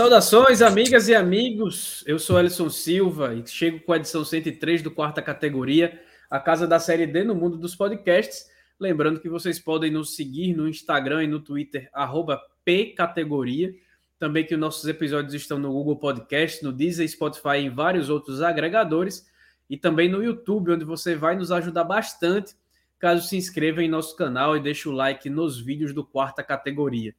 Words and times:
Saudações, 0.00 0.62
amigas 0.62 1.08
e 1.08 1.14
amigos. 1.14 2.02
Eu 2.06 2.18
sou 2.18 2.38
Alisson 2.38 2.70
Silva 2.70 3.34
e 3.34 3.46
chego 3.46 3.80
com 3.80 3.92
a 3.92 3.98
edição 3.98 4.24
103 4.24 4.80
do 4.80 4.90
quarta 4.90 5.20
categoria, 5.20 6.00
a 6.30 6.40
casa 6.40 6.66
da 6.66 6.78
série 6.78 7.06
D 7.06 7.22
no 7.22 7.34
mundo 7.34 7.58
dos 7.58 7.76
podcasts. 7.76 8.46
Lembrando 8.80 9.20
que 9.20 9.28
vocês 9.28 9.58
podem 9.58 9.90
nos 9.90 10.16
seguir 10.16 10.56
no 10.56 10.66
Instagram 10.66 11.24
e 11.24 11.26
no 11.26 11.38
Twitter, 11.38 11.90
pcategoria. 12.64 13.74
Também 14.18 14.46
que 14.46 14.54
os 14.54 14.60
nossos 14.60 14.88
episódios 14.88 15.34
estão 15.34 15.58
no 15.58 15.70
Google 15.70 15.98
Podcast, 15.98 16.64
no 16.64 16.72
Deezer, 16.72 17.06
Spotify 17.06 17.58
e 17.58 17.66
em 17.66 17.70
vários 17.70 18.08
outros 18.08 18.40
agregadores. 18.40 19.26
E 19.68 19.76
também 19.76 20.08
no 20.08 20.24
YouTube, 20.24 20.72
onde 20.72 20.84
você 20.86 21.14
vai 21.14 21.36
nos 21.36 21.52
ajudar 21.52 21.84
bastante 21.84 22.54
caso 22.98 23.28
se 23.28 23.36
inscreva 23.36 23.82
em 23.82 23.88
nosso 23.88 24.16
canal 24.16 24.56
e 24.56 24.62
deixe 24.62 24.88
o 24.88 24.92
like 24.92 25.28
nos 25.28 25.60
vídeos 25.60 25.92
do 25.92 26.02
quarta 26.02 26.42
categoria. 26.42 27.14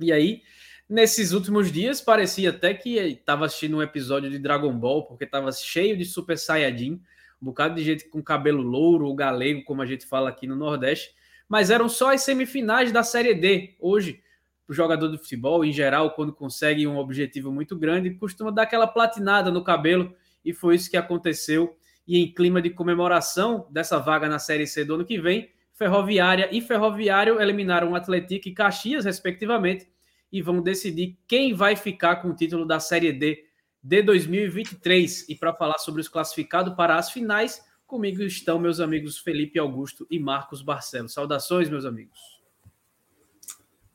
E 0.00 0.10
aí, 0.12 0.42
nesses 0.90 1.32
últimos 1.32 1.70
dias, 1.70 2.00
parecia 2.00 2.50
até 2.50 2.74
que 2.74 2.98
estava 2.98 3.46
assistindo 3.46 3.76
um 3.76 3.82
episódio 3.82 4.28
de 4.28 4.40
Dragon 4.40 4.76
Ball, 4.76 5.04
porque 5.04 5.22
estava 5.22 5.52
cheio 5.52 5.96
de 5.96 6.04
Super 6.04 6.36
Saiyajin, 6.36 7.00
um 7.40 7.46
bocado 7.46 7.76
de 7.76 7.84
gente 7.84 8.08
com 8.08 8.20
cabelo 8.20 8.60
louro 8.60 9.06
ou 9.06 9.14
galego, 9.14 9.62
como 9.62 9.80
a 9.80 9.86
gente 9.86 10.04
fala 10.04 10.28
aqui 10.28 10.48
no 10.48 10.56
Nordeste, 10.56 11.14
mas 11.48 11.70
eram 11.70 11.88
só 11.88 12.12
as 12.12 12.22
semifinais 12.22 12.90
da 12.90 13.04
Série 13.04 13.34
D. 13.34 13.76
Hoje, 13.78 14.20
o 14.66 14.74
jogador 14.74 15.08
de 15.08 15.18
futebol, 15.18 15.64
em 15.64 15.72
geral, 15.72 16.10
quando 16.10 16.32
consegue 16.32 16.86
um 16.86 16.98
objetivo 16.98 17.52
muito 17.52 17.76
grande, 17.76 18.10
costuma 18.10 18.50
dar 18.50 18.62
aquela 18.62 18.86
platinada 18.86 19.50
no 19.50 19.62
cabelo, 19.62 20.12
e 20.44 20.52
foi 20.52 20.74
isso 20.74 20.90
que 20.90 20.96
aconteceu 20.96 21.76
e 22.06 22.18
em 22.18 22.34
clima 22.34 22.60
de 22.60 22.70
comemoração 22.70 23.68
dessa 23.70 23.98
vaga 23.98 24.28
na 24.28 24.40
Série 24.40 24.66
C 24.66 24.84
do 24.84 24.96
ano 24.96 25.04
que 25.04 25.20
vem, 25.20 25.50
Ferroviária 25.72 26.48
e 26.50 26.60
Ferroviário 26.60 27.40
eliminaram 27.40 27.92
o 27.92 27.94
Atlético 27.94 28.48
e 28.48 28.52
Caxias, 28.52 29.04
respectivamente, 29.04 29.88
e 30.32 30.42
vão 30.42 30.62
decidir 30.62 31.18
quem 31.26 31.54
vai 31.54 31.76
ficar 31.76 32.16
com 32.16 32.28
o 32.28 32.34
título 32.34 32.66
da 32.66 32.78
Série 32.80 33.12
D 33.12 33.44
de 33.82 34.02
2023. 34.02 35.28
E 35.28 35.34
para 35.34 35.54
falar 35.54 35.78
sobre 35.78 36.00
os 36.00 36.08
classificados 36.08 36.74
para 36.74 36.96
as 36.96 37.10
finais, 37.10 37.62
comigo 37.86 38.22
estão 38.22 38.58
meus 38.58 38.80
amigos 38.80 39.18
Felipe 39.18 39.58
Augusto 39.58 40.06
e 40.10 40.18
Marcos 40.18 40.62
Barcelos. 40.62 41.12
Saudações, 41.12 41.68
meus 41.68 41.84
amigos. 41.84 42.40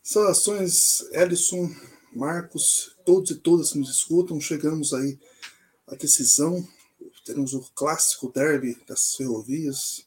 Saudações, 0.03 1.01
Ellison, 1.11 1.69
Marcos, 2.13 2.95
todos 3.05 3.31
e 3.31 3.35
todas 3.35 3.71
que 3.71 3.79
nos 3.79 3.89
escutam. 3.89 4.39
Chegamos 4.39 4.93
aí 4.93 5.17
à 5.87 5.95
decisão 5.95 6.67
teremos 7.25 7.55
o 7.55 7.61
clássico 7.73 8.31
derby 8.31 8.77
das 8.87 9.15
ferrovias, 9.15 10.05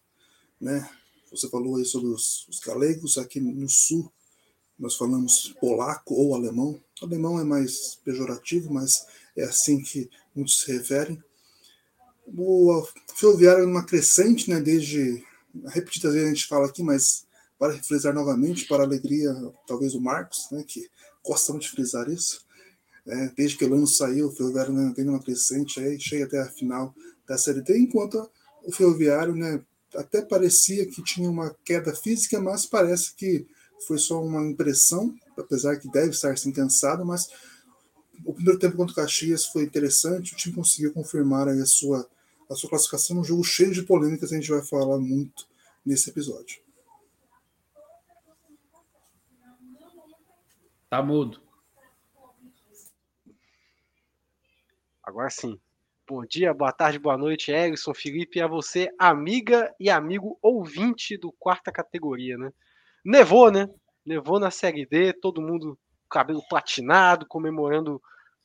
né? 0.60 0.88
Você 1.30 1.48
falou 1.50 1.76
aí 1.76 1.84
sobre 1.84 2.08
os, 2.08 2.46
os 2.48 2.60
galegos, 2.60 3.18
aqui 3.18 3.40
no 3.40 3.68
sul 3.68 4.10
nós 4.78 4.96
falamos 4.96 5.54
polaco 5.60 6.14
ou 6.14 6.34
alemão. 6.34 6.80
Alemão 7.02 7.40
é 7.40 7.44
mais 7.44 7.98
pejorativo, 8.04 8.72
mas 8.72 9.06
é 9.36 9.44
assim 9.44 9.82
que 9.82 10.08
muitos 10.34 10.62
se 10.62 10.72
referem. 10.72 11.22
O 12.26 12.86
ferroviário 13.14 13.64
é 13.64 13.66
uma 13.66 13.84
crescente, 13.84 14.50
né, 14.50 14.60
desde 14.60 15.24
repetidas 15.66 16.12
vezes 16.12 16.28
a 16.28 16.34
gente 16.34 16.46
fala 16.46 16.66
aqui, 16.66 16.82
mas 16.82 17.26
para 17.58 17.72
refrisar 17.72 18.14
novamente, 18.14 18.66
para 18.66 18.82
a 18.82 18.86
alegria 18.86 19.34
talvez 19.66 19.94
o 19.94 20.00
Marcos, 20.00 20.48
né, 20.52 20.62
que 20.66 20.88
gosta 21.24 21.52
muito 21.52 21.64
de 21.64 21.70
frisar 21.70 22.08
isso, 22.08 22.46
é, 23.06 23.32
desde 23.36 23.56
que 23.56 23.64
o 23.64 23.74
ano 23.74 23.86
saiu, 23.86 24.28
o 24.28 24.32
Ferroviário 24.32 24.72
né, 24.72 24.92
vem 24.94 25.04
numa 25.04 25.22
crescente 25.22 25.80
aí, 25.80 25.98
chega 25.98 26.26
até 26.26 26.40
a 26.40 26.50
final 26.50 26.94
da 27.26 27.38
Série 27.38 27.62
D, 27.62 27.78
enquanto 27.78 28.30
o 28.64 28.70
Ferroviário 28.70 29.34
né, 29.34 29.62
até 29.94 30.20
parecia 30.20 30.86
que 30.86 31.02
tinha 31.02 31.28
uma 31.28 31.54
queda 31.64 31.94
física, 31.94 32.38
mas 32.40 32.66
parece 32.66 33.14
que 33.14 33.46
foi 33.86 33.98
só 33.98 34.22
uma 34.22 34.42
impressão, 34.42 35.14
apesar 35.36 35.76
que 35.76 35.90
deve 35.90 36.10
estar 36.10 36.36
sim 36.36 36.52
cansado, 36.52 37.04
mas 37.04 37.30
o 38.24 38.34
primeiro 38.34 38.58
tempo 38.58 38.76
contra 38.76 38.92
o 38.92 38.96
Caxias 38.96 39.46
foi 39.46 39.62
interessante, 39.62 40.32
o 40.32 40.36
time 40.36 40.54
conseguiu 40.54 40.92
confirmar 40.92 41.48
a 41.48 41.66
sua, 41.66 42.08
a 42.50 42.54
sua 42.54 42.70
classificação 42.70 43.16
num 43.16 43.24
jogo 43.24 43.44
cheio 43.44 43.72
de 43.72 43.82
polêmicas, 43.82 44.32
a 44.32 44.36
gente 44.36 44.50
vai 44.50 44.62
falar 44.62 44.98
muito 44.98 45.46
nesse 45.84 46.10
episódio. 46.10 46.60
Tá 50.90 51.02
mudo. 51.02 51.40
Agora 55.02 55.30
sim. 55.30 55.58
Bom 56.08 56.24
dia, 56.24 56.54
boa 56.54 56.72
tarde, 56.72 56.98
boa 56.98 57.18
noite, 57.18 57.50
Erison, 57.50 57.92
Felipe, 57.92 58.38
e 58.38 58.42
a 58.42 58.46
você, 58.46 58.90
amiga 58.98 59.74
e 59.78 59.90
amigo 59.90 60.38
ouvinte 60.40 61.18
do 61.18 61.30
quarta 61.32 61.70
categoria, 61.70 62.38
né? 62.38 62.50
Nevou, 63.08 63.50
né? 63.50 63.66
Nevou 64.04 64.38
na 64.38 64.50
Série 64.50 64.84
D, 64.84 65.14
todo 65.14 65.40
mundo 65.40 65.78
cabelo 66.10 66.46
platinado, 66.46 67.24
comemorando 67.26 68.02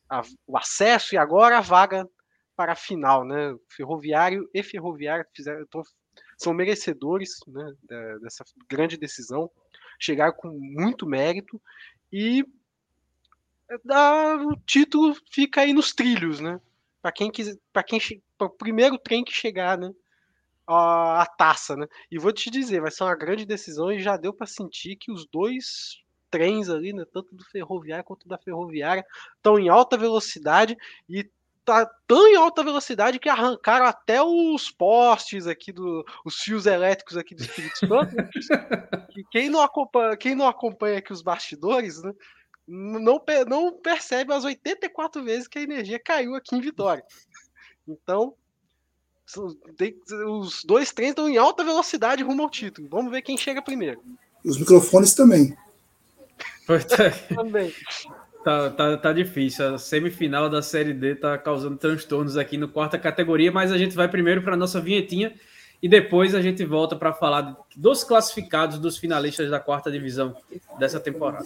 a, 0.09 0.21
o 0.47 0.57
acesso 0.57 1.13
e 1.13 1.17
agora 1.17 1.57
a 1.57 1.61
vaga 1.61 2.09
para 2.55 2.71
a 2.71 2.75
final, 2.75 3.25
né? 3.25 3.53
Ferroviário 3.67 4.49
e 4.53 4.63
Ferroviária 4.63 5.27
fizeram, 5.35 5.63
então, 5.63 5.83
são 6.37 6.53
merecedores 6.53 7.39
né, 7.45 7.73
dessa 8.21 8.45
grande 8.69 8.95
decisão, 8.95 9.51
chegaram 9.99 10.31
com 10.31 10.47
muito 10.49 11.05
mérito 11.05 11.61
e 12.09 12.45
da, 13.83 14.37
o 14.37 14.55
título 14.65 15.13
fica 15.29 15.59
aí 15.59 15.73
nos 15.73 15.91
trilhos, 15.91 16.39
né? 16.39 16.61
Para 17.01 17.11
quem 17.11 17.29
quiser, 17.29 17.57
para 17.73 17.83
quem 17.83 17.99
para 18.37 18.47
o 18.47 18.49
primeiro 18.49 18.97
trem 18.97 19.25
que 19.25 19.33
chegar, 19.33 19.77
né? 19.77 19.93
A, 20.65 21.21
a, 21.21 21.25
taça, 21.25 21.75
né? 21.75 21.85
E 22.09 22.17
vou 22.17 22.31
te 22.31 22.49
dizer, 22.49 22.81
vai 22.81 22.89
ser 22.89 23.03
uma 23.03 23.15
grande 23.15 23.45
decisão 23.45 23.91
e 23.91 24.01
já 24.01 24.15
deu 24.15 24.33
para 24.33 24.47
sentir 24.47 24.95
que 24.95 25.11
os 25.11 25.27
dois 25.27 26.01
trens 26.31 26.69
ali, 26.69 26.93
né, 26.93 27.03
tanto 27.13 27.35
do 27.35 27.43
ferroviário 27.43 28.03
quanto 28.03 28.27
da 28.27 28.39
ferroviária, 28.39 29.05
estão 29.35 29.59
em 29.59 29.69
alta 29.69 29.97
velocidade 29.97 30.75
e 31.07 31.29
tá 31.63 31.85
tão 32.07 32.27
em 32.27 32.35
alta 32.35 32.63
velocidade 32.63 33.19
que 33.19 33.29
arrancaram 33.29 33.85
até 33.85 34.21
os 34.21 34.71
postes 34.71 35.47
aqui 35.47 35.71
do 35.71 36.03
os 36.25 36.35
fios 36.37 36.65
elétricos 36.65 37.17
aqui 37.17 37.35
do 37.35 37.43
Espírito 37.43 37.77
Santo. 37.77 38.15
Né? 38.15 38.29
quem 39.31 39.49
não 39.49 39.61
acompanha, 39.61 40.17
quem 40.17 40.35
não 40.35 40.47
acompanha 40.47 40.97
aqui 40.97 41.13
os 41.13 41.21
bastidores, 41.21 42.01
né? 42.01 42.11
não, 42.67 43.23
não 43.47 43.79
percebe 43.79 44.33
as 44.33 44.43
84 44.43 45.23
vezes 45.23 45.47
que 45.47 45.59
a 45.59 45.63
energia 45.63 45.99
caiu 45.99 46.35
aqui 46.35 46.55
em 46.55 46.61
Vitória. 46.61 47.03
Então, 47.87 48.35
tem, 49.77 49.95
os 50.27 50.63
dois 50.63 50.91
trens 50.91 51.09
estão 51.09 51.29
em 51.29 51.37
alta 51.37 51.63
velocidade 51.63 52.23
rumo 52.23 52.43
ao 52.43 52.49
título. 52.49 52.87
Vamos 52.89 53.11
ver 53.11 53.21
quem 53.21 53.37
chega 53.37 53.61
primeiro. 53.61 54.01
Os 54.43 54.57
microfones 54.57 55.13
também. 55.13 55.55
também. 57.33 57.73
Tá, 58.43 58.69
tá, 58.69 58.97
tá 58.97 59.13
difícil. 59.13 59.75
A 59.75 59.77
semifinal 59.77 60.49
da 60.49 60.61
Série 60.61 60.93
D 60.93 61.15
tá 61.15 61.37
causando 61.37 61.77
transtornos 61.77 62.37
aqui 62.37 62.57
no 62.57 62.67
quarta 62.67 62.99
categoria, 62.99 63.51
mas 63.51 63.71
a 63.71 63.77
gente 63.77 63.95
vai 63.95 64.07
primeiro 64.07 64.41
para 64.41 64.53
a 64.53 64.57
nossa 64.57 64.81
vinhetinha 64.81 65.33
e 65.81 65.87
depois 65.87 66.35
a 66.35 66.41
gente 66.41 66.63
volta 66.65 66.95
para 66.95 67.13
falar 67.13 67.57
dos 67.75 68.03
classificados 68.03 68.79
dos 68.79 68.97
finalistas 68.97 69.49
da 69.49 69.59
quarta 69.59 69.91
divisão 69.91 70.35
dessa 70.77 70.99
temporada. 70.99 71.45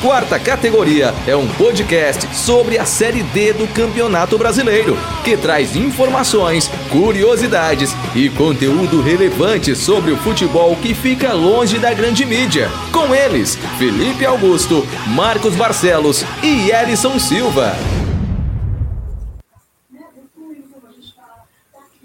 Quarta 0.00 0.38
Categoria 0.38 1.14
é 1.26 1.34
um 1.34 1.48
podcast 1.54 2.34
sobre 2.36 2.78
a 2.78 2.84
Série 2.84 3.22
D 3.22 3.54
do 3.54 3.66
Campeonato 3.66 4.36
Brasileiro, 4.36 4.94
que 5.24 5.36
traz 5.38 5.74
informações, 5.74 6.68
curiosidades 6.92 7.92
e 8.14 8.28
conteúdo 8.28 9.00
relevante 9.00 9.74
sobre 9.74 10.12
o 10.12 10.16
futebol 10.18 10.76
que 10.76 10.92
fica 10.92 11.32
longe 11.32 11.78
da 11.78 11.94
grande 11.94 12.26
mídia. 12.26 12.68
Com 12.92 13.14
eles, 13.14 13.56
Felipe 13.78 14.26
Augusto, 14.26 14.86
Marcos 15.08 15.56
Barcelos 15.56 16.22
e 16.42 16.70
Elison 16.70 17.18
Silva. 17.18 17.72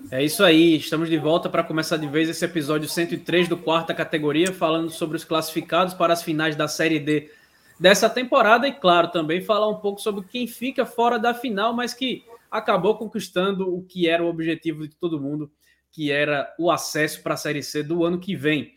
É 0.10 0.24
isso 0.24 0.44
aí, 0.46 0.78
estamos 0.78 1.10
de 1.10 1.18
volta 1.18 1.50
para 1.50 1.64
começar 1.64 1.98
de 1.98 2.08
vez 2.08 2.30
esse 2.30 2.44
episódio 2.44 2.88
103 2.88 3.50
do 3.50 3.58
quarta 3.58 3.94
categoria, 3.94 4.54
falando 4.54 4.90
sobre 4.90 5.18
os 5.18 5.26
classificados 5.26 5.94
para 5.94 6.14
as 6.14 6.24
finais 6.24 6.56
da 6.56 6.70
Série 6.70 7.00
D 7.00 7.30
dessa 7.82 8.08
temporada 8.08 8.68
e, 8.68 8.72
claro, 8.72 9.08
também 9.08 9.42
falar 9.42 9.68
um 9.68 9.80
pouco 9.80 10.00
sobre 10.00 10.24
quem 10.26 10.46
fica 10.46 10.86
fora 10.86 11.18
da 11.18 11.34
final, 11.34 11.74
mas 11.74 11.96
que 11.96 12.24
acabou 12.52 12.96
conquistando 12.96 13.76
o 13.76 13.82
que 13.82 14.08
era 14.08 14.24
o 14.24 14.28
objetivo 14.28 14.88
de 14.88 14.96
todo 14.96 15.20
mundo, 15.20 15.52
que 15.92 16.12
era 16.12 16.54
o 16.60 16.70
acesso 16.70 17.24
para 17.24 17.34
a 17.34 17.38
Série 17.38 17.64
C 17.64 17.82
do 17.82 18.06
ano 18.06 18.20
que 18.20 18.36
vem. 18.36 18.76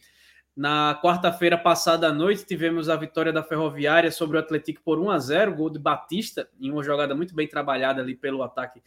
Na 0.57 0.99
quarta-feira 1.03 1.59
passada 1.59 2.09
à 2.09 2.13
noite, 2.15 2.47
tivemos 2.47 2.89
a 2.89 2.97
vitória 2.97 3.31
da 3.31 3.43
Ferroviária 3.43 4.11
sobre 4.11 4.39
o 4.39 4.41
Atlético 4.41 4.81
por 4.83 4.99
1 4.99 5.11
a 5.11 5.19
0 5.19 5.55
gol 5.55 5.69
de 5.69 5.79
Batista, 5.79 6.49
em 6.59 6.71
uma 6.71 6.83
jogada 6.83 7.15
muito 7.15 7.35
bem 7.35 7.47
trabalhada 7.47 8.01
ali 8.01 8.15
pelo 8.15 8.43
ataque 8.43 8.83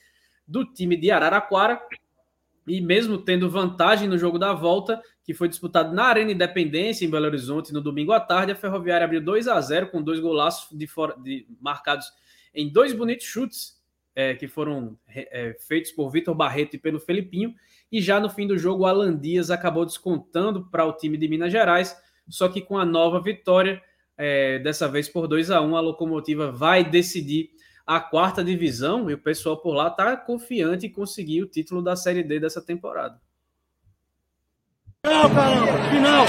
do 0.48 0.66
time 0.66 0.98
de 0.98 1.12
Araraquara. 1.12 1.80
E 2.66 2.82
mesmo 2.82 3.20
tendo 3.20 3.52
vantagem 3.52 4.10
no 4.10 4.18
jogo 4.18 4.40
da 4.40 4.52
volta, 4.52 5.00
que 5.28 5.34
foi 5.34 5.50
disputado 5.50 5.94
na 5.94 6.06
Arena 6.06 6.32
Independência, 6.32 7.06
em 7.06 7.10
Belo 7.10 7.26
Horizonte, 7.26 7.74
no 7.74 7.82
domingo 7.82 8.14
à 8.14 8.20
tarde, 8.20 8.54
a 8.54 8.56
Ferroviária 8.56 9.04
abriu 9.04 9.20
2 9.20 9.50
a 9.50 9.60
0 9.60 9.90
com 9.90 10.02
dois 10.02 10.22
golaços 10.22 10.70
de 10.72 10.88
fora, 10.88 11.18
de, 11.22 11.46
marcados 11.60 12.10
em 12.56 12.72
dois 12.72 12.94
bonitos 12.94 13.26
chutes 13.26 13.76
é, 14.16 14.36
que 14.36 14.48
foram 14.48 14.98
é, 15.06 15.54
feitos 15.68 15.92
por 15.92 16.10
Vitor 16.10 16.34
Barreto 16.34 16.78
e 16.78 16.80
pelo 16.80 16.98
Felipinho. 16.98 17.54
E 17.92 18.00
já 18.00 18.22
no 18.22 18.30
fim 18.30 18.48
do 18.48 18.58
jogo, 18.58 18.84
o 18.84 18.86
Alan 18.86 19.18
Dias 19.18 19.52
acabou 19.52 19.86
descontando 19.86 20.66
para 20.72 20.86
o 20.86 20.94
time 20.94 21.18
de 21.18 21.28
Minas 21.28 21.52
Gerais, 21.52 21.94
só 22.30 22.48
que 22.48 22.62
com 22.62 22.78
a 22.78 22.86
nova 22.86 23.22
vitória, 23.22 23.84
É, 24.20 24.58
dessa 24.60 24.88
vez 24.88 25.08
por 25.08 25.28
2 25.28 25.52
a 25.52 25.62
1 25.62 25.70
um, 25.70 25.76
a 25.76 25.80
locomotiva 25.80 26.52
vai 26.52 26.84
decidir 26.84 27.52
a 27.86 28.00
quarta 28.00 28.44
divisão 28.44 29.12
e 29.12 29.14
o 29.14 29.18
pessoal 29.18 29.58
por 29.58 29.74
lá 29.74 29.90
está 29.90 30.18
confiante 30.18 30.88
em 30.88 30.92
conseguir 30.92 31.44
o 31.44 31.48
título 31.48 31.84
da 31.84 31.96
Série 31.96 32.24
D 32.24 32.40
dessa 32.40 32.60
temporada. 32.60 33.22
Final, 35.08 35.30
caramba, 35.30 35.90
final. 35.90 36.26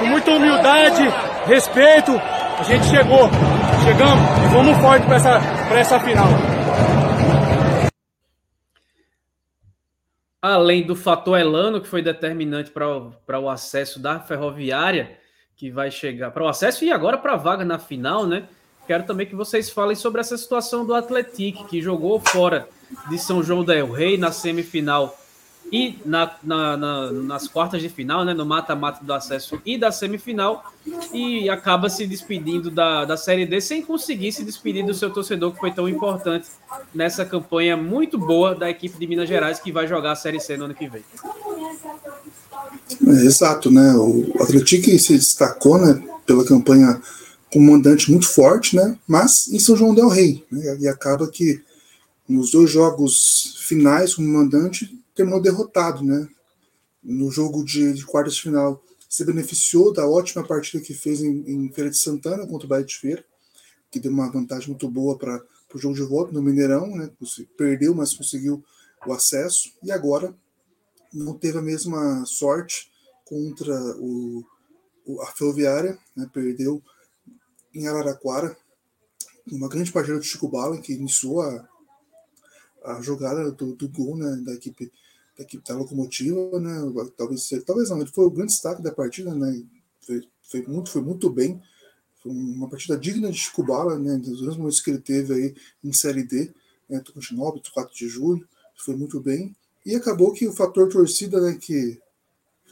Com 0.00 0.06
muita 0.06 0.32
humildade, 0.32 1.02
respeito, 1.46 2.10
a 2.10 2.62
gente 2.64 2.84
chegou. 2.86 3.30
Chegamos 3.84 4.44
e 4.44 4.48
vamos 4.52 4.76
forte 4.78 5.06
para 5.06 5.14
essa, 5.14 5.38
essa 5.72 6.00
final. 6.00 6.26
Além 10.42 10.84
do 10.84 10.96
fator 10.96 11.38
Elano, 11.38 11.80
que 11.80 11.86
foi 11.86 12.02
determinante 12.02 12.72
para 12.72 13.38
o 13.40 13.48
acesso 13.48 14.00
da 14.00 14.18
Ferroviária, 14.18 15.16
que 15.54 15.70
vai 15.70 15.92
chegar 15.92 16.32
para 16.32 16.42
o 16.42 16.48
acesso 16.48 16.84
e 16.84 16.90
agora 16.90 17.16
para 17.16 17.34
a 17.34 17.36
vaga 17.36 17.64
na 17.64 17.78
final, 17.78 18.26
né? 18.26 18.48
Quero 18.88 19.04
também 19.04 19.28
que 19.28 19.36
vocês 19.36 19.70
falem 19.70 19.94
sobre 19.94 20.20
essa 20.20 20.36
situação 20.36 20.84
do 20.84 20.94
Atlético, 20.96 21.68
que 21.68 21.80
jogou 21.80 22.18
fora 22.18 22.68
de 23.08 23.20
São 23.20 23.40
João 23.40 23.64
del 23.64 23.92
Rei 23.92 24.18
na 24.18 24.32
semifinal 24.32 25.16
e 25.72 25.98
na, 26.04 26.36
na, 26.42 26.76
na, 26.76 27.12
nas 27.12 27.48
quartas 27.48 27.82
de 27.82 27.88
final, 27.88 28.24
né, 28.24 28.32
no 28.32 28.46
mata-mata 28.46 29.04
do 29.04 29.12
acesso 29.12 29.60
e 29.64 29.76
da 29.76 29.90
semifinal, 29.90 30.72
e 31.12 31.48
acaba 31.48 31.88
se 31.88 32.06
despedindo 32.06 32.70
da, 32.70 33.04
da 33.04 33.16
Série 33.16 33.46
D 33.46 33.60
sem 33.60 33.82
conseguir 33.82 34.32
se 34.32 34.44
despedir 34.44 34.84
do 34.84 34.94
seu 34.94 35.10
torcedor, 35.10 35.52
que 35.52 35.60
foi 35.60 35.72
tão 35.72 35.88
importante 35.88 36.48
nessa 36.94 37.24
campanha 37.24 37.76
muito 37.76 38.18
boa 38.18 38.54
da 38.54 38.70
equipe 38.70 38.98
de 38.98 39.06
Minas 39.06 39.28
Gerais, 39.28 39.58
que 39.58 39.72
vai 39.72 39.86
jogar 39.86 40.12
a 40.12 40.16
Série 40.16 40.40
C 40.40 40.56
no 40.56 40.66
ano 40.66 40.74
que 40.74 40.88
vem. 40.88 41.02
É, 43.06 43.24
exato, 43.24 43.70
né? 43.70 43.92
O 43.96 44.42
Atlético 44.42 44.98
se 44.98 45.14
destacou 45.14 45.78
né, 45.78 46.02
pela 46.24 46.44
campanha 46.44 47.00
com 47.52 47.58
um 47.58 47.70
mandante 47.72 48.10
muito 48.10 48.28
forte, 48.28 48.76
né? 48.76 48.96
Mas 49.06 49.48
em 49.48 49.58
São 49.58 49.76
João 49.76 49.94
del 49.94 50.08
Rei, 50.08 50.44
né, 50.50 50.76
e 50.80 50.88
acaba 50.88 51.26
que 51.28 51.60
nos 52.28 52.50
dois 52.50 52.70
jogos 52.70 53.56
finais 53.66 54.14
como 54.14 54.28
mandante 54.28 54.95
terminou 55.16 55.40
derrotado, 55.40 56.04
né? 56.04 56.28
No 57.02 57.30
jogo 57.30 57.64
de, 57.64 57.94
de 57.94 58.04
quartas 58.04 58.34
de 58.34 58.42
final, 58.42 58.84
se 59.08 59.24
beneficiou 59.24 59.92
da 59.92 60.06
ótima 60.06 60.46
partida 60.46 60.84
que 60.84 60.92
fez 60.92 61.22
em, 61.22 61.42
em 61.50 61.72
Feira 61.72 61.90
de 61.90 61.98
Santana 61.98 62.46
contra 62.46 62.66
o 62.66 62.68
Bahia 62.68 62.84
de 62.84 62.96
Feira, 62.96 63.24
que 63.90 63.98
deu 63.98 64.12
uma 64.12 64.30
vantagem 64.30 64.68
muito 64.68 64.88
boa 64.88 65.16
para 65.16 65.42
o 65.74 65.78
jogo 65.78 65.94
de 65.94 66.02
volta 66.02 66.32
no 66.32 66.42
Mineirão, 66.42 66.86
né? 66.94 67.10
Perdeu, 67.56 67.94
mas 67.94 68.14
conseguiu 68.14 68.62
o 69.06 69.12
acesso, 69.12 69.72
e 69.82 69.90
agora 69.90 70.34
não 71.12 71.34
teve 71.34 71.58
a 71.58 71.62
mesma 71.62 72.24
sorte 72.26 72.90
contra 73.24 73.74
o, 73.98 74.44
o 75.06 75.22
a 75.22 75.26
Ferroviária, 75.26 75.98
né? 76.14 76.28
perdeu 76.32 76.82
em 77.74 77.86
Araraquara, 77.86 78.56
uma 79.50 79.68
grande 79.68 79.92
partida 79.92 80.18
do 80.18 80.24
Chico 80.24 80.48
Bala, 80.48 80.80
que 80.80 80.92
iniciou 80.92 81.40
a, 81.40 81.68
a 82.84 83.00
jogada 83.00 83.50
do, 83.52 83.74
do 83.74 83.88
gol 83.88 84.16
né, 84.16 84.42
da 84.44 84.54
equipe 84.54 84.90
da 85.36 85.44
equipe 85.44 85.64
da 85.64 85.76
locomotiva, 85.76 86.58
né? 86.58 86.72
Talvez, 87.16 87.48
talvez 87.64 87.90
não, 87.90 88.00
ele 88.00 88.10
foi 88.10 88.24
o 88.24 88.30
grande 88.30 88.52
destaque 88.52 88.82
da 88.82 88.92
partida, 88.92 89.34
né? 89.34 89.62
Foi, 90.00 90.22
foi 90.42 90.62
muito, 90.62 90.90
foi 90.90 91.02
muito 91.02 91.28
bem. 91.28 91.60
Foi 92.22 92.32
uma 92.32 92.68
partida 92.68 92.96
digna 92.96 93.30
de 93.30 93.38
Chico 93.38 93.62
Bala, 93.62 93.98
né? 93.98 94.16
Dos 94.16 94.40
grandes 94.40 94.56
momentos 94.56 94.80
que 94.80 94.90
ele 94.90 95.00
teve 95.00 95.34
aí 95.34 95.54
em 95.84 95.92
Série 95.92 96.24
D, 96.24 96.52
né? 96.88 97.00
Tocantinópolis, 97.00 97.68
4 97.68 97.94
de 97.94 98.08
julho, 98.08 98.48
foi 98.76 98.96
muito 98.96 99.20
bem. 99.20 99.54
E 99.84 99.94
acabou 99.94 100.32
que 100.32 100.48
o 100.48 100.52
fator 100.52 100.88
torcida, 100.88 101.40
né? 101.40 101.58
Que 101.60 102.00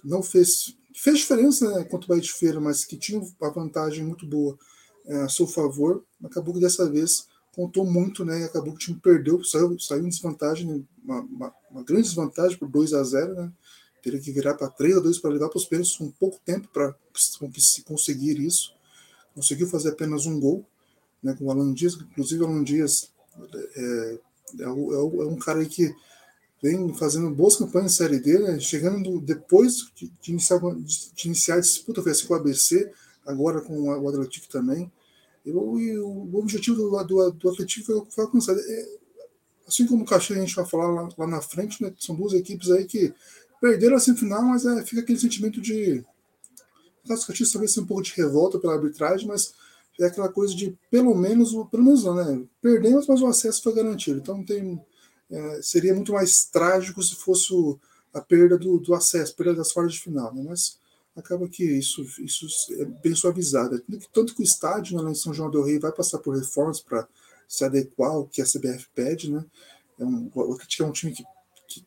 não 0.03 0.23
fez, 0.23 0.75
fez 0.95 1.19
diferença 1.19 1.71
né, 1.71 1.85
contra 1.85 2.07
o 2.07 2.09
Bahia 2.09 2.23
de 2.23 2.33
Feira, 2.33 2.61
mas 2.61 2.85
que 2.85 2.97
tinha 2.97 3.21
uma 3.21 3.51
vantagem 3.51 4.05
muito 4.05 4.27
boa 4.27 4.59
é, 5.07 5.17
a 5.23 5.29
seu 5.29 5.47
favor, 5.47 6.05
acabou 6.23 6.55
que 6.55 6.61
dessa 6.61 6.91
vez 6.91 7.27
contou 7.55 7.85
muito, 7.85 8.25
né? 8.25 8.41
E 8.41 8.45
acabou 8.45 8.73
que 8.73 8.77
o 8.77 8.87
time 8.87 9.01
perdeu, 9.01 9.43
saiu, 9.45 9.79
saiu 9.79 10.05
em 10.05 10.09
desvantagem, 10.09 10.67
né, 10.67 10.83
uma, 11.05 11.21
uma, 11.21 11.55
uma, 11.71 11.83
grande 11.85 12.09
desvantagem 12.09 12.59
por 12.59 12.69
2 12.69 12.95
a 12.95 13.03
0 13.03 13.35
né? 13.35 13.53
Teria 14.03 14.21
que 14.21 14.33
virar 14.33 14.55
para 14.55 14.69
3 14.69 14.97
a 14.97 15.01
2 15.01 15.19
para 15.19 15.31
levar 15.31 15.49
para 15.49 15.59
os 15.59 15.67
pênaltis 15.67 15.97
com 15.97 16.11
pouco 16.11 16.41
tempo 16.45 16.69
para 16.69 16.95
conseguir 17.87 18.39
isso. 18.39 18.75
Conseguiu 19.35 19.67
fazer 19.67 19.91
apenas 19.91 20.27
um 20.27 20.39
gol, 20.39 20.65
né? 21.23 21.35
Com 21.39 21.47
o 21.47 21.51
Alan 21.51 21.73
Dias, 21.73 21.95
inclusive 21.95 22.43
o 22.43 22.47
Alan 22.47 22.65
Dias 22.65 23.11
é, 23.77 24.19
é, 24.61 24.65
é, 24.65 24.69
um 24.69 25.37
cara 25.37 25.65
que 25.65 25.95
vem 26.63 26.95
fazendo 26.95 27.29
boas 27.31 27.57
campanhas 27.57 27.93
em 27.93 27.97
Série 27.97 28.21
D, 28.21 28.39
né? 28.39 28.59
chegando 28.59 29.21
depois 29.21 29.91
de, 29.95 30.11
de, 30.21 30.33
iniciar, 30.33 30.59
de, 30.59 31.13
de 31.13 31.27
iniciar 31.27 31.57
a 31.57 31.61
disputa, 31.61 32.03
com 32.03 32.33
o 32.33 32.37
ABC, 32.37 32.91
agora 33.27 33.61
com 33.61 33.83
o 33.83 34.09
Atlético 34.09 34.49
também. 34.49 34.91
E 35.45 35.51
o, 35.51 35.79
e 35.79 35.99
o 35.99 36.37
objetivo 36.39 36.77
do, 36.77 37.05
do, 37.05 37.31
do 37.33 37.51
Atlético 37.51 37.85
foi, 37.85 38.03
foi 38.11 38.25
alcançado. 38.25 38.59
É, 38.59 39.04
assim 39.67 39.87
como 39.87 40.03
o 40.03 40.07
Caxias 40.07 40.39
a 40.39 40.43
gente 40.43 40.55
vai 40.55 40.67
falar 40.67 40.89
lá, 40.89 41.09
lá, 41.17 41.27
na 41.27 41.41
frente, 41.41 41.83
né, 41.83 41.93
são 41.99 42.15
duas 42.15 42.33
equipes 42.33 42.71
aí 42.71 42.85
que 42.85 43.13
perderam 43.61 43.97
a 43.97 44.01
semifinal, 44.01 44.43
mas 44.43 44.65
é, 44.65 44.85
fica 44.85 45.01
aquele 45.01 45.19
sentimento 45.19 45.61
de. 45.61 46.05
O 47.05 47.09
Caxias 47.09 47.53
talvez 47.53 47.73
seja 47.73 47.83
um 47.83 47.87
pouco 47.87 48.03
de 48.03 48.13
revolta 48.15 48.59
pela 48.59 48.75
arbitragem, 48.75 49.27
mas 49.27 49.53
é 50.01 50.07
aquela 50.07 50.29
coisa 50.29 50.55
de 50.55 50.77
pelo 50.91 51.15
menos, 51.15 51.53
pelo 51.71 51.85
menos 51.85 52.05
não, 52.05 52.15
né? 52.15 52.45
Perdemos, 52.61 53.07
mas 53.07 53.21
o 53.21 53.27
acesso 53.27 53.63
foi 53.63 53.75
garantido. 53.75 54.19
Então 54.19 54.45
tem, 54.45 54.81
é, 55.31 55.63
seria 55.63 55.95
muito 55.95 56.13
mais 56.13 56.45
trágico 56.47 57.03
se 57.03 57.15
fosse 57.15 57.53
o, 57.53 57.79
a 58.13 58.21
perda 58.21 58.59
do, 58.59 58.79
do 58.79 58.95
acesso, 58.95 59.37
perda 59.37 59.55
das 59.55 59.73
quartas 59.73 59.95
de 59.95 60.01
final, 60.01 60.35
né? 60.35 60.43
Mas 60.47 60.79
acaba 61.17 61.49
que 61.49 61.65
isso, 61.65 62.03
isso 62.19 62.47
é 62.73 62.85
bem 62.85 63.15
suavizado. 63.15 63.81
Tanto 64.13 64.35
que 64.35 64.43
o 64.43 64.45
estádio 64.45 65.01
né, 65.01 65.11
em 65.11 65.15
São 65.15 65.33
João 65.33 65.51
del 65.51 65.63
Rei 65.63 65.79
vai 65.79 65.93
passar 65.93 66.19
por 66.19 66.37
reformas 66.37 66.81
para 66.81 67.07
se 67.49 67.65
adequar 67.65 68.11
ao 68.11 68.27
que 68.27 68.43
a 68.43 68.45
CBF 68.45 68.89
pede. 68.95 69.31
Né? 69.31 69.45
É 69.99 70.05
um, 70.05 70.31
o 70.35 70.55
Atlético 70.55 70.83
é 70.83 70.87
um 70.87 70.93
time 70.93 71.13
que, 71.13 71.25
que 71.69 71.85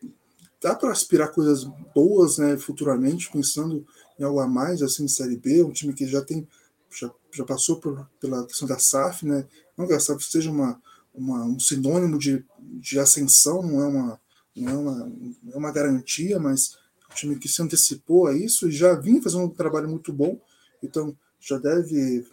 dá 0.61 0.75
para 0.75 0.91
aspirar 0.91 1.31
coisas 1.31 1.63
boas 1.93 2.37
né, 2.37 2.57
futuramente, 2.57 3.31
pensando 3.31 3.85
em 4.19 4.23
algo 4.23 4.39
a 4.39 4.47
mais, 4.47 4.81
assim, 4.81 5.03
em 5.03 5.07
Série 5.07 5.37
B, 5.37 5.63
um 5.63 5.71
time 5.71 5.93
que 5.93 6.07
já 6.07 6.21
tem 6.21 6.47
já, 6.89 7.11
já 7.31 7.43
passou 7.43 7.79
por, 7.79 8.09
pela 8.19 8.45
questão 8.45 8.67
da 8.67 8.79
SAF, 8.79 9.25
né? 9.25 9.45
não 9.77 9.85
que 9.85 9.93
a 9.93 9.99
SAF 9.99 10.23
seja 10.23 10.49
uma, 10.49 10.81
uma, 11.13 11.43
um 11.45 11.59
sinônimo 11.59 12.17
de, 12.17 12.43
de 12.59 12.97
ascensão, 12.97 13.61
não 13.61 13.81
é 13.81 13.87
uma, 13.87 14.21
não 14.55 14.69
é 14.69 14.77
uma, 14.77 14.95
não 15.43 15.53
é 15.53 15.57
uma 15.57 15.71
garantia, 15.71 16.39
mas 16.39 16.77
time 17.17 17.37
que 17.37 17.49
se 17.49 17.61
antecipou 17.61 18.27
a 18.27 18.33
isso 18.33 18.67
e 18.67 18.71
já 18.71 18.93
vinha 18.93 19.21
fazendo 19.21 19.43
um 19.43 19.49
trabalho 19.49 19.89
muito 19.89 20.13
bom, 20.13 20.39
então 20.83 21.17
já 21.39 21.57
deve 21.57 22.25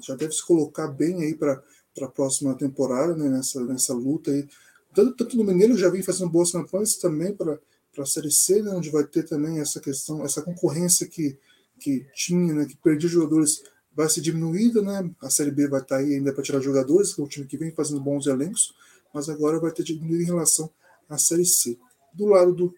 já 0.00 0.14
deve 0.14 0.32
se 0.32 0.46
colocar 0.46 0.86
bem 0.86 1.22
aí 1.22 1.34
para 1.34 1.60
a 2.00 2.08
próxima 2.08 2.54
temporada, 2.54 3.14
né, 3.14 3.28
nessa, 3.28 3.62
nessa 3.64 3.92
luta 3.92 4.30
aí. 4.30 4.46
Tanto, 4.94 5.16
tanto 5.16 5.36
no 5.36 5.44
Mineiro 5.44 5.76
já 5.76 5.88
vem 5.88 6.02
fazendo 6.02 6.30
boas 6.30 6.52
campanhas 6.52 6.96
também 6.96 7.34
para 7.34 7.58
a 7.98 8.06
Série 8.06 8.30
C, 8.30 8.62
né, 8.62 8.70
onde 8.70 8.90
vai 8.90 9.04
ter 9.04 9.24
também 9.24 9.58
essa 9.60 9.80
questão, 9.80 10.24
essa 10.24 10.42
concorrência 10.42 11.06
que, 11.06 11.38
que 11.78 12.06
tinha, 12.14 12.54
né, 12.54 12.64
que 12.64 12.76
perdia 12.76 13.08
jogadores, 13.08 13.62
vai 13.94 14.08
ser 14.08 14.20
diminuída, 14.20 14.80
né? 14.80 15.10
A 15.20 15.28
Série 15.28 15.50
B 15.50 15.68
vai 15.68 15.80
estar 15.80 15.96
tá 15.96 16.00
aí 16.00 16.14
ainda 16.14 16.32
para 16.32 16.42
tirar 16.42 16.60
jogadores, 16.60 17.14
que 17.14 17.20
é 17.20 17.24
o 17.24 17.28
time 17.28 17.46
que 17.46 17.58
vem 17.58 17.70
fazendo 17.72 18.00
bons 18.00 18.26
elencos, 18.26 18.74
mas 19.12 19.28
agora 19.28 19.60
vai 19.60 19.70
ter 19.70 19.82
diminuído 19.82 20.22
em 20.22 20.26
relação 20.26 20.70
à 21.08 21.18
Série 21.18 21.44
C. 21.44 21.78
Do 22.14 22.26
lado 22.26 22.54
do, 22.54 22.74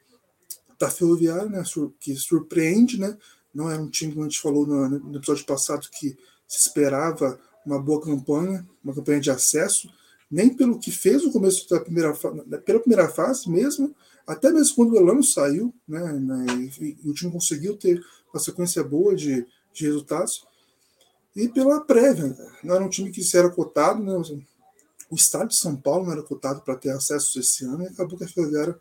da 0.78 0.90
Ferroviária, 0.90 1.48
né, 1.48 1.62
que 2.00 2.16
surpreende, 2.16 2.98
né? 2.98 3.16
Não 3.54 3.70
era 3.70 3.80
um 3.80 3.88
time, 3.88 4.12
como 4.12 4.24
a 4.24 4.28
gente 4.28 4.40
falou 4.40 4.66
no, 4.66 4.88
no 4.88 5.16
episódio 5.16 5.46
passado, 5.46 5.88
que 5.92 6.16
se 6.48 6.58
esperava 6.58 7.38
uma 7.64 7.80
boa 7.80 8.00
campanha, 8.00 8.66
uma 8.82 8.94
campanha 8.94 9.20
de 9.20 9.30
acesso, 9.30 9.88
nem 10.30 10.54
pelo 10.54 10.78
que 10.78 10.90
fez 10.90 11.22
no 11.22 11.32
começo 11.32 11.68
da 11.68 11.80
primeira 11.80 12.12
pela 12.64 12.80
primeira 12.80 13.08
fase 13.08 13.48
mesmo, 13.48 13.94
até 14.26 14.50
mesmo 14.50 14.74
quando 14.74 14.92
o 14.92 14.96
Elano 14.96 15.22
saiu, 15.22 15.72
né, 15.86 16.12
né 16.12 16.46
e, 16.80 16.96
o 17.04 17.12
time 17.12 17.30
conseguiu 17.30 17.76
ter 17.76 18.02
uma 18.32 18.40
sequência 18.40 18.82
boa 18.82 19.14
de, 19.14 19.46
de 19.72 19.86
resultados, 19.86 20.46
e 21.36 21.48
pela 21.48 21.80
prévia, 21.80 22.36
não 22.62 22.74
era 22.74 22.84
um 22.84 22.88
time 22.88 23.10
que 23.10 23.22
se 23.22 23.36
era 23.36 23.50
cotado, 23.50 24.02
né, 24.02 24.16
o 25.10 25.14
estado 25.14 25.48
de 25.48 25.56
São 25.56 25.76
Paulo 25.76 26.06
não 26.06 26.12
era 26.12 26.22
cotado 26.22 26.62
para 26.62 26.76
ter 26.76 26.90
acesso 26.90 27.38
esse 27.38 27.64
ano, 27.64 27.82
e 27.82 27.86
acabou 27.86 28.16
que 28.16 28.24
a 28.24 28.28
Ferroviária 28.28 28.80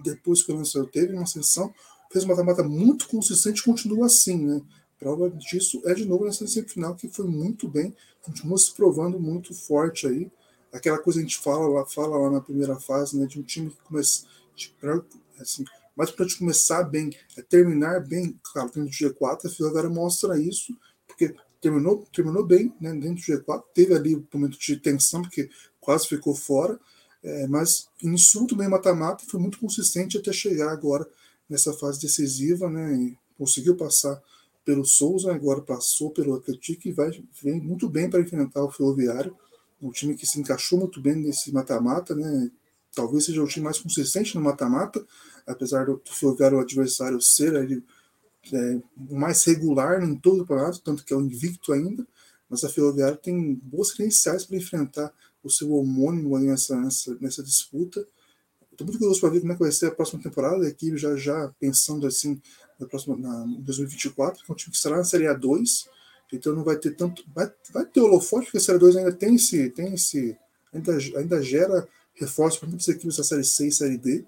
depois 0.00 0.42
que 0.42 0.52
o 0.52 0.56
Lançador 0.56 0.88
teve 0.90 1.12
uma 1.12 1.22
ascensão, 1.22 1.72
fez 2.12 2.24
uma 2.24 2.42
mata 2.42 2.62
muito 2.62 3.08
consistente 3.08 3.60
e 3.60 3.64
continua 3.64 4.06
assim, 4.06 4.46
né? 4.46 4.62
Prova 4.98 5.30
disso 5.30 5.80
é 5.84 5.94
de 5.94 6.04
novo 6.04 6.24
nessa 6.24 6.46
semifinal 6.46 6.94
que 6.94 7.08
foi 7.08 7.26
muito 7.26 7.68
bem, 7.68 7.94
continua 8.22 8.58
se 8.58 8.74
provando 8.74 9.20
muito 9.20 9.54
forte 9.54 10.06
aí. 10.06 10.30
Aquela 10.72 10.98
coisa 10.98 11.18
que 11.20 11.24
a 11.24 11.28
gente 11.28 11.38
fala 11.38 11.68
lá, 11.68 11.86
fala 11.86 12.18
lá 12.18 12.30
na 12.30 12.40
primeira 12.40 12.76
fase, 12.76 13.18
né? 13.18 13.26
De 13.26 13.38
um 13.38 13.42
time 13.42 13.70
que 13.70 13.80
começa. 13.82 14.26
Assim, 15.40 15.64
mais 15.96 16.10
para 16.10 16.26
começar 16.36 16.82
bem, 16.82 17.10
é 17.36 17.42
terminar 17.42 18.00
bem, 18.00 18.38
claro, 18.52 18.70
dentro 18.70 18.84
do 18.84 19.14
G4, 19.14 19.64
a 19.64 19.68
agora 19.68 19.88
mostra 19.88 20.38
isso, 20.38 20.76
porque 21.06 21.34
terminou, 21.60 22.06
terminou 22.12 22.44
bem 22.44 22.74
né, 22.80 22.92
dentro 22.92 23.14
do 23.14 23.42
G4, 23.42 23.62
teve 23.74 23.94
ali 23.94 24.16
um 24.16 24.26
momento 24.32 24.58
de 24.58 24.76
tensão, 24.76 25.22
porque 25.22 25.48
quase 25.80 26.08
ficou 26.08 26.34
fora, 26.34 26.78
é, 27.22 27.46
mas 27.46 27.88
iniciou 28.02 28.46
também 28.46 28.68
mata-mata 28.68 29.24
foi 29.26 29.40
muito 29.40 29.58
consistente 29.58 30.18
até 30.18 30.32
chegar 30.32 30.70
agora 30.70 31.08
nessa 31.48 31.72
fase 31.72 32.00
decisiva, 32.00 32.68
né? 32.68 32.94
E 32.94 33.18
conseguiu 33.36 33.76
passar 33.76 34.22
pelo 34.68 34.84
Souza, 34.84 35.32
agora 35.32 35.62
passou 35.62 36.10
pelo 36.10 36.34
Atlético 36.34 36.88
e 36.88 36.92
vai, 36.92 37.10
vem 37.42 37.58
muito 37.58 37.88
bem 37.88 38.10
para 38.10 38.20
enfrentar 38.20 38.62
o 38.62 38.70
Ferroviário, 38.70 39.34
um 39.80 39.90
time 39.90 40.14
que 40.14 40.26
se 40.26 40.38
encaixou 40.38 40.78
muito 40.78 41.00
bem 41.00 41.16
nesse 41.16 41.50
mata-mata, 41.50 42.14
né? 42.14 42.50
Talvez 42.94 43.24
seja 43.24 43.42
o 43.42 43.48
time 43.48 43.64
mais 43.64 43.78
consistente 43.78 44.34
no 44.34 44.42
mata-mata, 44.42 45.02
apesar 45.46 45.86
do 45.86 46.02
Ferroviário 46.04 46.58
o 46.58 46.60
adversário 46.60 47.18
ser 47.18 47.54
ele, 47.54 47.82
é, 48.52 48.78
mais 49.10 49.42
regular 49.44 50.02
em 50.02 50.14
todo 50.14 50.42
o 50.42 50.46
campeonato, 50.46 50.82
tanto 50.82 51.02
que 51.02 51.14
é 51.14 51.16
o 51.16 51.22
invicto 51.22 51.72
ainda, 51.72 52.06
mas 52.46 52.62
a 52.62 52.68
Ferroviária 52.68 53.16
tem 53.16 53.54
boas 53.54 53.90
credenciais 53.92 54.44
para 54.44 54.58
enfrentar 54.58 55.10
o 55.42 55.48
seu 55.48 55.72
homônimo 55.72 56.38
nessa, 56.38 56.78
nessa, 56.78 57.16
nessa 57.18 57.42
disputa. 57.42 58.06
Estou 58.70 58.86
muito 58.86 58.98
curioso 58.98 59.18
para 59.18 59.30
ver 59.30 59.40
como 59.40 59.52
é 59.52 59.56
que 59.56 59.62
vai 59.62 59.72
ser 59.72 59.86
a 59.86 59.94
próxima 59.94 60.22
temporada, 60.22 60.66
a 60.66 60.68
equipe 60.68 60.98
já, 60.98 61.16
já 61.16 61.50
pensando 61.58 62.06
assim 62.06 62.38
na 62.78 62.86
próxima, 62.86 63.16
na, 63.16 63.44
em 63.46 63.62
2024, 63.62 64.44
que 64.44 64.50
é 64.50 64.52
um 64.52 64.56
time 64.56 64.70
que 64.70 64.76
estará 64.76 64.96
na 64.96 65.04
Série 65.04 65.24
A2, 65.24 65.86
então 66.32 66.54
não 66.54 66.64
vai 66.64 66.76
ter 66.76 66.94
tanto. 66.94 67.24
Vai, 67.34 67.50
vai 67.72 67.84
ter 67.86 68.00
holofote, 68.00 68.46
porque 68.46 68.58
a 68.58 68.60
Série 68.60 68.78
2 68.78 68.96
ainda 68.96 69.12
tem 69.12 69.34
esse. 69.34 69.70
Tem 69.70 69.94
esse 69.94 70.36
ainda, 70.72 70.96
ainda 71.16 71.42
gera 71.42 71.88
reforço 72.14 72.60
para 72.60 72.68
muitas 72.68 72.88
equipes 72.88 73.16
da 73.16 73.24
Série 73.24 73.44
C 73.44 73.68
e 73.68 73.72
Série 73.72 73.96
D. 73.96 74.24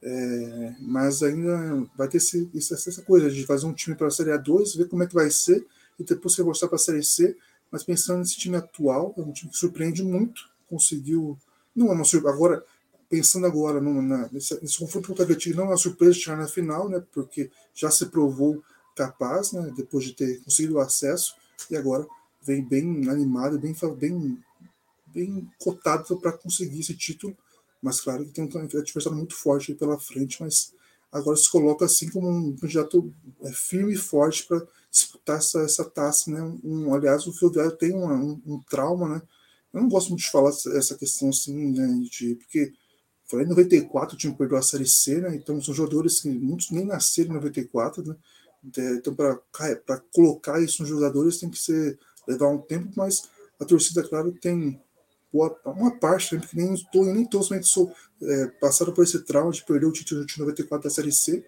É, 0.00 0.74
mas 0.80 1.22
ainda 1.22 1.86
vai 1.96 2.08
ter 2.08 2.18
esse, 2.18 2.48
essa 2.54 3.02
coisa 3.02 3.28
de 3.30 3.44
fazer 3.44 3.66
um 3.66 3.72
time 3.72 3.96
para 3.96 4.06
a 4.06 4.10
Série 4.10 4.30
A2, 4.30 4.76
ver 4.76 4.88
como 4.88 5.02
é 5.02 5.06
que 5.06 5.14
vai 5.14 5.28
ser, 5.28 5.66
e 5.98 6.04
depois 6.04 6.36
reforçar 6.36 6.68
para 6.68 6.76
a 6.76 6.80
Série 6.80 7.02
C. 7.02 7.36
Mas 7.70 7.84
pensando 7.84 8.20
nesse 8.20 8.38
time 8.38 8.56
atual, 8.56 9.14
é 9.18 9.20
um 9.20 9.32
time 9.32 9.50
que 9.50 9.58
surpreende 9.58 10.02
muito, 10.02 10.48
conseguiu. 10.68 11.36
Não 11.74 11.88
é 11.88 11.92
uma. 11.92 12.04
Agora, 12.30 12.64
pensando 13.08 13.46
agora 13.46 13.80
no, 13.80 14.02
na, 14.02 14.28
nesse, 14.30 14.60
nesse 14.60 14.78
confronto 14.78 15.08
contra 15.08 15.22
o 15.22 15.24
Atlético, 15.24 15.56
não 15.56 15.64
é 15.64 15.68
uma 15.68 15.76
surpresa 15.76 16.14
chegar 16.14 16.36
na 16.36 16.48
final, 16.48 16.88
né? 16.88 17.02
Porque 17.12 17.50
já 17.74 17.90
se 17.90 18.06
provou 18.06 18.62
capaz, 18.94 19.52
né? 19.52 19.72
Depois 19.76 20.04
de 20.04 20.12
ter 20.12 20.40
conseguido 20.42 20.74
o 20.74 20.80
acesso 20.80 21.34
e 21.70 21.76
agora 21.76 22.06
vem 22.42 22.64
bem 22.64 23.08
animado, 23.08 23.58
bem 23.58 23.74
bem 23.96 24.38
bem 25.06 25.50
cotado 25.58 26.18
para 26.18 26.32
conseguir 26.32 26.80
esse 26.80 26.94
título. 26.94 27.36
Mas 27.82 28.00
claro 28.00 28.24
que 28.24 28.32
tem 28.32 28.44
um 28.44 28.58
adversário 28.58 29.16
muito 29.16 29.34
forte 29.34 29.74
pela 29.74 29.98
frente, 29.98 30.42
mas 30.42 30.72
agora 31.10 31.36
se 31.36 31.50
coloca 31.50 31.84
assim 31.84 32.10
como 32.10 32.28
um 32.28 32.56
candidato 32.56 33.12
é, 33.42 33.52
firme 33.52 33.94
e 33.94 33.96
forte 33.96 34.46
para 34.46 34.66
disputar 34.90 35.38
essa, 35.38 35.60
essa 35.60 35.84
taça, 35.84 36.30
né? 36.30 36.42
Um, 36.64 36.92
aliás, 36.94 37.26
o 37.26 37.32
Ferroviário 37.32 37.76
tem 37.76 37.94
uma, 37.94 38.14
um, 38.14 38.40
um, 38.46 38.60
trauma, 38.68 39.08
né? 39.08 39.22
Eu 39.72 39.82
não 39.82 39.88
gosto 39.88 40.08
muito 40.08 40.22
de 40.22 40.30
falar 40.30 40.50
essa 40.50 40.96
questão 40.96 41.28
assim, 41.28 41.72
né? 41.72 41.86
De, 42.10 42.34
porque 42.36 42.72
foi 43.28 43.42
em 43.42 43.46
94 43.46 44.14
o 44.14 44.18
time 44.18 44.34
perdeu 44.34 44.56
a 44.56 44.62
Série 44.62 44.86
C, 44.86 45.20
né? 45.20 45.34
Então 45.36 45.60
são 45.60 45.74
jogadores 45.74 46.20
que 46.20 46.30
muitos 46.30 46.70
nem 46.70 46.84
nasceram 46.84 47.30
em 47.30 47.34
94, 47.34 48.02
né? 48.02 48.16
Então, 48.64 49.14
para 49.14 50.02
colocar 50.12 50.60
isso 50.60 50.82
nos 50.82 50.88
jogadores 50.88 51.38
tem 51.38 51.48
que 51.48 51.58
ser 51.58 51.98
levar 52.26 52.48
um 52.48 52.58
tempo, 52.58 52.90
mas 52.96 53.22
a 53.60 53.64
torcida, 53.64 54.02
claro, 54.02 54.32
tem 54.32 54.80
boa, 55.32 55.56
uma 55.64 55.96
parte, 55.96 56.34
né? 56.34 56.40
porque 56.40 56.56
nem, 56.56 56.74
tô, 56.92 57.04
nem 57.04 57.24
todos 57.24 57.48
sou, 57.68 57.92
é, 58.22 58.46
passaram 58.60 58.92
por 58.92 59.04
esse 59.04 59.20
trauma 59.20 59.52
de 59.52 59.64
perder 59.64 59.86
o 59.86 59.92
título 59.92 60.26
de 60.26 60.38
94 60.38 60.88
da 60.88 60.94
Série 60.94 61.12
C. 61.12 61.44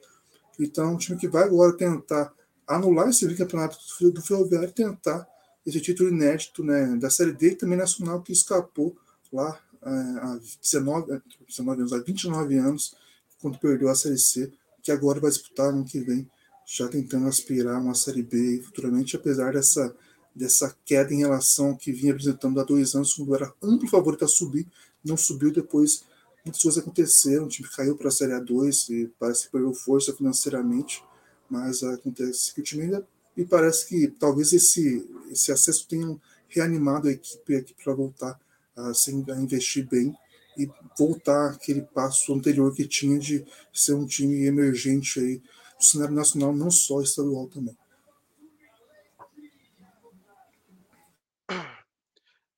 Então, 0.59 0.85
é 0.85 0.93
um 0.93 0.97
time 0.97 1.19
que 1.19 1.29
vai 1.29 1.45
agora 1.45 1.77
tentar 1.77 2.33
anular 2.67 3.09
esse 3.09 3.27
campeonato 3.35 3.77
do 4.13 4.23
Ferroviário 4.23 4.69
e 4.69 4.73
tentar 4.73 5.27
esse 5.67 5.81
título 5.81 6.11
inédito 6.11 6.63
né, 6.63 6.97
da 6.97 7.11
Série 7.11 7.33
D 7.33 7.51
e 7.51 7.57
também 7.57 7.77
nacional 7.77 8.23
que 8.23 8.33
escapou 8.33 8.97
lá 9.33 9.61
há 9.83 10.39
19, 10.63 11.23
19 11.47 11.81
anos, 11.81 11.93
há 11.93 11.99
29 11.99 12.59
anos, 12.59 12.95
quando 13.41 13.59
perdeu 13.59 13.89
a 13.89 13.95
Série 13.95 14.19
C, 14.19 14.53
que 14.83 14.93
agora 14.93 15.21
vai 15.21 15.31
disputar 15.31 15.73
no 15.73 15.85
que 15.85 16.01
vem, 16.01 16.29
já 16.67 16.89
tentando 16.89 17.27
aspirar 17.27 17.81
uma 17.81 17.95
Série 17.95 18.23
B 18.23 18.63
futuramente, 18.65 19.17
apesar 19.17 19.53
dessa, 19.53 19.95
dessa 20.35 20.77
queda 20.85 21.13
em 21.13 21.19
relação 21.19 21.77
que 21.77 21.93
vinha 21.93 22.13
apresentando 22.13 22.61
há 22.61 22.65
dois 22.65 22.95
anos, 22.95 23.15
quando 23.15 23.35
era 23.35 23.53
amplo 23.63 23.89
favorito 23.89 24.25
a 24.25 24.29
subir, 24.29 24.67
não 25.05 25.17
subiu 25.17 25.53
depois. 25.53 26.05
Muitas 26.45 26.63
coisas 26.63 26.83
aconteceram, 26.83 27.45
o 27.45 27.49
time 27.49 27.69
caiu 27.69 27.97
para 27.97 28.09
a 28.09 28.13
Série 28.13 28.33
A2 28.33 28.91
e 28.91 29.11
parece 29.19 29.45
que 29.45 29.53
perdeu 29.53 29.75
força 29.75 30.13
financeiramente, 30.15 31.03
mas 31.49 31.83
acontece 31.83 32.55
que 32.55 32.61
o 32.61 32.65
time 32.65 32.85
ainda 32.85 33.07
me 33.37 33.45
parece 33.45 33.87
que 33.87 34.09
talvez 34.09 34.53
esse, 34.53 35.07
esse 35.31 35.51
acesso 35.53 35.87
tenha 35.89 36.17
reanimado 36.49 37.09
a 37.09 37.13
equipe, 37.13 37.55
a 37.55 37.59
equipe 37.59 37.83
para 37.83 37.95
voltar 37.95 38.41
assim, 38.77 39.25
a 39.31 39.37
investir 39.37 39.89
bem 39.89 40.15
e 40.57 40.69
voltar 40.99 41.53
aquele 41.53 41.83
passo 41.83 42.35
anterior 42.35 42.75
que 42.75 42.87
tinha 42.87 43.19
de 43.19 43.45
ser 43.73 43.95
um 43.95 44.07
time 44.07 44.47
emergente 44.47 45.21
aí 45.21 45.43
no 45.75 45.83
cenário 45.83 46.15
nacional, 46.15 46.55
não 46.55 46.71
só 46.71 47.01
estadual 47.01 47.49
também. 47.49 47.77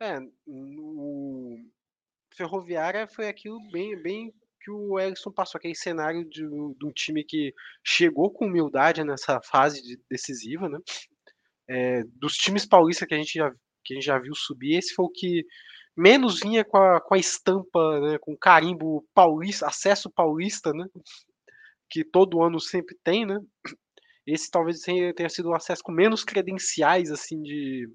É, 0.01 0.19
o 0.47 1.59
Ferroviária 2.37 3.07
foi 3.07 3.29
aquilo 3.29 3.61
bem, 3.71 3.97
bem 4.03 4.35
que 4.61 4.71
o 4.71 4.99
Erickson 4.99 5.31
passou, 5.31 5.59
aquele 5.59 5.77
cenário 5.77 6.29
de, 6.29 6.43
de 6.43 6.87
um 6.87 6.93
time 6.93 7.25
que 7.25 7.55
chegou 7.85 8.33
com 8.33 8.47
humildade 8.47 9.05
nessa 9.05 9.41
fase 9.43 10.01
decisiva, 10.11 10.69
né? 10.69 10.79
É, 11.69 12.03
dos 12.17 12.35
times 12.35 12.67
paulistas 12.67 13.07
que 13.07 13.15
a 13.15 13.17
gente 13.17 13.35
já 13.35 13.53
que 13.85 13.95
a 13.95 13.97
gente 13.97 14.07
já 14.07 14.19
viu 14.19 14.35
subir, 14.35 14.77
esse 14.77 14.95
foi 14.95 15.05
o 15.05 15.11
que 15.11 15.45
menos 15.97 16.41
vinha 16.41 16.65
com 16.65 16.77
a, 16.79 17.01
com 17.01 17.15
a 17.15 17.19
estampa, 17.19 18.01
né, 18.01 18.19
com 18.19 18.33
o 18.33 18.39
carimbo 18.39 19.07
paulista, 19.15 19.67
acesso 19.67 20.11
paulista, 20.11 20.73
né, 20.73 20.87
que 21.91 22.05
todo 22.05 22.43
ano 22.43 22.59
sempre 22.61 22.97
tem, 23.05 23.27
né. 23.27 23.39
Esse 24.27 24.51
talvez 24.51 24.81
tenha 24.81 25.29
sido 25.29 25.51
um 25.51 25.55
acesso 25.55 25.83
com 25.83 25.93
menos 25.93 26.25
credenciais, 26.25 27.11
assim, 27.11 27.43
de, 27.43 27.89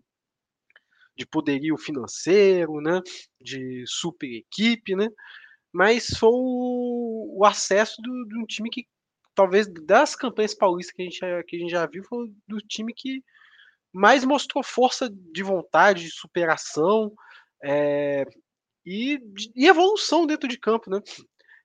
de 1.16 1.26
poderio 1.26 1.78
financeiro, 1.78 2.82
né, 2.82 3.02
de 3.42 3.84
super 3.88 4.28
equipe, 4.28 4.96
né, 4.96 5.08
mas 5.74 6.08
foi 6.20 6.30
o, 6.32 7.40
o 7.40 7.46
acesso 7.46 8.02
do, 8.02 8.26
de 8.28 8.38
um 8.38 8.46
time 8.46 8.70
que, 8.70 8.86
talvez 9.34 9.68
das 9.86 10.16
campanhas 10.16 10.56
paulistas 10.56 10.96
que 10.96 11.02
a 11.02 11.06
gente, 11.06 11.20
que 11.20 11.56
a 11.56 11.60
gente 11.60 11.72
já 11.72 11.86
viu, 11.86 12.04
foi 12.04 12.28
do 12.48 12.58
time 12.58 12.94
que 12.94 13.24
mais 13.94 14.26
mostrou 14.26 14.64
força 14.64 15.10
de 15.10 15.44
vontade, 15.44 16.04
de 16.04 16.12
superação, 16.12 17.12
é, 17.64 18.26
e, 18.86 19.20
e, 19.56 19.68
evolução 19.68 20.26
dentro 20.26 20.48
de 20.48 20.60
campo, 20.60 20.90
né? 20.90 21.00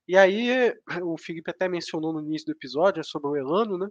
E 0.08 0.16
aí, 0.16 0.74
o 1.02 1.16
Felipe 1.16 1.50
até 1.50 1.68
mencionou 1.68 2.12
no 2.12 2.20
início 2.20 2.46
do 2.46 2.52
episódio 2.52 3.00
é 3.00 3.04
sobre 3.04 3.30
o 3.30 3.36
Elano, 3.36 3.78
né? 3.78 3.88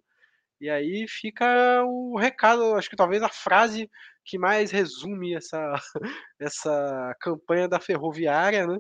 E 0.59 0.69
aí 0.69 1.07
fica 1.07 1.83
o 1.85 2.17
recado, 2.17 2.75
acho 2.75 2.89
que 2.89 2.95
talvez 2.95 3.23
a 3.23 3.29
frase 3.29 3.89
que 4.23 4.37
mais 4.37 4.71
resume 4.71 5.35
essa, 5.35 5.73
essa 6.39 7.15
campanha 7.19 7.67
da 7.67 7.79
ferroviária, 7.79 8.67
né? 8.67 8.77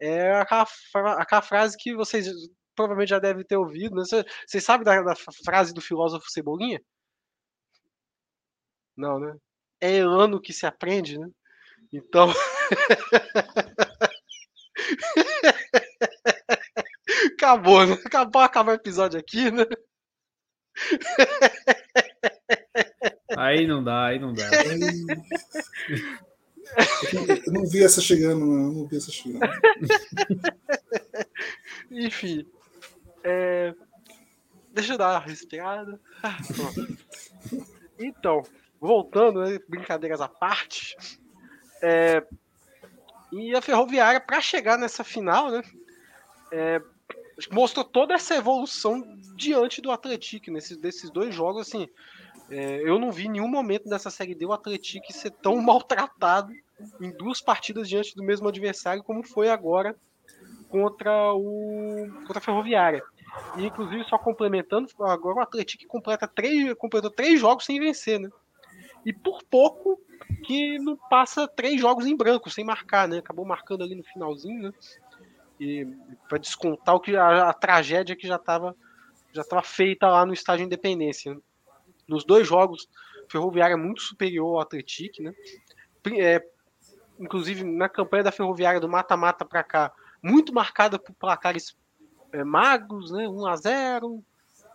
É 0.00 0.32
aquela, 0.36 0.66
aquela 1.18 1.42
frase 1.42 1.76
que 1.78 1.94
vocês 1.94 2.28
provavelmente 2.74 3.10
já 3.10 3.18
devem 3.18 3.44
ter 3.44 3.56
ouvido. 3.56 3.96
Né? 3.96 4.02
Vocês 4.46 4.64
sabem 4.64 4.84
da, 4.84 5.02
da 5.02 5.14
frase 5.44 5.72
do 5.72 5.80
filósofo 5.80 6.30
Cebolinha? 6.30 6.80
Não, 8.96 9.18
né? 9.18 9.36
É 9.80 9.92
Elano 9.96 10.40
que 10.40 10.52
se 10.52 10.66
aprende, 10.66 11.18
né? 11.18 11.28
Então. 11.92 12.28
acabou, 17.34 17.86
né? 17.86 17.98
Acabou, 18.04 18.42
acabou 18.42 18.72
o 18.72 18.76
episódio 18.76 19.18
aqui, 19.18 19.50
né? 19.50 19.64
Aí 23.36 23.66
não 23.66 23.82
dá, 23.82 24.06
aí 24.06 24.18
não 24.18 24.32
dá. 24.32 24.48
Eu 27.46 27.52
não 27.52 27.66
vi 27.66 27.84
essa 27.84 28.00
chegando, 28.00 28.40
não. 28.40 28.72
não 28.72 28.86
vi 28.86 28.96
essa 28.96 29.10
chegando. 29.12 29.46
Enfim. 31.90 32.46
É... 33.22 33.74
Deixa 34.72 34.94
eu 34.94 34.98
dar 34.98 35.10
uma 35.10 35.20
respirada. 35.20 36.00
Então, 37.96 38.42
voltando, 38.80 39.44
né, 39.44 39.56
brincadeiras 39.68 40.20
à 40.20 40.26
parte. 40.26 40.96
É, 41.80 42.26
e 43.32 43.54
a 43.54 43.60
Ferroviária, 43.60 44.20
para 44.20 44.40
chegar 44.40 44.78
nessa 44.78 45.02
final, 45.02 45.50
né, 45.50 45.62
é, 46.52 46.80
mostrou 47.50 47.84
toda 47.84 48.14
essa 48.14 48.34
evolução 48.34 49.02
diante 49.36 49.80
do 49.80 49.90
Atlético 49.90 50.50
nesses 50.50 50.76
desses 50.76 51.10
dois 51.10 51.34
jogos. 51.34 51.62
Assim, 51.62 51.88
é, 52.50 52.80
eu 52.88 52.98
não 52.98 53.10
vi 53.10 53.26
em 53.26 53.30
nenhum 53.30 53.48
momento 53.48 53.88
dessa 53.88 54.10
série 54.10 54.34
D 54.34 54.46
o 54.46 54.52
Atlético 54.52 55.12
ser 55.12 55.30
tão 55.30 55.56
maltratado 55.62 56.52
em 57.00 57.10
duas 57.10 57.40
partidas 57.40 57.88
diante 57.88 58.14
do 58.14 58.22
mesmo 58.22 58.48
adversário 58.48 59.02
como 59.02 59.22
foi 59.22 59.48
agora 59.48 59.96
contra 60.68 61.32
o 61.34 62.08
contra 62.26 62.38
a 62.38 62.42
Ferroviária. 62.42 63.02
E 63.56 63.66
inclusive 63.66 64.04
só 64.04 64.18
complementando, 64.18 64.88
agora 65.00 65.36
o 65.36 65.40
Atlético 65.40 65.86
completa 65.86 66.28
três, 66.28 66.74
completou 66.74 67.10
três 67.10 67.40
jogos 67.40 67.64
sem 67.64 67.80
vencer, 67.80 68.20
né? 68.20 68.28
E 69.04 69.12
por 69.12 69.42
pouco 69.44 70.00
que 70.44 70.78
não 70.78 70.96
passa 70.96 71.48
três 71.48 71.80
jogos 71.80 72.06
em 72.06 72.16
branco, 72.16 72.50
sem 72.50 72.64
marcar, 72.64 73.08
né? 73.08 73.18
Acabou 73.18 73.44
marcando 73.44 73.82
ali 73.82 73.94
no 73.94 74.04
finalzinho, 74.04 74.62
né? 74.62 74.72
E 75.58 75.86
para 76.28 76.38
descontar 76.38 76.94
o 76.94 77.00
que 77.00 77.16
a, 77.16 77.48
a, 77.48 77.52
tragédia 77.52 78.16
que 78.16 78.26
já 78.26 78.36
estava 78.36 78.76
já 79.32 79.42
tava 79.42 79.62
feita 79.62 80.08
lá 80.08 80.24
no 80.24 80.32
estádio 80.32 80.64
Independência. 80.64 81.34
Né? 81.34 81.40
Nos 82.06 82.24
dois 82.24 82.46
jogos, 82.46 82.88
Ferroviária 83.28 83.74
é 83.74 83.76
muito 83.76 84.02
superior 84.02 84.56
ao 84.56 84.60
Atlético, 84.60 85.22
né? 85.22 85.34
É, 86.18 86.44
inclusive 87.18 87.64
na 87.64 87.88
campanha 87.88 88.24
da 88.24 88.32
Ferroviária 88.32 88.80
do 88.80 88.88
mata-mata 88.88 89.44
para 89.44 89.64
cá, 89.64 89.92
muito 90.22 90.52
marcada 90.52 90.98
por 90.98 91.14
placares 91.14 91.76
é, 92.32 92.44
magros, 92.44 93.10
né? 93.10 93.26
1 93.28 93.46
a 93.46 93.56
0, 93.56 94.24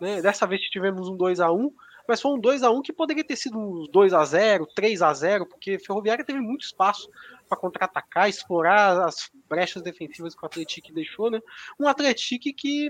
né? 0.02 0.22
Dessa 0.22 0.48
vez 0.48 0.62
tivemos 0.64 1.08
um 1.08 1.16
2 1.16 1.40
a 1.40 1.52
1, 1.52 1.72
mas 2.10 2.20
foi 2.20 2.32
um 2.32 2.40
2 2.40 2.64
a 2.64 2.72
1 2.72 2.82
que 2.82 2.92
poderia 2.92 3.24
ter 3.24 3.36
sido 3.36 3.60
um 3.60 3.86
2 3.92 4.14
a 4.16 4.26
0, 4.26 4.66
3 4.74 5.04
a 5.04 5.14
0, 5.14 5.46
porque 5.46 5.78
Ferroviária 5.78 6.26
teve 6.26 6.40
muito 6.40 6.66
espaço 6.66 7.08
para 7.48 7.56
contra-atacar, 7.56 8.28
explorar 8.28 9.00
as 9.06 9.30
brechas 9.48 9.84
defensivas 9.84 10.34
que 10.34 10.44
o 10.44 10.48
Atlético 10.48 10.92
deixou, 10.92 11.30
né? 11.30 11.40
Um 11.80 11.88
Atlético 11.88 12.52
que 12.58 12.90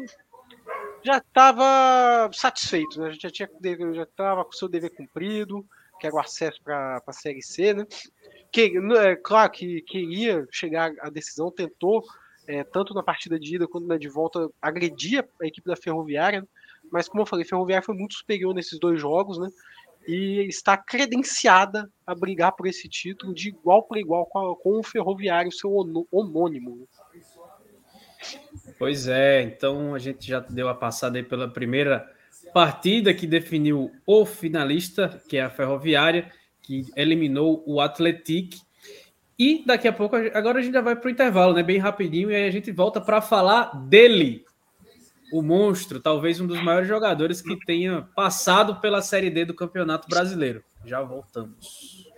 já 1.03 1.17
estava 1.17 2.31
satisfeito, 2.31 2.97
né? 2.97 3.11
Já 3.11 3.29
tinha 3.29 3.49
já 3.93 4.03
estava 4.03 4.45
com 4.45 4.53
seu 4.53 4.69
dever 4.69 4.95
cumprido, 4.95 5.65
que 5.99 6.07
era 6.07 6.15
o 6.15 6.19
acesso 6.19 6.61
para 6.63 7.03
a 7.05 7.11
Série 7.11 7.43
C, 7.43 7.73
né? 7.73 7.85
Que, 8.49 8.71
é, 8.99 9.17
claro 9.17 9.51
que 9.51 9.81
queria 9.81 10.47
chegar 10.49 10.93
à 11.01 11.09
decisão, 11.09 11.51
tentou, 11.51 12.05
é, 12.47 12.63
tanto 12.63 12.93
na 12.93 13.03
partida 13.03 13.37
de 13.37 13.57
ida 13.57 13.67
quanto 13.67 13.85
na 13.85 13.97
de 13.97 14.07
volta, 14.07 14.49
agredir 14.61 15.27
a 15.41 15.45
equipe 15.45 15.67
da 15.67 15.75
Ferroviária, 15.75 16.39
né? 16.39 16.47
Mas 16.91 17.07
como 17.07 17.21
eu 17.21 17.25
falei, 17.25 17.45
Ferroviária 17.45 17.85
foi 17.85 17.95
muito 17.95 18.15
superior 18.15 18.53
nesses 18.53 18.79
dois 18.79 18.99
jogos, 18.99 19.37
né? 19.37 19.49
E 20.07 20.47
está 20.47 20.77
credenciada 20.77 21.89
a 22.05 22.15
brigar 22.15 22.53
por 22.53 22.65
esse 22.67 22.87
título 22.87 23.33
de 23.33 23.49
igual 23.49 23.83
para 23.83 23.99
igual 23.99 24.25
com, 24.25 24.39
a, 24.39 24.55
com 24.55 24.79
o 24.79 24.83
Ferroviário, 24.83 25.51
seu 25.51 25.71
homônimo. 26.11 26.77
Né? 26.77 26.85
Pois 28.77 29.07
é, 29.07 29.41
então 29.41 29.93
a 29.93 29.99
gente 29.99 30.27
já 30.27 30.39
deu 30.39 30.69
a 30.69 30.75
passada 30.75 31.17
aí 31.17 31.23
pela 31.23 31.47
primeira 31.47 32.09
partida 32.53 33.13
que 33.13 33.27
definiu 33.27 33.91
o 34.05 34.25
finalista, 34.25 35.21
que 35.27 35.37
é 35.37 35.41
a 35.41 35.49
Ferroviária, 35.49 36.31
que 36.61 36.85
eliminou 36.95 37.63
o 37.65 37.79
Atletic. 37.79 38.55
E 39.37 39.63
daqui 39.65 39.87
a 39.87 39.93
pouco, 39.93 40.15
agora 40.15 40.59
a 40.59 40.61
gente 40.61 40.73
já 40.73 40.81
vai 40.81 40.95
para 40.95 41.07
o 41.07 41.11
intervalo, 41.11 41.53
né? 41.53 41.63
Bem 41.63 41.77
rapidinho, 41.77 42.29
e 42.29 42.35
aí 42.35 42.47
a 42.47 42.51
gente 42.51 42.71
volta 42.71 42.99
para 42.99 43.21
falar 43.21 43.71
dele, 43.87 44.45
o 45.31 45.41
monstro, 45.41 45.99
talvez 45.99 46.39
um 46.39 46.47
dos 46.47 46.61
maiores 46.61 46.87
jogadores 46.87 47.41
que 47.41 47.55
tenha 47.65 48.07
passado 48.15 48.75
pela 48.75 49.01
Série 49.01 49.29
D 49.29 49.45
do 49.45 49.53
Campeonato 49.53 50.07
Brasileiro. 50.09 50.63
Já 50.85 51.01
voltamos. 51.01 52.09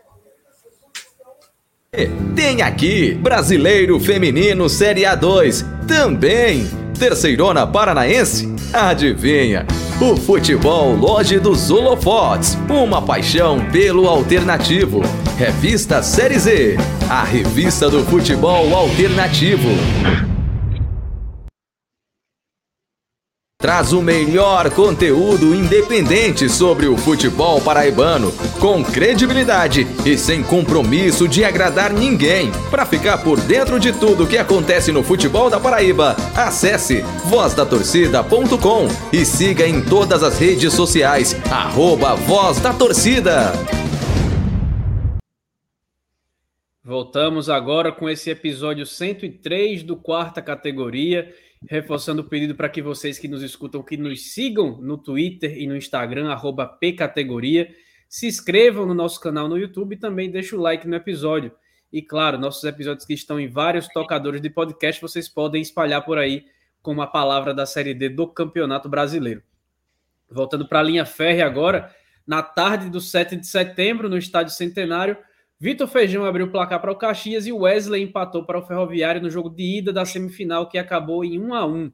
Tem 2.35 2.61
aqui 2.61 3.13
Brasileiro 3.15 3.99
Feminino 3.99 4.69
Série 4.69 5.01
A2, 5.01 5.65
também 5.85 6.63
Terceirona 6.97 7.67
Paranaense. 7.67 8.47
Adivinha? 8.73 9.65
O 9.99 10.15
futebol 10.15 10.95
Loja 10.95 11.39
dos 11.39 11.69
Holofotes, 11.69 12.57
uma 12.69 13.01
paixão 13.01 13.59
pelo 13.71 14.07
alternativo. 14.07 15.01
Revista 15.37 16.01
Série 16.01 16.39
Z, 16.39 16.77
a 17.09 17.23
revista 17.23 17.89
do 17.89 18.05
futebol 18.05 18.73
alternativo. 18.73 19.69
Traz 23.61 23.93
o 23.93 24.01
melhor 24.01 24.71
conteúdo 24.71 25.53
independente 25.53 26.49
sobre 26.49 26.87
o 26.87 26.97
futebol 26.97 27.61
paraibano, 27.61 28.31
com 28.59 28.83
credibilidade 28.83 29.87
e 30.03 30.17
sem 30.17 30.41
compromisso 30.41 31.27
de 31.27 31.43
agradar 31.43 31.93
ninguém. 31.93 32.51
Para 32.71 32.85
ficar 32.85 33.19
por 33.19 33.39
dentro 33.39 33.79
de 33.79 33.93
tudo 33.93 34.25
que 34.25 34.37
acontece 34.37 34.91
no 34.91 35.03
futebol 35.03 35.49
da 35.49 35.59
Paraíba, 35.59 36.15
acesse 36.35 37.01
vozdatorcida.com 37.25 38.87
e 39.13 39.23
siga 39.23 39.67
em 39.67 39.81
todas 39.81 40.23
as 40.23 40.39
redes 40.39 40.73
sociais, 40.73 41.35
arroba 41.51 42.15
Voz 42.15 42.59
da 42.59 42.73
Torcida. 42.73 43.53
Voltamos 46.83 47.47
agora 47.47 47.91
com 47.91 48.09
esse 48.09 48.31
episódio 48.31 48.87
103 48.87 49.83
do 49.83 49.95
quarta 49.95 50.41
categoria 50.41 51.31
reforçando 51.69 52.21
o 52.21 52.25
pedido 52.25 52.55
para 52.55 52.69
que 52.69 52.81
vocês 52.81 53.19
que 53.19 53.27
nos 53.27 53.43
escutam, 53.43 53.83
que 53.83 53.97
nos 53.97 54.33
sigam 54.33 54.77
no 54.81 54.97
Twitter 54.97 55.57
e 55.57 55.67
no 55.67 55.75
Instagram, 55.75 56.29
arroba 56.29 56.65
pcategoria, 56.65 57.73
se 58.09 58.27
inscrevam 58.27 58.85
no 58.85 58.93
nosso 58.93 59.19
canal 59.19 59.47
no 59.47 59.57
YouTube 59.57 59.93
e 59.93 59.99
também 59.99 60.29
deixem 60.29 60.57
o 60.57 60.61
like 60.61 60.87
no 60.87 60.95
episódio. 60.95 61.51
E 61.91 62.01
claro, 62.01 62.37
nossos 62.37 62.63
episódios 62.63 63.05
que 63.05 63.13
estão 63.13 63.39
em 63.39 63.47
vários 63.47 63.87
tocadores 63.87 64.41
de 64.41 64.49
podcast, 64.49 65.01
vocês 65.01 65.29
podem 65.29 65.61
espalhar 65.61 66.03
por 66.03 66.17
aí 66.17 66.45
com 66.81 66.99
a 67.01 67.07
palavra 67.07 67.53
da 67.53 67.65
Série 67.65 67.93
D 67.93 68.09
do 68.09 68.27
Campeonato 68.27 68.89
Brasileiro. 68.89 69.43
Voltando 70.29 70.67
para 70.67 70.79
a 70.79 70.83
linha 70.83 71.05
férrea 71.05 71.45
agora, 71.45 71.93
na 72.25 72.41
tarde 72.41 72.89
do 72.89 73.01
7 73.01 73.35
de 73.35 73.45
setembro, 73.45 74.09
no 74.09 74.17
Estádio 74.17 74.53
Centenário, 74.53 75.17
Vitor 75.61 75.87
Feijão 75.87 76.25
abriu 76.25 76.47
o 76.47 76.51
placar 76.51 76.81
para 76.81 76.91
o 76.91 76.95
Caxias 76.95 77.45
e 77.45 77.51
Wesley 77.51 78.01
empatou 78.01 78.43
para 78.43 78.57
o 78.57 78.65
Ferroviário 78.65 79.21
no 79.21 79.29
jogo 79.29 79.47
de 79.47 79.77
ida 79.77 79.93
da 79.93 80.03
semifinal, 80.03 80.67
que 80.67 80.75
acabou 80.75 81.23
em 81.23 81.39
1 81.39 81.53
a 81.53 81.67
1 81.67 81.91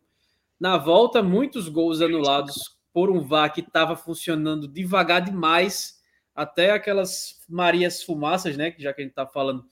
Na 0.57 0.77
volta, 0.77 1.21
muitos 1.21 1.67
gols 1.67 1.99
anulados 1.99 2.77
por 2.93 3.09
um 3.09 3.19
VAR 3.19 3.51
que 3.51 3.59
estava 3.59 3.97
funcionando 3.97 4.69
devagar 4.69 5.19
demais, 5.19 6.01
até 6.33 6.71
aquelas 6.71 7.43
Marias 7.49 8.01
Fumaças, 8.01 8.55
né? 8.55 8.73
Já 8.77 8.93
que 8.93 9.01
a 9.01 9.03
gente 9.03 9.11
está 9.11 9.27
falando 9.27 9.65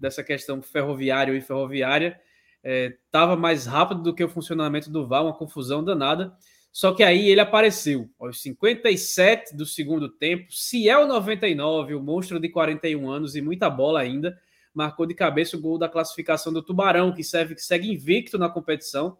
dessa 0.00 0.22
questão 0.22 0.62
ferroviário 0.62 1.34
e 1.34 1.40
ferroviária, 1.40 2.16
estava 2.62 3.32
é, 3.32 3.36
mais 3.36 3.66
rápido 3.66 4.00
do 4.00 4.14
que 4.14 4.22
o 4.22 4.28
funcionamento 4.28 4.92
do 4.92 5.08
VAR, 5.08 5.24
uma 5.24 5.36
confusão 5.36 5.82
danada. 5.82 6.32
Só 6.74 6.92
que 6.92 7.04
aí 7.04 7.28
ele 7.28 7.40
apareceu 7.40 8.10
aos 8.18 8.42
57 8.42 9.56
do 9.56 9.64
segundo 9.64 10.08
tempo. 10.08 10.52
Ciel 10.52 11.06
99, 11.06 11.94
o 11.94 12.02
monstro 12.02 12.40
de 12.40 12.48
41 12.48 13.08
anos 13.08 13.36
e 13.36 13.40
muita 13.40 13.70
bola 13.70 14.00
ainda, 14.00 14.36
marcou 14.74 15.06
de 15.06 15.14
cabeça 15.14 15.56
o 15.56 15.60
gol 15.60 15.78
da 15.78 15.88
classificação 15.88 16.52
do 16.52 16.60
Tubarão, 16.60 17.14
que, 17.14 17.22
serve, 17.22 17.54
que 17.54 17.60
segue 17.62 17.88
invicto 17.88 18.36
na 18.38 18.48
competição 18.48 19.16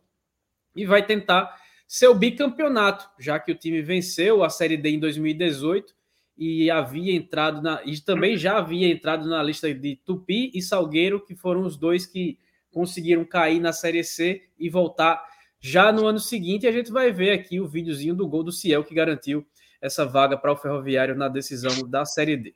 e 0.75 0.85
vai 0.85 1.07
tentar 1.07 1.57
seu 1.87 2.13
bicampeonato, 2.13 3.09
já 3.21 3.39
que 3.39 3.53
o 3.53 3.55
time 3.55 3.81
venceu 3.81 4.43
a 4.43 4.51
Série 4.51 4.77
D 4.77 4.91
em 4.91 4.99
2018 4.99 5.95
e 6.37 6.69
havia 6.73 7.15
entrado 7.15 7.63
na 7.63 7.81
e 7.85 8.01
também 8.01 8.37
já 8.37 8.59
havia 8.59 8.89
entrado 8.89 9.29
na 9.29 9.41
lista 9.41 9.73
de 9.73 9.95
Tupi 9.95 10.51
e 10.53 10.61
Salgueiro, 10.61 11.25
que 11.25 11.37
foram 11.37 11.63
os 11.63 11.77
dois 11.77 12.05
que 12.05 12.37
conseguiram 12.73 13.25
cair 13.25 13.61
na 13.61 13.73
Série 13.73 14.03
C 14.03 14.43
e 14.59 14.69
voltar 14.69 15.25
já 15.67 15.91
no 15.91 16.07
ano 16.07 16.21
seguinte, 16.21 16.67
a 16.67 16.73
gente 16.73 16.93
vai 16.93 17.11
ver 17.11 17.31
aqui 17.33 17.59
o 17.59 17.67
videozinho 17.67 18.15
do 18.15 18.29
gol 18.29 18.45
do 18.45 18.53
Ciel 18.53 18.85
que 18.85 18.95
garantiu 18.95 19.47
essa 19.81 20.05
vaga 20.05 20.37
para 20.37 20.53
o 20.53 20.57
Ferroviário 20.59 21.17
na 21.17 21.27
decisão 21.27 21.89
da 21.89 22.05
Série 22.05 22.37
D. 22.37 22.55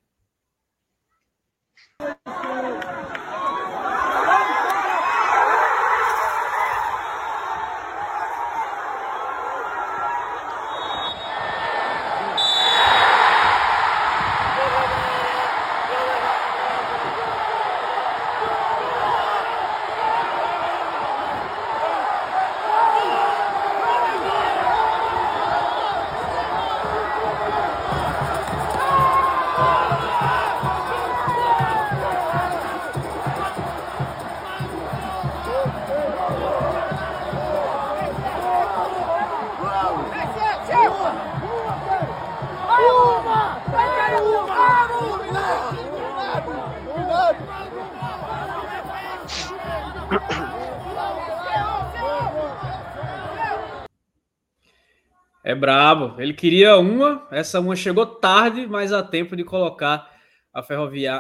É 55.49 55.55
brabo. 55.55 56.21
Ele 56.21 56.35
queria 56.35 56.77
uma, 56.77 57.27
essa 57.31 57.59
uma 57.59 57.75
chegou 57.75 58.05
tarde, 58.05 58.67
mas 58.67 58.93
a 58.93 59.03
tempo 59.03 59.35
de 59.35 59.43
colocar 59.43 60.15
a 60.53 60.61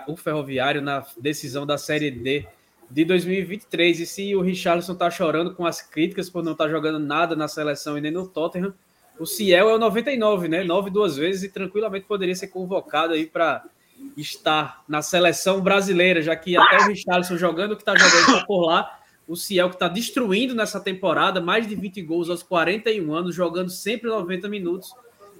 o 0.06 0.16
Ferroviário 0.18 0.82
na 0.82 1.02
decisão 1.18 1.64
da 1.64 1.78
Série 1.78 2.10
D 2.10 2.46
de 2.90 3.06
2023. 3.06 4.00
E 4.00 4.04
se 4.04 4.36
o 4.36 4.42
Richarlison 4.42 4.94
tá 4.94 5.10
chorando 5.10 5.54
com 5.54 5.64
as 5.64 5.80
críticas 5.80 6.28
por 6.28 6.44
não 6.44 6.52
estar 6.52 6.64
tá 6.64 6.70
jogando 6.70 6.98
nada 6.98 7.34
na 7.34 7.48
seleção 7.48 7.96
e 7.96 8.02
nem 8.02 8.12
no 8.12 8.28
Tottenham, 8.28 8.74
o 9.18 9.24
Ciel 9.24 9.70
é 9.70 9.74
o 9.74 9.78
99, 9.78 10.46
né? 10.46 10.62
Nove 10.62 10.90
duas 10.90 11.16
vezes 11.16 11.44
e 11.44 11.48
tranquilamente 11.48 12.04
poderia 12.04 12.36
ser 12.36 12.48
convocado 12.48 13.14
aí 13.14 13.24
para 13.24 13.64
estar 14.14 14.84
na 14.86 15.00
seleção 15.00 15.62
brasileira, 15.62 16.20
já 16.20 16.36
que 16.36 16.54
até 16.54 16.76
o 16.76 16.88
Richarlison 16.88 17.38
jogando 17.38 17.72
o 17.72 17.76
que 17.76 17.82
está 17.82 17.96
jogando 17.96 18.40
tá 18.40 18.44
por 18.44 18.66
lá 18.66 18.98
o 19.28 19.36
Ciel 19.36 19.68
que 19.68 19.76
está 19.76 19.86
destruindo 19.86 20.54
nessa 20.54 20.80
temporada, 20.80 21.38
mais 21.38 21.68
de 21.68 21.76
20 21.76 22.00
gols 22.02 22.30
aos 22.30 22.42
41 22.42 23.14
anos, 23.14 23.34
jogando 23.34 23.68
sempre 23.68 24.08
90 24.08 24.48
minutos. 24.48 24.94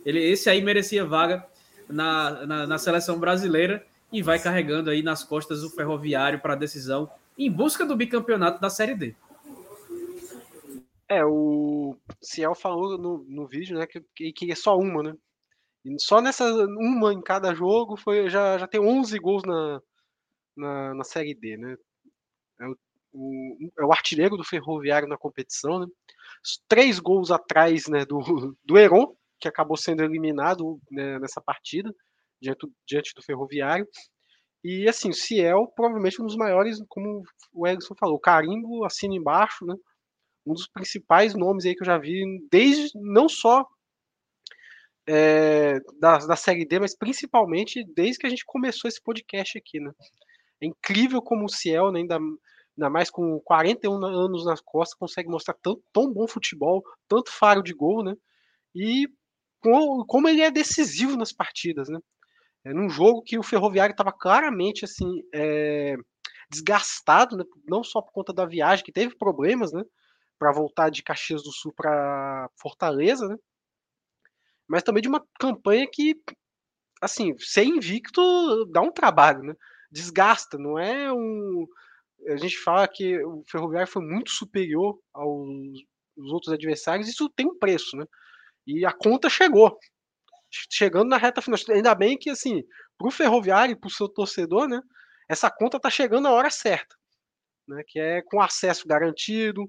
Ele, 0.05 0.22
esse 0.22 0.51
aí 0.51 0.62
merecia 0.62 1.07
vaga 1.07 1.46
na, 1.88 2.46
na, 2.46 2.66
na 2.66 2.79
seleção 2.79 3.18
brasileira 3.18 3.85
e 4.12 4.22
vai 4.22 4.38
carregando 4.38 4.90
aí 4.90 5.03
nas 5.03 5.24
costas 5.24 5.62
o 5.62 5.70
Ferroviário 5.70 6.38
para 6.38 6.53
a 6.53 6.57
decisão 6.57 7.11
em 7.37 7.51
busca 7.51 7.87
do 7.87 7.96
bicampeonato 7.96 8.61
da 8.61 8.68
Série 8.68 8.94
D. 8.94 9.16
É, 11.09 11.24
o 11.24 11.96
Ciel 12.20 12.55
falou 12.55 12.98
no, 12.98 13.24
no 13.27 13.46
vídeo, 13.46 13.79
né, 13.79 13.87
que, 13.87 14.33
que 14.33 14.53
é 14.53 14.55
só 14.55 14.77
uma, 14.77 15.03
né? 15.03 15.14
Só 15.98 16.20
nessa 16.20 16.44
uma 16.66 17.14
em 17.14 17.22
cada 17.22 17.55
jogo 17.55 17.96
foi 17.96 18.29
já, 18.29 18.59
já 18.59 18.66
tem 18.66 18.81
11 18.81 19.18
gols 19.18 19.42
na, 19.44 19.81
na, 20.55 20.94
na 20.94 21.05
Série 21.05 21.35
D, 21.35 21.57
né? 21.57 21.77
É 22.61 22.66
o, 22.66 22.77
o, 23.12 23.56
é 23.78 23.84
o 23.84 23.92
artilheiro 23.92 24.36
do 24.36 24.44
Ferroviário 24.44 25.08
na 25.08 25.16
competição, 25.16 25.80
né? 25.80 25.86
Três 26.68 26.98
gols 26.98 27.30
atrás 27.30 27.88
né, 27.88 28.04
do, 28.04 28.18
do 28.64 28.78
Heron, 28.78 29.14
que 29.40 29.48
acabou 29.48 29.76
sendo 29.76 30.02
eliminado 30.02 30.80
né, 30.90 31.18
nessa 31.18 31.40
partida, 31.40 31.94
diante, 32.40 32.66
diante 32.86 33.14
do 33.14 33.22
Ferroviário. 33.22 33.86
E 34.64 34.88
assim, 34.88 35.10
o 35.10 35.14
Ciel, 35.14 35.72
provavelmente 35.74 36.20
um 36.20 36.26
dos 36.26 36.36
maiores, 36.36 36.78
como 36.88 37.22
o 37.52 37.66
Edson 37.66 37.94
falou, 37.98 38.18
carimbo 38.18 38.84
assina 38.84 39.14
embaixo, 39.14 39.64
né? 39.64 39.74
Um 40.44 40.54
dos 40.54 40.66
principais 40.66 41.34
nomes 41.34 41.64
aí 41.64 41.74
que 41.74 41.82
eu 41.82 41.86
já 41.86 41.98
vi, 41.98 42.22
desde 42.50 42.90
não 42.94 43.28
só 43.28 43.66
é, 45.08 45.80
da, 45.98 46.18
da 46.18 46.36
Série 46.36 46.66
D, 46.66 46.78
mas 46.80 46.96
principalmente 46.96 47.84
desde 47.94 48.18
que 48.18 48.26
a 48.26 48.30
gente 48.30 48.44
começou 48.44 48.88
esse 48.88 49.02
podcast 49.02 49.56
aqui, 49.56 49.80
né? 49.80 49.90
É 50.60 50.66
incrível 50.66 51.22
como 51.22 51.44
o 51.46 51.48
Ciel, 51.48 51.92
né, 51.92 52.00
ainda, 52.00 52.18
ainda 52.78 52.88
mais 52.88 53.10
com 53.10 53.40
41 53.40 54.04
anos 54.04 54.46
nas 54.46 54.60
costas, 54.60 54.96
consegue 54.96 55.28
mostrar 55.28 55.54
tão, 55.60 55.80
tão 55.92 56.12
bom 56.12 56.28
futebol, 56.28 56.84
tanto 57.08 57.32
faro 57.32 57.62
de 57.62 57.74
gol, 57.74 58.04
né? 58.04 58.14
E 58.74 59.08
com, 59.60 60.04
como 60.06 60.28
ele 60.28 60.40
é 60.40 60.50
decisivo 60.50 61.16
nas 61.16 61.32
partidas, 61.32 61.88
né? 61.88 61.98
É, 62.64 62.72
num 62.72 62.88
jogo 62.88 63.22
que 63.22 63.38
o 63.38 63.42
Ferroviário 63.42 63.92
estava 63.92 64.12
claramente 64.12 64.84
assim 64.84 65.22
é, 65.34 65.96
desgastado, 66.50 67.36
né? 67.36 67.44
não 67.66 67.82
só 67.82 68.00
por 68.00 68.12
conta 68.12 68.32
da 68.32 68.46
viagem, 68.46 68.84
que 68.84 68.92
teve 68.92 69.16
problemas, 69.16 69.72
né? 69.72 69.82
Para 70.38 70.52
voltar 70.52 70.90
de 70.90 71.02
Caxias 71.02 71.42
do 71.42 71.50
Sul 71.50 71.72
para 71.74 72.48
Fortaleza, 72.56 73.26
né? 73.26 73.36
Mas 74.68 74.82
também 74.82 75.02
de 75.02 75.08
uma 75.08 75.24
campanha 75.40 75.86
que, 75.90 76.14
assim, 77.02 77.34
ser 77.38 77.64
invicto 77.64 78.66
dá 78.66 78.80
um 78.80 78.92
trabalho, 78.92 79.42
né? 79.42 79.54
Desgasta, 79.90 80.58
não 80.58 80.78
é 80.78 81.12
um. 81.12 81.66
A 82.28 82.36
gente 82.36 82.58
fala 82.58 82.86
que 82.88 83.22
o 83.24 83.42
Ferroviário 83.50 83.90
foi 83.90 84.02
muito 84.02 84.30
superior 84.30 84.98
aos, 85.14 85.48
aos 86.18 86.32
outros 86.32 86.52
adversários, 86.52 87.08
isso 87.08 87.28
tem 87.30 87.46
um 87.46 87.58
preço, 87.58 87.96
né? 87.96 88.04
E 88.66 88.84
a 88.84 88.92
conta 88.92 89.30
chegou 89.30 89.78
chegando 90.70 91.08
na 91.08 91.16
reta 91.16 91.42
final. 91.42 91.58
Ainda 91.70 91.94
bem 91.94 92.18
que, 92.18 92.30
assim, 92.30 92.62
para 92.96 93.08
o 93.08 93.10
ferroviário 93.10 93.72
e 93.72 93.76
para 93.76 93.88
o 93.88 93.90
seu 93.90 94.08
torcedor, 94.08 94.68
né, 94.68 94.80
essa 95.28 95.50
conta 95.50 95.78
tá 95.80 95.90
chegando 95.90 96.24
na 96.24 96.32
hora 96.32 96.50
certa. 96.50 96.96
Né, 97.66 97.82
que 97.86 98.00
é 98.00 98.22
com 98.22 98.40
acesso 98.40 98.88
garantido, 98.88 99.62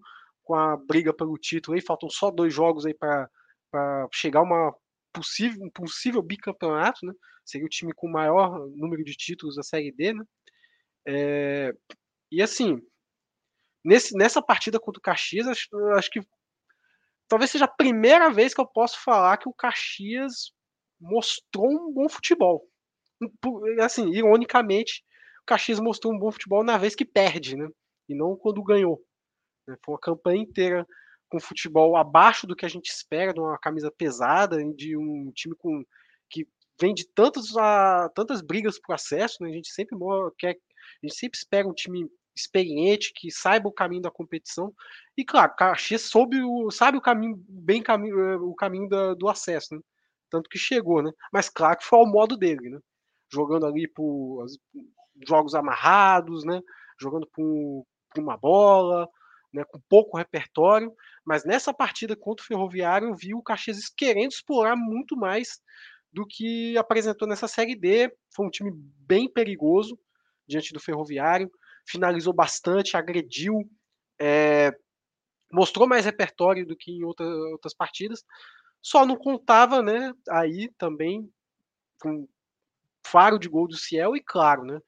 com 0.44 0.56
a 0.56 0.78
briga 0.78 1.14
pelo 1.14 1.38
título 1.38 1.76
aí, 1.76 1.82
faltam 1.82 2.10
só 2.10 2.32
dois 2.32 2.54
jogos 2.54 2.86
aí 2.86 2.94
para 2.94 3.30
chegar 4.14 4.42
uma 4.42 4.74
possível, 5.14 5.62
um 5.62 5.70
possível 5.70 6.22
bicampeonato, 6.22 7.06
né? 7.06 7.14
Seria 7.44 7.66
o 7.66 7.70
time 7.70 7.92
com 7.94 8.08
o 8.08 8.12
maior 8.12 8.68
número 8.70 9.04
de 9.04 9.14
títulos 9.16 9.56
da 9.56 9.64
Série 9.64 9.92
D, 9.92 10.14
né? 10.14 10.24
É, 11.06 11.74
e 12.32 12.42
assim, 12.42 12.82
nesse, 13.84 14.16
nessa 14.16 14.42
partida 14.42 14.80
contra 14.80 15.00
o 15.00 15.02
Caxias, 15.02 15.48
acho, 15.48 15.68
acho 15.96 16.10
que 16.10 16.22
talvez 17.28 17.52
seja 17.52 17.66
a 17.66 17.76
primeira 17.76 18.30
vez 18.32 18.54
que 18.54 18.62
eu 18.62 18.68
posso 18.68 19.02
falar 19.04 19.38
que 19.38 19.48
o 19.50 19.54
Caxias 19.54 20.52
mostrou 21.00 21.70
um 21.70 21.94
bom 21.94 22.10
futebol. 22.10 22.68
Assim, 23.82 24.10
ironicamente, 24.10 25.04
o 25.42 25.46
Caxias 25.46 25.80
mostrou 25.80 26.14
um 26.14 26.20
bom 26.20 26.32
futebol 26.32 26.64
na 26.64 26.78
vez 26.78 26.96
que 26.96 27.06
perde, 27.06 27.56
né? 27.56 27.68
E 28.08 28.16
não 28.16 28.36
quando 28.36 28.64
ganhou. 28.64 29.02
Né? 29.68 29.76
Foi 29.84 29.94
uma 29.94 30.00
campanha 30.00 30.42
inteira 30.42 30.88
com 31.30 31.40
futebol 31.40 31.96
abaixo 31.96 32.48
do 32.48 32.56
que 32.56 32.66
a 32.66 32.70
gente 32.70 32.90
espera, 32.90 33.34
de 33.34 33.40
uma 33.40 33.58
camisa 33.60 33.92
pesada, 33.92 34.58
de 34.74 34.98
um 34.98 35.32
time 35.32 35.56
com 35.56 35.84
que 36.30 36.48
vem 36.80 36.94
de 36.94 37.08
tantas, 37.08 37.56
a, 37.56 38.10
tantas 38.16 38.42
brigas 38.42 38.80
por 38.80 38.94
acesso, 38.94 39.38
né? 39.42 39.50
A 39.50 39.54
gente 39.54 39.70
sempre 39.70 39.96
quer, 40.38 40.56
a 40.56 41.06
gente 41.06 41.16
sempre 41.16 41.38
espera 41.38 41.68
um 41.68 41.74
time 41.74 42.10
experiente, 42.36 43.12
que 43.14 43.32
saiba 43.32 43.68
o 43.68 43.74
caminho 43.74 44.02
da 44.02 44.12
competição. 44.12 44.74
E 45.18 45.26
claro, 45.26 45.56
Caxias 45.56 46.04
soube 46.04 46.42
o, 46.42 46.72
sabe 46.72 46.98
o 46.98 47.02
caminho, 47.02 47.44
bem 47.48 47.82
caminho, 47.82 48.44
o 48.44 48.56
caminho 48.56 48.88
da, 48.88 49.14
do 49.14 49.28
acesso, 49.28 49.76
né? 49.76 49.82
tanto 50.30 50.50
que 50.50 50.58
chegou, 50.58 51.02
né? 51.02 51.12
Mas 51.34 51.50
claro 51.50 51.78
que 51.78 51.86
foi 51.86 52.00
ao 52.00 52.06
modo 52.06 52.38
dele, 52.38 52.70
né? 52.70 52.80
Jogando 53.32 53.66
ali 53.66 53.88
por 53.88 54.46
jogos 55.28 55.56
amarrados, 55.56 56.46
né? 56.46 56.62
Jogando 57.00 57.28
por, 57.34 57.86
por 58.14 58.22
uma 58.22 58.38
bola, 58.38 59.08
né? 59.54 59.64
Com 59.66 59.80
pouco 59.90 60.18
repertório, 60.18 60.94
mas 61.26 61.44
nessa 61.44 61.74
partida 61.74 62.16
contra 62.16 62.44
o 62.44 62.48
Ferroviário 62.48 63.10
eu 63.10 63.16
vi 63.16 63.34
o 63.34 63.42
Caxias 63.42 63.90
querendo 63.90 64.32
explorar 64.32 64.76
muito 64.76 65.18
mais 65.18 65.60
do 66.12 66.26
que 66.26 66.78
apresentou 66.78 67.28
nessa 67.28 67.48
Série 67.48 67.76
D. 67.76 68.12
Foi 68.34 68.46
um 68.46 68.50
time 68.50 68.72
bem 68.74 69.32
perigoso 69.32 70.00
diante 70.48 70.74
do 70.74 70.80
Ferroviário, 70.80 71.52
finalizou 71.86 72.34
bastante, 72.34 72.98
agrediu, 72.98 73.70
é, 74.20 74.72
mostrou 75.52 75.88
mais 75.88 76.06
repertório 76.06 76.66
do 76.66 76.76
que 76.76 76.92
em 76.92 77.04
outra, 77.04 77.26
outras 77.26 77.74
partidas, 77.74 78.24
só 78.82 79.06
não 79.06 79.18
contava, 79.18 79.82
né, 79.82 80.14
aí 80.30 80.70
também 80.78 81.30
com 82.02 82.28
faro 83.06 83.40
de 83.40 83.50
gol 83.50 83.68
do 83.68 83.78
Ciel 83.78 84.16
e 84.16 84.22
claro, 84.24 84.64
né, 84.64 84.80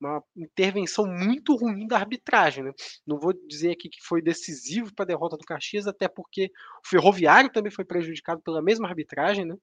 uma 0.00 0.22
intervenção 0.36 1.06
muito 1.06 1.54
ruim 1.56 1.86
da 1.86 1.96
arbitragem, 1.96 2.64
né? 2.64 2.72
Não 3.06 3.18
vou 3.18 3.32
dizer 3.32 3.72
aqui 3.72 3.88
que 3.88 4.02
foi 4.02 4.20
decisivo 4.20 4.94
para 4.94 5.04
a 5.04 5.06
derrota 5.06 5.36
do 5.36 5.44
Caxias, 5.44 5.86
até 5.86 6.06
porque 6.08 6.50
o 6.84 6.88
Ferroviário 6.88 7.50
também 7.50 7.72
foi 7.72 7.84
prejudicado 7.84 8.40
pela 8.42 8.62
mesma 8.62 8.86
arbitragem, 8.86 9.44
né? 9.46 9.56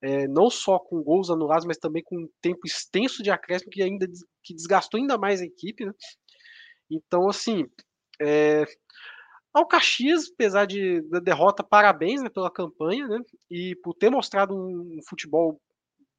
É, 0.00 0.28
não 0.28 0.48
só 0.48 0.78
com 0.78 1.02
gols 1.02 1.28
anulados, 1.28 1.66
mas 1.66 1.76
também 1.76 2.02
com 2.04 2.16
um 2.16 2.28
tempo 2.40 2.60
extenso 2.64 3.22
de 3.22 3.30
acréscimo 3.30 3.70
que 3.70 3.82
ainda 3.82 4.06
que 4.44 4.54
desgastou 4.54 4.98
ainda 4.98 5.18
mais 5.18 5.40
a 5.40 5.44
equipe, 5.44 5.84
né? 5.84 5.92
Então, 6.90 7.28
assim, 7.28 7.64
é, 8.20 8.64
ao 9.52 9.66
Caxias, 9.66 10.30
apesar 10.32 10.66
de, 10.66 11.00
da 11.02 11.18
derrota, 11.18 11.64
parabéns 11.64 12.22
né, 12.22 12.28
pela 12.28 12.50
campanha, 12.50 13.08
né? 13.08 13.18
E 13.50 13.74
por 13.82 13.94
ter 13.94 14.10
mostrado 14.10 14.54
um, 14.54 14.98
um 14.98 15.00
futebol 15.08 15.60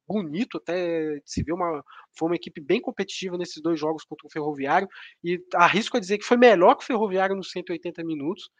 bonito, 0.06 0.58
até 0.58 1.20
se 1.24 1.42
vê 1.42 1.52
uma 1.52 1.84
foi 2.18 2.28
uma 2.28 2.34
equipe 2.36 2.60
bem 2.60 2.80
competitiva 2.80 3.38
nesses 3.38 3.62
dois 3.62 3.78
jogos 3.78 4.04
contra 4.04 4.26
o 4.26 4.30
Ferroviário 4.30 4.88
e 5.22 5.40
arrisco 5.54 5.96
a 5.96 6.00
dizer 6.00 6.18
que 6.18 6.24
foi 6.24 6.36
melhor 6.36 6.74
que 6.74 6.82
o 6.82 6.86
Ferroviário 6.86 7.36
nos 7.36 7.52
180 7.52 8.02
minutos, 8.02 8.50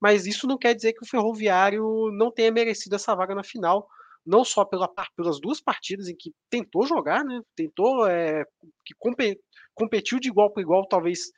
mas 0.00 0.26
isso 0.26 0.46
não 0.46 0.56
quer 0.56 0.74
dizer 0.74 0.94
que 0.94 1.04
o 1.04 1.08
Ferroviário 1.08 2.10
não 2.12 2.30
tenha 2.30 2.50
merecido 2.50 2.96
essa 2.96 3.14
vaga 3.14 3.34
na 3.34 3.44
final, 3.44 3.86
não 4.26 4.44
só 4.44 4.64
pela, 4.64 4.88
pelas 5.16 5.40
duas 5.40 5.60
partidas 5.60 6.08
em 6.08 6.16
que 6.16 6.32
tentou 6.50 6.86
jogar, 6.86 7.24
né? 7.24 7.40
Tentou 7.54 8.06
é, 8.06 8.44
que 8.84 8.94
competiu 9.74 10.18
de 10.18 10.28
igual 10.28 10.50
para 10.50 10.62
igual, 10.62 10.86
talvez 10.86 11.30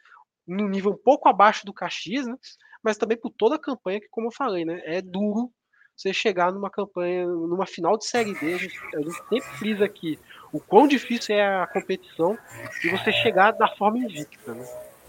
num 0.46 0.68
nível 0.68 0.92
um 0.92 1.02
pouco 1.02 1.28
abaixo 1.28 1.66
do 1.66 1.72
Caxias, 1.72 2.26
né? 2.26 2.36
mas 2.82 2.96
também 2.96 3.18
por 3.18 3.30
toda 3.30 3.56
a 3.56 3.60
campanha, 3.60 4.00
que, 4.00 4.08
como 4.08 4.28
eu 4.28 4.32
falei, 4.32 4.64
né, 4.64 4.80
é 4.84 5.02
duro 5.02 5.50
você 5.96 6.12
chegar 6.12 6.52
numa 6.52 6.70
campanha, 6.70 7.26
numa 7.26 7.66
final 7.66 7.96
de 7.96 8.06
Série 8.06 8.34
D. 8.34 8.54
A 8.54 8.58
gente, 8.58 8.78
a 8.94 9.00
gente 9.00 9.28
sempre 9.28 9.58
frisa 9.58 9.84
aqui 9.86 10.18
o 10.52 10.60
quão 10.60 10.86
difícil 10.86 11.34
é 11.34 11.62
a 11.62 11.66
competição 11.66 12.38
e 12.84 12.90
você 12.90 13.10
chegar 13.10 13.52
da 13.52 13.66
forma 13.76 13.98
invicta. 13.98 14.54
Né? 14.54 14.64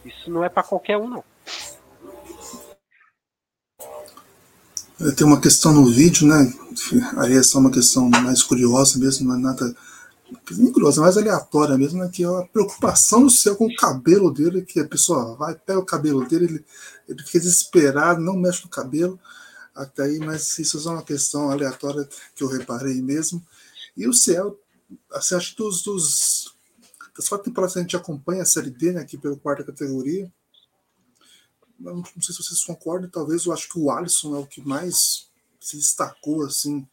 Isso 0.05 0.31
não 0.31 0.43
é 0.43 0.49
para 0.49 0.63
qualquer 0.63 0.97
um, 0.97 1.09
não. 1.09 1.23
Tem 5.15 5.27
uma 5.27 5.39
questão 5.39 5.73
no 5.73 5.85
vídeo, 5.85 6.27
né? 6.27 6.51
Aí 7.17 7.35
é 7.35 7.43
só 7.43 7.59
uma 7.59 7.71
questão 7.71 8.09
mais 8.09 8.41
curiosa 8.41 8.97
mesmo, 8.97 9.27
não 9.27 9.35
é 9.35 9.39
nada 9.39 9.75
nem 10.51 10.71
curiosa, 10.71 11.01
mais 11.01 11.17
aleatória 11.17 11.77
mesmo, 11.77 11.99
né? 11.99 12.09
Que 12.11 12.23
é 12.23 12.27
a 12.27 12.47
preocupação 12.51 13.23
do 13.23 13.29
céu 13.29 13.55
com 13.55 13.67
o 13.67 13.75
cabelo 13.75 14.31
dele, 14.31 14.63
que 14.63 14.79
a 14.79 14.87
pessoa 14.87 15.35
vai, 15.35 15.55
pega 15.55 15.79
o 15.79 15.85
cabelo 15.85 16.27
dele, 16.27 16.45
ele, 16.45 16.65
ele 17.07 17.23
fica 17.23 17.39
desesperado, 17.39 18.21
não 18.21 18.35
mexe 18.35 18.63
no 18.63 18.69
cabelo, 18.69 19.19
até 19.75 20.03
aí, 20.03 20.19
mas 20.19 20.57
isso 20.57 20.77
é 20.89 20.91
uma 20.91 21.03
questão 21.03 21.51
aleatória 21.51 22.07
que 22.35 22.43
eu 22.43 22.47
reparei 22.47 23.01
mesmo. 23.01 23.41
E 23.95 24.07
o 24.07 24.13
céu, 24.13 24.59
assim, 25.13 25.35
acho 25.35 25.51
que 25.51 25.57
dos, 25.57 25.83
dos 25.83 26.55
das 27.15 27.27
quatro 27.27 27.45
temporadas 27.45 27.73
que 27.73 27.79
a 27.79 27.81
gente 27.81 27.95
acompanha 27.95 28.43
a 28.43 28.45
Série 28.45 28.69
D, 28.69 28.91
né, 28.91 29.01
aqui 29.01 29.17
pela 29.17 29.35
quarta 29.35 29.63
categoria, 29.63 30.31
não, 31.79 32.03
sei 32.03 32.33
se 32.33 32.43
vocês 32.43 32.63
concordam, 32.63 33.09
talvez 33.09 33.45
eu 33.45 33.53
acho 33.53 33.69
que 33.69 33.79
o 33.79 33.91
Alisson 33.91 34.35
é 34.35 34.39
o 34.39 34.47
que 34.47 34.61
mais 34.61 35.29
se 35.59 35.77
destacou, 35.77 36.45
assim, 36.45 36.87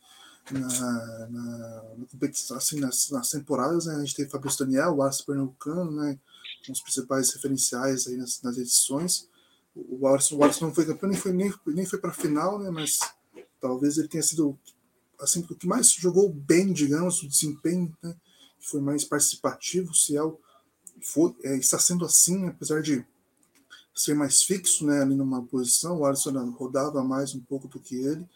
na, 0.51 0.61
na, 0.61 1.94
na 1.97 2.07
competição, 2.11 2.57
assim, 2.57 2.81
nas, 2.81 3.11
nas, 3.11 3.31
temporadas, 3.31 3.87
né? 3.87 3.97
A 3.97 4.01
gente 4.01 4.14
teve 4.14 4.31
Fabrício 4.31 4.64
Daniel, 4.64 4.94
o 4.94 5.03
Alisson 5.03 5.25
Pernambucano, 5.25 5.90
né? 5.90 6.18
Com 6.66 6.73
os 6.73 6.81
principais 6.81 7.33
referenciais 7.33 8.07
aí 8.07 8.16
nas, 8.16 8.42
nas 8.42 8.59
edições. 8.59 9.29
O 9.75 10.07
Alisson, 10.07 10.37
o 10.37 10.44
Alisson 10.44 10.66
não 10.66 10.75
foi 10.75 10.85
campeão, 10.85 11.11
nem 11.11 11.18
foi, 11.18 11.33
nem, 11.33 11.53
nem 11.66 11.87
foi 11.87 11.99
para 11.99 12.11
a 12.11 12.14
final, 12.14 12.59
né? 12.59 12.70
Mas 12.70 12.99
talvez 13.61 13.97
ele 13.97 14.09
tenha 14.09 14.23
sido 14.23 14.59
assim, 15.18 15.40
o 15.49 15.55
que 15.55 15.66
mais 15.66 15.90
jogou 15.92 16.33
bem, 16.33 16.73
digamos, 16.73 17.23
o 17.23 17.29
desempenho, 17.29 17.97
né, 18.03 18.14
foi 18.61 18.81
mais 18.81 19.05
participativo, 19.05 19.90
o 19.90 19.94
Ciel 19.94 20.40
foi, 21.03 21.35
é, 21.42 21.57
está 21.57 21.79
sendo 21.79 22.05
assim, 22.05 22.47
apesar 22.47 22.83
de 22.83 23.05
ser 23.94 24.14
mais 24.14 24.42
fixo 24.42 24.85
né, 24.85 25.02
ali 25.02 25.14
numa 25.14 25.42
posição, 25.44 25.98
o 25.98 26.04
Alisson 26.04 26.50
rodava 26.50 27.04
mais 27.04 27.35
um 27.35 27.40
pouco 27.40 27.68
do 27.68 27.78
que 27.78 27.94
ele, 27.96 28.26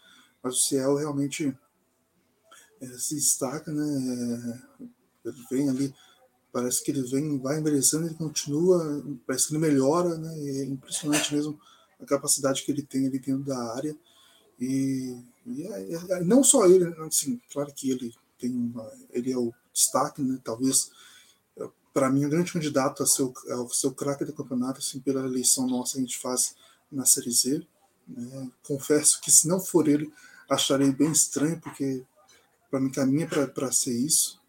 mas 0.42 0.55
o 0.55 0.61
Ciel 0.61 0.94
realmente 0.94 1.57
é, 2.81 2.87
se 2.99 3.16
destaca, 3.16 3.73
né, 3.73 4.61
é, 4.81 5.29
ele 5.29 5.44
vem 5.51 5.68
ali, 5.68 5.94
parece 6.53 6.83
que 6.83 6.92
ele 6.92 7.03
vem, 7.03 7.38
vai 7.40 7.59
envelhecendo, 7.59 8.07
ele 8.07 8.14
continua, 8.14 9.05
parece 9.27 9.49
que 9.49 9.55
ele 9.55 9.61
melhora, 9.61 10.16
né, 10.16 10.33
é 10.38 10.64
impressionante 10.64 11.35
mesmo 11.35 11.59
a 12.01 12.07
capacidade 12.07 12.62
que 12.64 12.71
ele 12.71 12.83
tem 12.83 13.07
ali 13.07 13.18
dentro 13.18 13.42
da 13.42 13.59
área, 13.75 13.97
e, 14.61 15.21
e 15.44 15.62
é, 15.64 15.92
é, 15.92 16.25
não 16.25 16.44
só 16.44 16.66
ele, 16.66 16.85
assim, 17.01 17.40
claro 17.53 17.73
que 17.75 17.90
ele 17.90 18.14
tem 18.38 18.51
uma, 18.53 18.88
ele 19.11 19.33
é 19.33 19.37
o 19.37 19.53
destaque, 19.73 20.23
né, 20.23 20.38
talvez 20.44 20.90
para 21.92 22.11
mim, 22.11 22.24
o 22.24 22.31
grande 22.31 22.53
candidato 22.53 23.03
a 23.03 23.07
ser 23.07 23.22
o, 23.22 23.35
a 23.48 23.74
ser 23.74 23.87
o 23.87 23.92
craque 23.92 24.24
do 24.24 24.33
campeonato, 24.33 24.79
assim, 24.79 25.01
pela 25.01 25.24
eleição 25.24 25.66
nossa 25.66 25.94
que 25.94 25.98
a 25.98 26.03
gente 26.03 26.18
faz 26.18 26.55
na 26.90 27.05
Série 27.05 27.31
Z. 27.31 27.66
Né? 28.07 28.51
Confesso 28.66 29.20
que 29.20 29.31
se 29.31 29.48
não 29.48 29.61
for 29.61 29.88
ele, 29.88 30.12
acharei 30.48 30.90
bem 30.92 31.11
estranho, 31.11 31.61
porque 31.61 32.05
para 32.70 32.81
mim 32.81 32.90
caminha 32.90 33.27
para 33.27 33.72
ser 33.72 33.92
isso. 33.92 34.40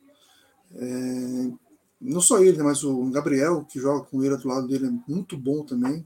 É, 0.75 1.51
não 1.99 2.21
só 2.21 2.39
ele, 2.39 2.61
mas 2.63 2.83
o 2.83 3.09
Gabriel, 3.09 3.65
que 3.65 3.79
joga 3.79 4.05
com 4.05 4.23
ele 4.23 4.37
do 4.37 4.47
lado 4.47 4.67
dele, 4.67 4.87
é 4.87 5.11
muito 5.11 5.37
bom 5.37 5.63
também. 5.63 6.05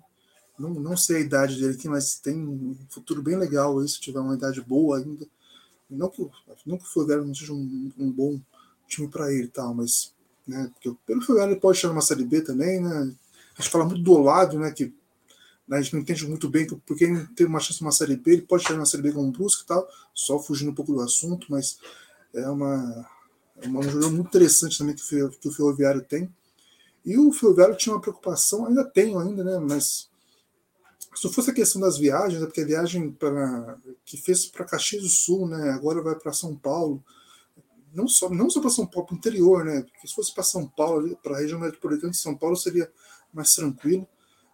Não, 0.57 0.69
não 0.69 0.95
sei 0.95 1.17
a 1.17 1.21
idade 1.21 1.59
dele 1.59 1.73
aqui, 1.73 1.87
mas 1.87 2.15
tem 2.15 2.47
um 2.47 2.75
futuro 2.89 3.21
bem 3.21 3.35
legal 3.35 3.79
aí, 3.79 3.87
se 3.87 3.99
tiver 3.99 4.19
uma 4.19 4.35
idade 4.35 4.61
boa 4.61 4.97
ainda. 4.97 5.25
Não 5.89 6.09
que, 6.09 6.27
não 6.65 6.77
que 6.77 6.99
o 6.99 7.23
não 7.23 7.35
seja 7.35 7.53
um, 7.53 7.91
um 7.97 8.11
bom 8.11 8.39
time 8.87 9.07
para 9.07 9.31
ele, 9.31 9.47
tal, 9.47 9.73
mas 9.73 10.12
né? 10.47 10.69
Porque 10.73 10.97
pelo 11.06 11.21
Ferroviário 11.21 11.53
ele 11.53 11.60
pode 11.60 11.77
estar 11.77 11.89
numa 11.89 12.01
Série 12.01 12.25
B 12.25 12.41
também, 12.41 12.82
né? 12.82 13.15
A 13.58 13.62
gente 13.62 13.71
fala 13.71 13.86
muito 13.86 14.01
do 14.01 14.17
lado, 14.17 14.60
né? 14.60 14.71
Que 14.71 14.93
né, 15.67 15.77
a 15.77 15.82
gente 15.82 15.93
não 15.93 16.01
entende 16.01 16.27
muito 16.27 16.49
bem 16.49 16.67
porque 16.86 17.06
ele 17.06 17.25
teve 17.36 17.49
uma 17.49 17.60
chance 17.60 17.82
numa 17.82 17.91
Série 17.91 18.17
B, 18.17 18.34
ele 18.34 18.41
pode 18.41 18.63
estar 18.63 18.73
numa 18.73 18.86
Série 18.86 19.03
B 19.03 19.12
com 19.12 19.32
Brusque 19.32 19.63
e 19.63 19.65
tal, 19.65 19.88
só 20.13 20.39
fugindo 20.39 20.71
um 20.71 20.75
pouco 20.75 20.93
do 20.93 21.01
assunto, 21.01 21.47
mas 21.49 21.77
é 22.34 22.49
uma, 22.49 23.10
é 23.62 23.67
uma 23.67 23.79
um 23.79 23.84
jogo 23.84 24.12
muito 24.12 24.27
interessante 24.27 24.77
também 24.77 24.95
que, 24.95 25.03
que 25.39 25.47
o 25.47 25.51
Ferroviário 25.51 26.01
tem. 26.01 26.29
E 27.06 27.17
o 27.17 27.32
Ferroviário 27.32 27.75
tinha 27.75 27.93
uma 27.95 28.01
preocupação, 28.01 28.65
ainda 28.65 28.84
tenho 28.84 29.19
ainda, 29.19 29.43
né? 29.43 29.60
Mas 29.60 30.10
se 31.15 31.29
fosse 31.32 31.51
a 31.51 31.53
questão 31.53 31.82
das 31.82 31.97
viagens, 31.97 32.41
é 32.41 32.45
porque 32.45 32.62
a 32.62 32.65
viagem 32.65 33.12
para 33.12 33.77
que 34.06 34.17
fez 34.17 34.45
para 34.45 34.65
Caxias 34.65 35.03
do 35.03 35.10
Sul, 35.10 35.47
né? 35.47 35.71
Agora 35.71 36.01
vai 36.01 36.15
para 36.15 36.34
São 36.34 36.56
Paulo 36.56 37.03
não 37.93 38.08
só, 38.08 38.29
não 38.29 38.49
só 38.49 38.60
para 38.60 38.69
São 38.69 38.86
Paulo, 38.86 39.08
para 39.08 39.15
o 39.15 39.17
interior, 39.17 39.63
né? 39.63 39.82
Porque 39.82 40.08
se 40.08 40.13
fosse 40.13 40.34
para 40.34 40.43
São 40.43 40.67
Paulo, 40.67 41.15
para 41.21 41.36
a 41.38 41.39
região 41.39 41.60
metropolitana 41.60 42.12
de 42.12 42.17
São 42.17 42.36
Paulo, 42.36 42.56
seria 42.56 42.91
mais 43.32 43.53
tranquilo. 43.53 44.08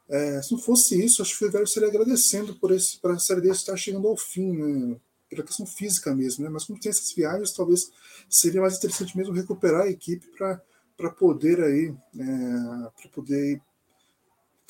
É, 0.10 0.42
se 0.42 0.52
não 0.52 0.60
fosse 0.60 1.04
isso, 1.04 1.22
acho 1.22 1.38
que 1.38 1.46
o 1.46 1.52
Velho 1.52 1.68
seria 1.68 1.88
agradecendo 1.88 2.56
por 2.56 2.72
esse 2.72 3.00
para 3.00 3.14
a 3.14 3.20
série 3.20 3.42
D 3.42 3.50
estar 3.50 3.78
chegando 3.78 4.08
ao 4.08 4.18
fim, 4.18 4.52
né? 4.52 4.98
Pela 5.30 5.44
questão 5.44 5.66
física 5.66 6.14
mesmo, 6.14 6.44
né? 6.44 6.50
Mas 6.50 6.66
como 6.66 6.80
tem 6.80 6.90
essas 6.90 7.14
viagens, 7.14 7.54
talvez 7.54 7.92
seria 8.28 8.62
mais 8.62 8.78
interessante 8.78 9.16
mesmo 9.16 9.34
recuperar 9.34 9.84
a 9.84 9.90
equipe 9.90 10.28
para 10.36 11.10
poder 11.12 11.62
aí, 11.62 11.96
é, 12.18 12.90
para 13.02 13.10
poder 13.14 13.62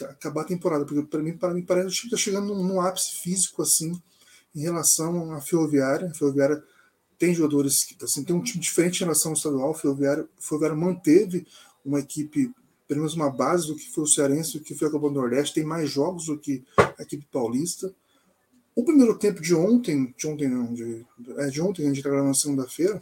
acabar 0.02 0.42
a 0.42 0.46
temporada, 0.46 0.86
porque 0.86 1.02
para 1.04 1.22
mim, 1.22 1.38
para 1.38 1.54
mim 1.54 1.64
parece 1.64 2.02
que 2.02 2.08
está 2.08 2.18
chegando 2.18 2.54
num, 2.54 2.64
num 2.64 2.82
ápice 2.82 3.16
físico 3.16 3.62
assim 3.62 4.02
em 4.54 4.62
relação 4.62 5.34
à 5.34 5.42
Ferroviária. 5.42 6.10
A 6.10 6.14
Ferroviária 6.14 6.62
tem 7.20 7.36
jogadores 7.36 7.84
que 7.84 8.04
assim, 8.04 8.24
tem 8.24 8.34
um 8.34 8.42
time 8.42 8.62
diferente 8.62 9.02
em 9.02 9.04
relação 9.04 9.32
ao 9.32 9.38
estadual. 9.38 9.72
O 9.72 9.74
Ferroviário, 9.74 10.30
o 10.40 10.42
Ferroviário 10.42 10.78
manteve 10.78 11.46
uma 11.86 12.00
equipe, 12.00 12.52
pelo 12.88 13.02
menos 13.02 13.14
uma 13.14 13.30
base 13.30 13.68
do 13.68 13.76
que 13.76 13.92
foi 13.92 14.06
o 14.06 14.08
Cearense, 14.08 14.58
do 14.58 14.64
que 14.64 14.74
foi 14.74 14.88
a 14.88 14.92
Copa 14.92 15.10
do 15.10 15.16
Nordeste, 15.16 15.56
tem 15.56 15.66
mais 15.66 15.90
jogos 15.90 16.28
do 16.28 16.40
que 16.40 16.64
a 16.78 17.04
equipe 17.04 17.28
paulista. 17.30 17.94
O 18.74 18.86
primeiro 18.86 19.18
tempo 19.20 19.42
de 19.42 19.54
ontem, 19.54 20.16
de 20.18 20.28
ontem 20.28 20.48
não, 20.48 20.74
de, 20.74 21.06
é, 21.38 21.48
de 21.48 21.62
ontem, 21.62 21.84
a 21.84 21.88
gente 21.88 21.98
está 21.98 22.10
na 22.10 22.34
segunda-feira, 22.34 23.02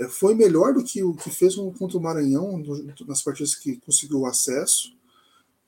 é, 0.00 0.08
foi 0.08 0.34
melhor 0.34 0.72
do 0.72 0.82
que 0.82 1.02
o 1.02 1.14
que 1.14 1.28
fez 1.28 1.56
contra 1.56 1.98
o 1.98 2.00
Maranhão 2.00 2.62
nas 3.06 3.20
partidas 3.22 3.54
que 3.54 3.76
conseguiu 3.76 4.24
acesso. 4.24 4.96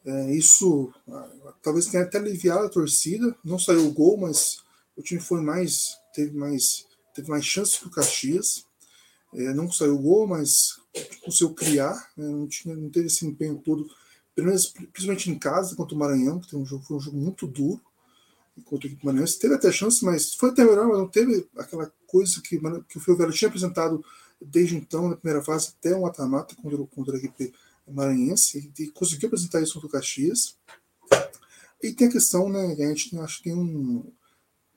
É, 0.07 0.35
isso 0.35 0.91
talvez 1.63 1.87
tenha 1.87 2.05
até 2.05 2.17
aliviado 2.17 2.65
a 2.65 2.71
torcida. 2.71 3.37
Não 3.45 3.59
saiu 3.59 3.87
o 3.87 3.93
gol, 3.93 4.17
mas 4.17 4.65
o 4.97 5.03
time 5.03 5.21
foi 5.21 5.43
mais, 5.43 5.99
teve 6.15 6.35
mais 6.35 6.87
teve 7.21 7.31
mais 7.31 7.45
chances 7.45 7.79
que 7.79 7.87
o 7.87 7.91
Caxias. 7.91 8.65
É, 9.33 9.55
não 9.55 9.71
saiu 9.71 9.97
gol, 9.97 10.27
mas 10.27 10.81
conseguiu 11.25 11.55
criar, 11.55 11.95
né, 12.17 12.29
não, 12.29 12.49
tinha, 12.49 12.75
não 12.75 12.91
teve 12.91 13.07
esse 13.07 13.25
empenho 13.25 13.59
todo, 13.59 13.89
principalmente 14.35 15.31
em 15.31 15.39
casa 15.39 15.77
contra 15.77 15.95
o 15.95 15.99
Maranhão, 15.99 16.41
que 16.41 16.57
um 16.57 16.67
jogo, 16.67 16.85
foi 16.85 16.97
um 16.97 17.01
jogo 17.01 17.17
muito 17.17 17.47
duro 17.47 17.81
contra 18.65 18.89
o 18.89 19.07
Maranhão. 19.07 19.27
Teve 19.41 19.55
até 19.55 19.71
chance, 19.71 20.05
mas 20.05 20.35
foi 20.35 20.51
até 20.51 20.65
melhor, 20.65 20.89
mas 20.89 20.99
não 20.99 21.09
teve 21.09 21.49
aquela 21.57 21.93
coisa 22.09 22.41
que, 22.43 22.59
que 22.89 22.99
o 22.99 23.01
Fio 23.01 23.31
tinha 23.31 23.49
apresentado 23.49 24.05
desde 24.41 24.75
então, 24.75 25.09
na 25.09 25.17
primeira 25.17 25.45
fase, 25.45 25.75
até 25.79 25.95
o 25.95 26.03
mata-mata 26.03 26.57
contra, 26.57 26.79
contra 26.87 27.15
a 27.15 27.19
equipe 27.19 27.53
maranhense, 27.87 28.73
e, 28.79 28.83
e 28.83 28.91
conseguiu 28.91 29.29
apresentar 29.29 29.61
isso 29.61 29.75
contra 29.75 29.89
o 29.89 29.93
Caxias. 29.93 30.57
E 31.83 31.93
tem 31.93 32.09
a 32.09 32.13
questão, 32.13 32.49
né, 32.49 32.73
a 32.73 32.89
gente 32.89 33.17
acho 33.19 33.39
que 33.39 33.45
tem 33.45 33.55
um, 33.55 34.11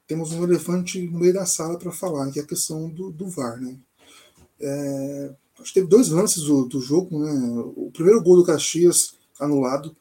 temos 0.07 0.31
um 0.31 0.43
elefante 0.43 1.01
no 1.01 1.19
meio 1.19 1.33
da 1.33 1.45
sala 1.45 1.77
para 1.77 1.91
falar, 1.91 2.31
que 2.31 2.39
é 2.39 2.43
a 2.43 2.47
questão 2.47 2.89
do, 2.89 3.11
do 3.11 3.27
VAR. 3.27 3.59
Né? 3.59 3.77
É, 4.59 5.35
acho 5.59 5.73
que 5.73 5.79
teve 5.79 5.87
dois 5.87 6.09
lances 6.09 6.43
do, 6.43 6.65
do 6.65 6.81
jogo. 6.81 7.19
Né? 7.19 7.63
O 7.75 7.91
primeiro 7.91 8.21
gol 8.21 8.37
do 8.37 8.45
Caxias 8.45 9.15
anulado, 9.39 9.95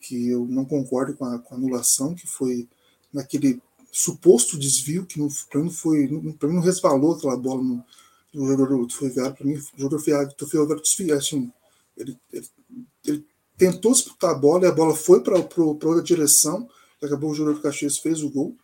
que 0.00 0.28
eu 0.30 0.46
não 0.46 0.64
concordo 0.64 1.14
com 1.14 1.24
a, 1.24 1.38
com 1.38 1.54
a 1.54 1.58
anulação, 1.58 2.14
que 2.14 2.26
foi 2.26 2.68
naquele 3.12 3.60
suposto 3.92 4.58
desvio, 4.58 5.06
que 5.06 5.20
para 5.50 5.60
mim, 5.60 5.70
foi, 5.70 6.06
mim 6.06 6.36
não 6.42 6.60
resvalou 6.60 7.14
aquela 7.14 7.36
bola 7.36 7.62
no, 7.62 7.84
no 8.34 8.46
jogador 8.46 8.86
do 8.86 8.94
Ferroviário. 8.94 9.34
Para 9.34 9.46
mim, 9.46 9.54
o 9.54 9.78
jogador 9.78 9.96
do 9.96 10.46
Ferroviário 10.48 10.82
desviou. 10.82 11.16
Assim, 11.16 11.52
ele, 11.96 12.16
ele, 12.32 12.46
ele 13.06 13.26
tentou 13.56 13.92
disputar 13.92 14.32
a 14.32 14.38
bola 14.38 14.64
e 14.64 14.68
a 14.68 14.72
bola 14.72 14.94
foi 14.94 15.22
para 15.22 15.38
outra 15.38 16.02
direção. 16.02 16.68
Acabou 17.02 17.30
o 17.30 17.34
jogador 17.34 17.56
do 17.56 17.62
Caxias 17.62 17.98
fez 17.98 18.22
o 18.22 18.30
gol. 18.30 18.56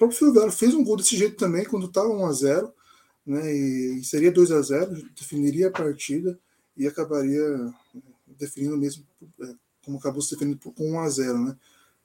O 0.00 0.08
próprio 0.08 0.18
Ferroviário 0.18 0.50
fez 0.50 0.72
um 0.72 0.82
gol 0.82 0.96
desse 0.96 1.14
jeito 1.14 1.36
também, 1.36 1.62
quando 1.62 1.84
estava 1.84 2.08
1 2.08 2.24
a 2.24 2.32
0 2.32 2.72
né, 3.26 3.54
e 3.54 4.02
seria 4.02 4.32
2 4.32 4.50
a 4.50 4.62
0 4.62 4.94
definiria 5.14 5.68
a 5.68 5.70
partida 5.70 6.40
e 6.74 6.86
acabaria 6.86 7.46
né, 7.58 7.72
definindo 8.26 8.78
mesmo, 8.78 9.04
é, 9.42 9.54
como 9.84 9.98
acabou 9.98 10.22
se 10.22 10.30
definindo 10.30 10.58
com 10.58 10.92
1 10.92 11.00
a 11.00 11.08
0 11.10 11.38
né. 11.44 11.56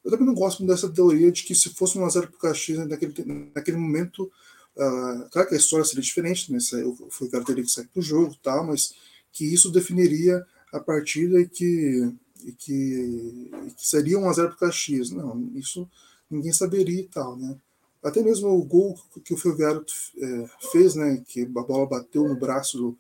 Eu 0.04 0.12
também 0.12 0.26
não 0.26 0.34
gosto 0.34 0.66
dessa 0.66 0.90
teoria 0.90 1.32
de 1.32 1.44
que 1.44 1.56
se 1.56 1.70
fosse 1.70 1.98
1 1.98 2.06
a 2.06 2.10
0 2.10 2.28
para 2.28 2.36
o 2.36 2.40
Caxias 2.40 2.80
né, 2.80 2.86
naquele, 2.86 3.14
naquele 3.56 3.78
momento, 3.78 4.30
uh, 4.76 5.30
claro 5.32 5.48
que 5.48 5.56
a 5.56 5.58
história 5.58 5.86
seria 5.86 6.04
diferente, 6.04 6.52
né, 6.52 6.58
o 6.84 7.10
Ferroviário 7.10 7.48
teria 7.48 7.64
que 7.64 7.72
sair 7.72 7.88
do 7.96 8.02
jogo 8.02 8.36
tal, 8.44 8.68
mas 8.68 8.94
que 9.32 9.46
isso 9.46 9.72
definiria 9.72 10.46
a 10.74 10.82
partida 10.82 11.40
e 11.40 11.48
que, 11.48 12.14
e 12.44 12.52
que, 12.52 13.52
e 13.68 13.72
que 13.72 13.88
seria 13.88 14.20
1 14.20 14.30
a 14.30 14.34
0 14.34 14.48
para 14.50 14.56
o 14.56 14.60
Caxias. 14.60 15.12
Não, 15.12 15.50
isso 15.56 15.90
ninguém 16.30 16.52
saberia 16.52 17.00
e 17.00 17.08
tal, 17.08 17.38
né? 17.38 17.56
Até 18.06 18.22
mesmo 18.22 18.50
o 18.50 18.64
gol 18.64 18.96
que 19.24 19.34
o 19.34 19.38
Ferroviário 19.38 19.84
é, 20.16 20.50
fez, 20.72 20.94
né? 20.94 21.24
Que 21.28 21.42
a 21.42 21.64
bola 21.64 21.88
bateu 21.88 22.28
no 22.28 22.36
braço 22.36 22.78
do, 22.78 22.98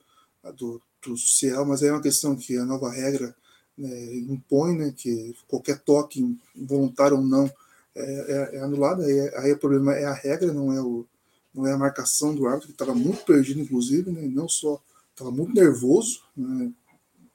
do, 0.53 0.81
do 1.05 1.15
Ciel, 1.15 1.63
mas 1.63 1.83
é 1.83 1.91
uma 1.91 2.01
questão 2.01 2.35
que 2.35 2.57
a 2.57 2.65
nova 2.65 2.91
regra 2.91 3.35
né, 3.77 4.15
impõe, 4.15 4.75
né? 4.75 4.91
Que 4.97 5.35
qualquer 5.47 5.77
toque, 5.77 6.35
voluntário 6.55 7.17
ou 7.17 7.23
não, 7.23 7.45
é, 7.93 8.01
é, 8.01 8.55
é 8.55 8.59
anulado. 8.61 9.03
Aí, 9.03 9.19
aí 9.35 9.51
o 9.51 9.59
problema 9.59 9.93
é 9.93 10.05
a 10.05 10.13
regra, 10.13 10.51
não 10.51 10.73
é, 10.73 10.81
o, 10.81 11.05
não 11.53 11.67
é 11.67 11.73
a 11.73 11.77
marcação 11.77 12.33
do 12.33 12.47
árbitro, 12.47 12.69
que 12.69 12.73
estava 12.73 12.95
muito 12.95 13.23
perdido, 13.25 13.59
inclusive, 13.59 14.11
né? 14.11 14.27
Não 14.27 14.49
só 14.49 14.81
estava 15.11 15.29
muito 15.29 15.53
nervoso, 15.53 16.23
né? 16.35 16.71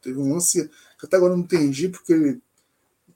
Teve 0.02 0.18
um 0.18 0.32
lance 0.32 0.68
que 0.98 1.06
até 1.06 1.16
agora 1.16 1.36
não 1.36 1.44
entendi, 1.44 1.88
porque 1.88 2.14
ele 2.14 2.42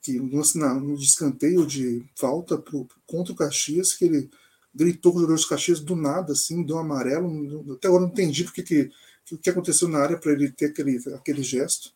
que 0.01 0.21
no, 0.21 0.43
no 0.81 0.99
descanteio 0.99 1.67
de 1.67 2.05
falta 2.15 2.59
pro, 2.59 2.87
contra 3.07 3.33
o 3.33 3.37
Caxias, 3.37 3.95
que 3.95 4.05
ele 4.05 4.31
gritou 4.75 5.13
com 5.13 5.19
os 5.19 5.23
jogadores 5.23 5.45
do 5.45 5.49
Caxias 5.49 5.81
do 5.81 5.95
nada, 5.95 6.33
assim, 6.33 6.65
deu 6.65 6.77
um 6.77 6.81
amarelo. 6.81 7.75
Até 7.75 7.89
agora 7.89 8.03
não 8.03 8.11
entendi 8.11 8.45
porque 8.45 8.63
que, 8.63 8.91
o 9.33 9.39
que 9.39 9.51
aconteceu 9.51 9.89
na 9.89 9.99
área 9.99 10.19
para 10.19 10.33
ele 10.33 10.51
ter 10.51 10.67
aquele, 10.67 10.99
aquele 11.15 11.43
gesto. 11.43 11.93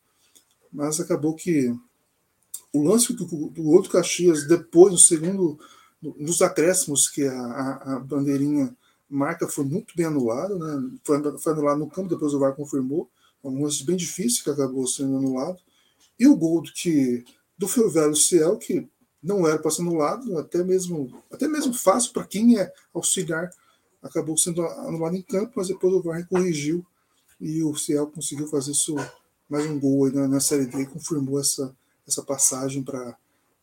Mas 0.73 1.01
acabou 1.01 1.35
que 1.35 1.75
o 2.73 2.83
lance 2.83 3.13
do, 3.13 3.25
do 3.25 3.67
outro 3.69 3.91
Caxias, 3.91 4.47
depois, 4.47 4.93
no 4.93 4.99
segundo, 4.99 5.59
nos 6.01 6.41
acréscimos, 6.43 7.09
que 7.09 7.25
a, 7.25 7.41
a, 7.41 7.97
a 7.97 7.99
bandeirinha 7.99 8.77
marca 9.09 9.49
foi 9.49 9.65
muito 9.65 9.95
bem 9.97 10.07
anulado, 10.07 10.59
né? 10.59 10.99
Foi, 11.03 11.39
foi 11.39 11.53
anulado 11.53 11.79
no 11.79 11.91
campo, 11.91 12.09
depois 12.09 12.35
o 12.35 12.39
VAR 12.39 12.55
confirmou. 12.55 13.11
Um 13.43 13.63
lance 13.63 13.85
bem 13.85 13.97
difícil 13.97 14.45
que 14.45 14.51
acabou 14.51 14.87
sendo 14.87 15.17
anulado. 15.17 15.59
E 16.19 16.27
o 16.27 16.37
gol 16.37 16.63
que 16.63 17.25
do 17.57 17.67
Ferroviário 17.67 18.15
Ciel, 18.15 18.59
que 18.59 18.87
não 19.23 19.47
era 19.47 19.59
para 19.59 19.71
ser 19.71 19.83
anulado, 19.83 20.39
até 20.39 20.63
mesmo, 20.63 21.23
até 21.31 21.49
mesmo 21.49 21.75
fácil 21.75 22.13
para 22.13 22.25
quem 22.25 22.59
é 22.59 22.73
auxiliar 22.95 23.51
acabou 24.03 24.37
sendo 24.37 24.65
anulado 24.65 25.17
em 25.17 25.23
campo, 25.23 25.53
mas 25.57 25.69
depois 25.69 25.93
o 25.93 26.03
VAR 26.03 26.27
corrigiu 26.29 26.85
e 27.41 27.63
o 27.63 27.75
Ciel 27.77 28.07
conseguiu 28.07 28.47
fazer 28.49 28.73
isso, 28.73 28.95
mais 29.49 29.67
um 29.67 29.79
gol 29.79 30.07
aí 30.07 30.13
na, 30.13 30.29
na 30.29 30.41
Série 30.41 30.67
D 30.67 30.83
e 30.83 30.87
confirmou 30.87 31.41
essa, 31.41 31.75
essa 32.07 32.23
passagem 32.23 32.83
para 32.83 33.17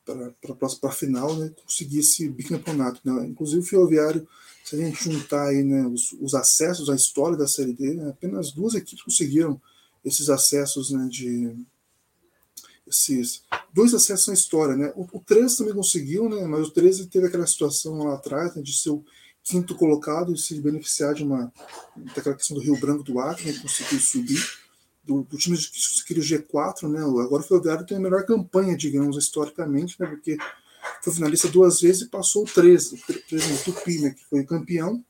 para 0.06 0.68
a 0.84 0.92
final, 0.92 1.36
né, 1.36 1.52
conseguir 1.64 1.98
esse 1.98 2.30
bicampeonato. 2.30 3.02
Né? 3.04 3.26
Inclusive 3.26 3.62
o 3.62 3.66
Ferroviário, 3.66 4.28
se 4.64 4.76
a 4.76 4.78
gente 4.78 5.04
juntar 5.04 5.48
aí, 5.48 5.64
né, 5.64 5.84
os, 5.88 6.16
os 6.22 6.36
acessos 6.36 6.92
à 6.92 6.96
história 6.96 7.36
da 7.36 7.48
Série 7.48 7.74
D, 7.74 7.96
né, 7.96 8.10
apenas 8.10 8.52
duas 8.52 8.76
equipes 8.76 9.04
conseguiram 9.04 9.60
esses 10.04 10.30
acessos 10.30 10.92
né, 10.92 11.08
de 11.10 11.58
esses 12.88 13.44
dois 13.74 13.94
acessos 13.94 14.28
na 14.28 14.34
história, 14.34 14.76
né? 14.76 14.94
O, 14.96 15.08
o 15.18 15.20
13 15.20 15.58
também 15.58 15.74
conseguiu, 15.74 16.30
né? 16.30 16.46
Mas 16.46 16.68
o 16.68 16.72
13 16.72 17.08
teve 17.08 17.28
aquela 17.28 17.48
situação 17.48 17.98
lá 18.04 18.16
atrás 18.16 18.56
né, 18.56 18.62
de 18.62 18.78
ser 18.78 18.92
o 18.92 19.04
quinto 19.44 19.76
colocado 19.76 20.34
e 20.34 20.38
se 20.38 20.60
beneficiar 20.60 21.14
de 21.14 21.24
uma 21.24 21.52
daquela 22.16 22.36
questão 22.36 22.58
do 22.58 22.64
Rio 22.64 22.80
Branco 22.80 23.04
do 23.04 23.20
Acre, 23.20 23.52
né, 23.52 23.60
conseguiu 23.62 24.00
subir 24.00 24.44
do, 25.04 25.22
do 25.22 25.38
time 25.38 25.56
que 25.58 26.14
o 26.14 26.18
G4, 26.18 26.90
né? 26.90 27.00
Agora 27.00 27.42
o 27.42 27.46
Ferroviário 27.46 27.86
tem 27.86 27.98
a 27.98 28.00
melhor 28.00 28.26
campanha, 28.26 28.76
digamos, 28.76 29.16
historicamente, 29.18 29.96
né? 30.00 30.08
Porque 30.08 30.38
foi 31.02 31.14
finalista 31.14 31.48
duas 31.48 31.80
vezes 31.80 32.04
e 32.04 32.10
passou 32.10 32.44
o 32.44 32.46
13, 32.46 33.02
13 33.30 33.52
no 33.52 33.58
Tupi, 33.60 34.00
né? 34.00 34.12
Que 34.12 34.26
foi 34.26 34.44
campeão 34.44 35.04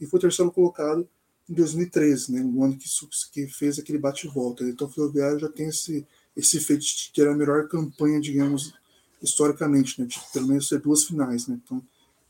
e 0.00 0.06
foi 0.06 0.20
terceiro 0.20 0.52
colocado 0.52 1.08
em 1.48 1.54
2013, 1.54 2.32
né? 2.32 2.40
No 2.40 2.62
ano 2.62 2.76
que, 2.76 2.88
que 3.32 3.48
fez 3.48 3.78
aquele 3.78 3.98
bate-volta. 3.98 4.62
Então 4.64 4.86
o 4.86 4.90
Ferroviário 4.90 5.40
já 5.40 5.48
tem 5.48 5.68
esse, 5.68 6.06
esse 6.36 6.60
feito 6.60 6.82
de 6.82 7.12
ter 7.14 7.28
a 7.28 7.34
melhor 7.34 7.68
campanha, 7.68 8.20
digamos, 8.20 8.74
historicamente, 9.22 10.00
né? 10.00 10.06
De 10.06 10.18
pelo 10.32 10.48
menos 10.48 10.68
ser 10.68 10.80
duas 10.80 11.04
finais, 11.04 11.46
né? 11.46 11.60
Então, 11.62 11.82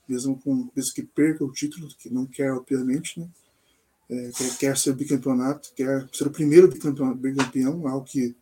mesmo, 0.09 0.39
com, 0.39 0.69
mesmo 0.75 0.95
que 0.95 1.03
perca 1.03 1.45
o 1.45 1.53
título, 1.53 1.89
que 1.99 2.13
não 2.13 2.27
quer, 2.27 2.53
obviamente, 2.53 3.21
né? 3.21 3.29
é, 4.11 4.31
quer, 4.37 4.59
quer, 4.59 4.77
ser 4.77 4.93
bicampeonato, 4.93 5.71
quer 5.75 6.09
ser 6.13 6.27
o 6.27 6.31
primeiro 6.31 6.69
bicampeão, 6.69 7.87
algo 7.87 8.05
que 8.05 8.35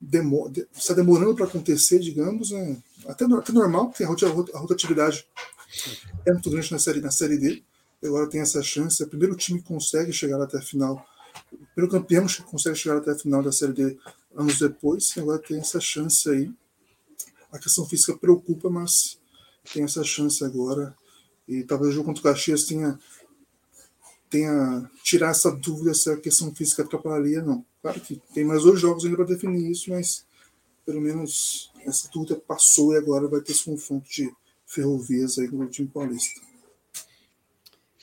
demora, 0.00 0.52
está 0.72 0.94
demorando 0.94 1.34
para 1.34 1.46
acontecer, 1.46 1.98
digamos, 1.98 2.52
né? 2.52 2.76
até, 3.06 3.24
até 3.24 3.52
normal, 3.52 3.88
porque 3.88 4.04
a 4.04 4.58
rotatividade 4.58 5.26
é 6.24 6.32
muito 6.32 6.50
grande 6.50 6.70
na 6.70 6.78
série, 6.78 7.00
na 7.00 7.10
série 7.10 7.36
D. 7.36 7.62
Agora 8.02 8.30
tem 8.30 8.40
essa 8.40 8.62
chance, 8.62 9.02
é 9.02 9.06
o 9.06 9.08
primeiro 9.08 9.36
time 9.36 9.60
que 9.60 9.68
consegue 9.68 10.12
chegar 10.12 10.40
até 10.40 10.58
a 10.58 10.62
final, 10.62 11.04
o 11.52 11.66
primeiro 11.74 11.92
campeão 11.92 12.26
que 12.26 12.42
consegue 12.44 12.76
chegar 12.76 12.96
até 12.96 13.10
a 13.10 13.18
final 13.18 13.42
da 13.42 13.52
série 13.52 13.72
D 13.72 13.98
anos 14.34 14.58
depois, 14.58 15.12
agora 15.16 15.38
tem 15.38 15.58
essa 15.58 15.80
chance 15.80 16.28
aí. 16.28 16.52
A 17.52 17.58
questão 17.58 17.86
física 17.86 18.16
preocupa, 18.16 18.70
mas 18.70 19.18
tem 19.72 19.82
essa 19.82 20.04
chance 20.04 20.44
agora. 20.44 20.94
E 21.48 21.64
talvez 21.64 21.90
o 21.90 21.94
jogo 21.94 22.06
contra 22.06 22.20
o 22.20 22.24
Caxias 22.24 22.64
tenha 22.64 22.98
tenha 24.30 24.88
tirar 25.02 25.30
essa 25.30 25.50
dúvida 25.50 25.92
se 25.92 26.08
a 26.08 26.16
questão 26.16 26.54
física 26.54 26.84
atrapalharia, 26.84 27.42
não. 27.42 27.66
Claro 27.82 28.00
que 28.00 28.22
tem 28.32 28.44
mais 28.44 28.62
dois 28.62 28.80
jogos 28.80 29.04
ainda 29.04 29.16
para 29.16 29.26
definir 29.26 29.68
isso, 29.68 29.90
mas 29.90 30.24
pelo 30.86 31.00
menos 31.00 31.72
essa 31.84 32.08
dúvida 32.12 32.36
passou 32.36 32.94
e 32.94 32.96
agora 32.96 33.26
vai 33.26 33.40
ter 33.40 33.52
esse 33.52 33.64
confronto 33.64 34.08
de 34.08 34.32
ferrovias 34.64 35.36
aí 35.38 35.48
com 35.48 35.58
o 35.58 35.66
time 35.66 35.88
paulista. 35.88 36.40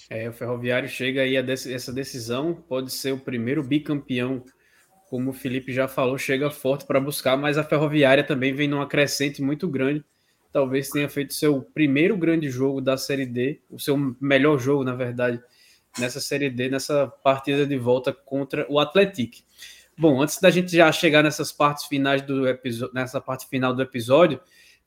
É, 0.10 0.30
o 0.30 0.34
Ferroviário 0.34 0.88
chega 0.88 1.22
aí 1.22 1.38
a 1.38 1.42
essa 1.42 1.92
decisão, 1.92 2.54
pode 2.54 2.94
ser 2.94 3.13
o 3.13 3.20
primeiro 3.20 3.62
bicampeão, 3.62 4.44
como 5.10 5.32
o 5.32 5.34
Felipe 5.34 5.72
já 5.72 5.88
falou, 5.88 6.17
chega 6.17 6.52
forte 6.52 6.86
para 6.86 7.00
buscar, 7.00 7.38
mas 7.38 7.58
a 7.58 7.63
Ferroviária 7.63 8.24
também 8.24 8.54
vem 8.54 8.67
numa 8.67 8.88
crescente 8.88 9.41
muito 9.41 9.67
grande. 9.67 10.04
Talvez 10.52 10.89
tenha 10.89 11.08
feito 11.08 11.34
seu 11.34 11.62
primeiro 11.62 12.17
grande 12.17 12.50
jogo 12.50 12.82
da 12.82 12.98
Série 12.98 13.26
D, 13.26 13.60
o 13.70 13.80
seu 13.80 13.98
melhor 14.20 14.58
jogo, 14.58 14.84
na 14.84 14.96
verdade, 14.96 15.41
nessa 15.98 16.20
Série 16.20 16.50
D, 16.50 16.70
nessa 16.70 17.08
partida 17.08 17.65
de 17.65 17.78
volta 17.78 18.12
contra 18.12 18.65
o 18.70 18.80
Atlético. 18.80 19.38
Bom, 19.98 20.22
antes 20.22 20.39
da 20.39 20.50
gente 20.50 20.76
já 20.76 20.91
chegar 20.91 21.24
nessas 21.24 21.52
partes 21.52 21.86
finais 21.86 22.22
do 22.22 22.48
episódio, 22.48 22.93
nessa 22.93 23.20
parte 23.22 23.48
final 23.48 23.74
do 23.74 23.82
episódio, 23.82 24.39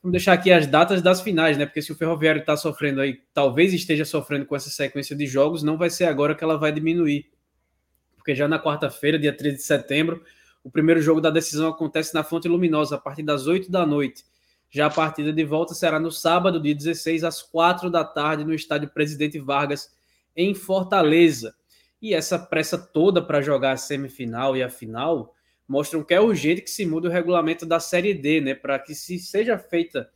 vamos 0.03 0.13
deixar 0.13 0.35
aqui 0.35 0.53
as 0.53 0.67
datas 0.67 1.03
das 1.03 1.21
finais, 1.21 1.57
né? 1.57 1.67
Porque 1.67 1.83
se 1.83 1.93
o 1.93 1.97
Ferroviário 1.97 2.41
está 2.41 2.57
sofrendo 2.57 3.01
aí, 3.01 3.21
talvez 3.33 3.73
esteja 3.73 4.05
sofrendo 4.05 4.47
com 4.47 4.55
essa 4.55 4.71
sequência 4.71 5.17
de 5.17 5.27
jogos, 5.27 5.63
não 5.63 5.79
vai 5.79 5.91
ser 5.91 6.05
agora 6.05 6.35
que 6.35 6.45
ela 6.45 6.59
vai 6.59 6.71
diminuir. 6.71 7.27
Porque 8.21 8.35
já 8.35 8.47
na 8.47 8.63
quarta-feira, 8.63 9.19
dia 9.19 9.35
13 9.35 9.57
de 9.57 9.63
setembro, 9.63 10.23
o 10.63 10.71
primeiro 10.71 11.01
jogo 11.01 11.23
da 11.23 11.31
decisão 11.31 11.71
acontece 11.71 12.13
na 12.13 12.23
Fonte 12.23 12.47
Luminosa, 12.47 12.97
a 12.97 12.99
partir 12.99 13.23
das 13.23 13.47
8 13.47 13.71
da 13.71 13.87
noite. 13.87 14.27
Já 14.69 14.87
a 14.87 14.91
partida 14.91 15.33
de 15.33 15.43
volta 15.43 15.73
será 15.73 15.99
no 15.99 16.13
sábado, 16.13 16.61
dia 16.61 16.75
16, 16.75 17.25
às 17.25 17.41
4 17.41 17.89
da 17.89 18.05
tarde, 18.05 18.45
no 18.45 18.53
estádio 18.53 18.91
Presidente 18.91 19.39
Vargas, 19.39 19.91
em 20.37 20.55
Fortaleza. 20.55 21.55
E 22.01 22.13
essa 22.13 22.39
pressa 22.39 22.77
toda 22.77 23.23
para 23.23 23.41
jogar 23.41 23.73
a 23.73 23.77
semifinal 23.79 24.55
e 24.55 24.63
a 24.63 24.69
final 24.69 25.35
mostram 25.67 26.05
que 26.05 26.13
é 26.13 26.21
urgente 26.21 26.61
que 26.61 26.71
se 26.71 26.85
mude 26.85 27.09
o 27.09 27.11
regulamento 27.11 27.65
da 27.65 27.81
Série 27.81 28.13
D, 28.13 28.43
né? 28.43 28.55
Para 28.55 28.79
que 28.79 28.95
se 28.95 29.19
seja 29.19 29.57
feita 29.57 30.11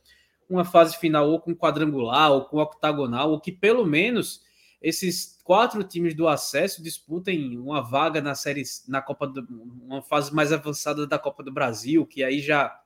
uma 0.47 0.63
fase 0.63 0.95
final 0.97 1.27
ou 1.27 1.41
com 1.41 1.55
quadrangular 1.55 2.31
ou 2.31 2.45
com 2.45 2.57
octagonal, 2.57 3.31
ou 3.31 3.41
que 3.41 3.51
pelo 3.51 3.83
menos 3.83 4.41
esses 4.81 5.39
quatro 5.43 5.83
times 5.83 6.13
do 6.13 6.27
acesso 6.27 6.83
disputem 6.83 7.57
uma 7.57 7.81
vaga 7.81 8.21
na 8.21 8.35
série 8.35 8.63
na 8.87 9.01
Copa 9.01 9.27
do, 9.27 9.45
uma 9.83 10.01
fase 10.01 10.33
mais 10.33 10.51
avançada 10.51 11.07
da 11.07 11.17
Copa 11.17 11.43
do 11.43 11.51
Brasil, 11.51 12.05
que 12.05 12.23
aí 12.23 12.39
já 12.39 12.77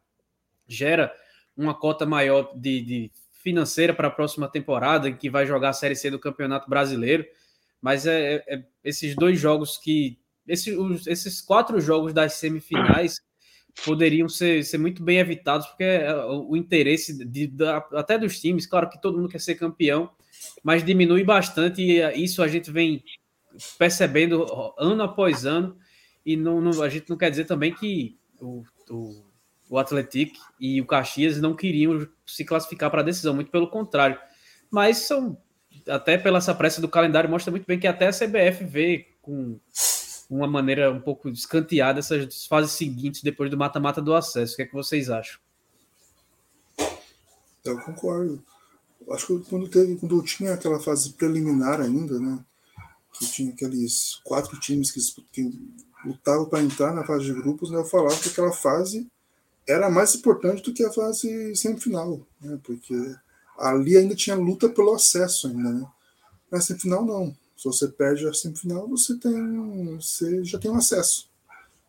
gera 0.67 1.13
uma 1.57 1.73
cota 1.73 2.05
maior 2.05 2.53
de, 2.55 2.81
de 2.81 3.11
financeira 3.43 3.93
para 3.93 4.07
a 4.07 4.11
próxima 4.11 4.47
temporada, 4.47 5.11
que 5.11 5.29
vai 5.29 5.45
jogar 5.45 5.69
a 5.69 5.73
Série 5.73 5.95
C 5.95 6.09
do 6.09 6.19
Campeonato 6.19 6.69
Brasileiro. 6.69 7.25
Mas 7.81 8.05
é, 8.05 8.35
é, 8.35 8.43
é 8.47 8.63
esses 8.83 9.15
dois 9.15 9.39
jogos 9.39 9.77
que. 9.77 10.19
Esse, 10.47 10.75
os, 10.75 11.05
esses 11.05 11.41
quatro 11.41 11.79
jogos 11.79 12.11
das 12.11 12.33
semifinais 12.33 13.21
poderiam 13.85 14.27
ser, 14.27 14.63
ser 14.65 14.77
muito 14.77 15.03
bem 15.03 15.19
evitados, 15.19 15.67
porque 15.67 15.83
é, 15.83 16.13
o 16.25 16.55
interesse 16.55 17.23
de, 17.25 17.51
até 17.93 18.17
dos 18.17 18.39
times, 18.39 18.65
claro 18.65 18.89
que 18.89 18.99
todo 18.99 19.17
mundo 19.17 19.29
quer 19.29 19.39
ser 19.39 19.55
campeão, 19.55 20.09
mas 20.63 20.83
diminui 20.83 21.23
bastante, 21.23 21.81
e 21.81 22.23
isso 22.23 22.41
a 22.41 22.47
gente 22.47 22.71
vem 22.71 23.03
percebendo 23.77 24.45
ano 24.77 25.03
após 25.03 25.45
ano, 25.45 25.77
e 26.25 26.35
não, 26.37 26.61
não 26.61 26.81
a 26.81 26.89
gente 26.89 27.09
não 27.09 27.17
quer 27.17 27.29
dizer 27.29 27.45
também 27.45 27.73
que 27.73 28.17
o, 28.39 28.63
o 28.89 29.29
o 29.69 29.77
Atlético 29.77 30.35
e 30.59 30.81
o 30.81 30.85
Caxias 30.85 31.39
não 31.39 31.55
queriam 31.55 32.07
se 32.25 32.43
classificar 32.43 32.89
para 32.89 33.01
a 33.01 33.05
decisão, 33.05 33.35
muito 33.35 33.51
pelo 33.51 33.69
contrário. 33.69 34.19
Mas 34.69 34.97
são, 34.97 35.37
até 35.87 36.17
pela 36.17 36.39
essa 36.39 36.55
pressa 36.55 36.81
do 36.81 36.89
calendário, 36.89 37.29
mostra 37.29 37.51
muito 37.51 37.67
bem 37.67 37.79
que 37.79 37.87
até 37.87 38.07
a 38.07 38.11
CBF 38.11 38.65
vê 38.65 39.07
com 39.21 39.59
uma 40.27 40.47
maneira 40.47 40.91
um 40.91 40.99
pouco 40.99 41.29
escanteada 41.29 41.99
essas 41.99 42.47
fases 42.47 42.71
seguintes 42.71 43.21
depois 43.21 43.51
do 43.51 43.57
mata-mata 43.57 44.01
do 44.01 44.15
acesso. 44.15 44.53
O 44.53 44.55
que 44.55 44.63
é 44.63 44.65
que 44.65 44.73
vocês 44.73 45.09
acham? 45.09 45.39
Eu 47.63 47.79
concordo. 47.81 48.43
Acho 49.11 49.27
que 49.39 49.49
quando, 49.49 49.67
teve, 49.67 49.95
quando 49.95 50.21
tinha 50.21 50.53
aquela 50.53 50.79
fase 50.79 51.13
preliminar 51.13 51.81
ainda, 51.81 52.19
né? 52.19 52.39
Que 53.13 53.25
tinha 53.25 53.51
aqueles 53.51 54.19
quatro 54.23 54.59
times 54.59 54.91
que, 54.91 54.99
que 55.31 55.51
lutavam 56.05 56.45
para 56.45 56.61
entrar 56.61 56.93
na 56.93 57.05
fase 57.05 57.25
de 57.25 57.33
grupos, 57.33 57.71
né, 57.71 57.77
eu 57.77 57.85
falava 57.85 58.15
que 58.17 58.29
aquela 58.29 58.51
fase 58.51 59.07
era 59.67 59.89
mais 59.89 60.15
importante 60.15 60.63
do 60.63 60.73
que 60.73 60.83
a 60.83 60.91
fase 60.91 61.55
semifinal, 61.55 62.25
né? 62.41 62.59
Porque 62.63 62.95
ali 63.57 63.97
ainda 63.97 64.15
tinha 64.15 64.35
luta 64.35 64.69
pelo 64.69 64.93
acesso 64.93 65.47
ainda, 65.47 65.71
né? 65.71 65.87
Na 66.51 66.61
semifinal 66.61 67.05
não. 67.05 67.35
Se 67.55 67.65
você 67.65 67.87
perde 67.87 68.27
a 68.27 68.33
semifinal, 68.33 68.87
você 68.87 69.17
tem, 69.17 69.95
você 69.97 70.43
já 70.43 70.57
tem 70.57 70.71
um 70.71 70.77
acesso. 70.77 71.29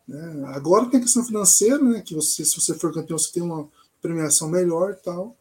Né? 0.07 0.43
Agora 0.47 0.89
tem 0.89 0.99
a 0.99 1.03
questão 1.03 1.23
financeira, 1.23 1.81
né? 1.81 2.01
Que 2.01 2.13
você, 2.13 2.43
se 2.43 2.59
você 2.59 2.73
for 2.73 2.93
campeão, 2.93 3.17
você 3.17 3.31
tem 3.31 3.41
uma 3.41 3.67
premiação 4.01 4.49
melhor 4.49 4.91
e 4.91 5.03
tal. 5.03 5.35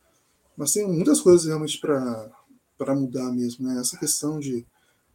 Mas 0.60 0.72
tem 0.72 0.86
muitas 0.86 1.22
coisas 1.22 1.46
realmente 1.46 1.80
para 1.80 2.94
mudar 2.94 3.32
mesmo, 3.32 3.66
né? 3.66 3.80
Essa 3.80 3.96
questão 3.96 4.38
de, 4.38 4.66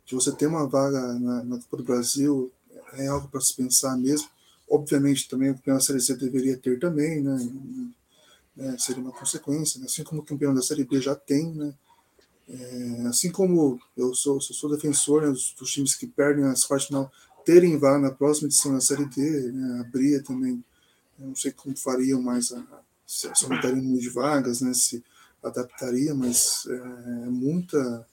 de 0.04 0.16
você 0.16 0.32
ter 0.32 0.48
uma 0.48 0.68
vaga 0.68 1.00
na, 1.20 1.44
na 1.44 1.60
Copa 1.60 1.78
do 1.78 1.84
Brasil 1.84 2.52
é 2.94 3.06
algo 3.06 3.28
para 3.28 3.40
se 3.42 3.56
pensar 3.56 3.96
mesmo. 3.96 4.28
Obviamente, 4.68 5.30
também 5.30 5.52
o 5.52 5.54
campeão 5.54 5.76
da 5.76 5.82
Série 5.82 6.02
C 6.02 6.16
deveria 6.16 6.58
ter 6.58 6.80
também, 6.80 7.22
né? 7.22 7.38
né 8.56 8.76
seria 8.80 9.04
uma 9.04 9.12
consequência, 9.12 9.80
né? 9.80 9.86
assim 9.86 10.04
como 10.04 10.22
o 10.22 10.26
campeão 10.26 10.52
da 10.52 10.64
Série 10.64 10.84
B 10.84 11.00
já 11.00 11.14
tem, 11.14 11.54
né? 11.54 11.76
É, 12.50 13.08
assim 13.08 13.32
como 13.32 13.80
eu 13.96 14.16
sou, 14.16 14.38
eu 14.38 14.42
sou 14.42 14.72
defensor 14.72 15.22
né, 15.22 15.28
dos, 15.28 15.54
dos, 15.54 15.72
times 15.72 15.94
que 15.94 16.08
perdem 16.08 16.46
as 16.46 16.64
quartas 16.64 16.88
final 16.88 17.12
terem 17.44 17.78
vaga 17.78 18.00
na 18.00 18.12
próxima 18.12 18.48
edição 18.48 18.74
da 18.74 18.82
Série 18.82 19.06
D, 19.06 19.52
né? 19.52 19.82
abria 19.82 20.24
também, 20.24 20.64
não 21.20 21.36
sei 21.36 21.52
como 21.52 21.78
fariam 21.78 22.20
mais, 22.20 22.52
a, 22.52 22.64
se 23.06 23.30
aumentariam 23.44 23.80
o 23.80 23.84
número 23.84 24.02
de 24.02 24.10
vagas, 24.10 24.62
né? 24.62 24.74
se 24.74 25.04
adaptaria, 25.48 26.14
mas 26.14 26.66
é, 26.68 26.74
é 26.74 27.30
muita. 27.30 28.08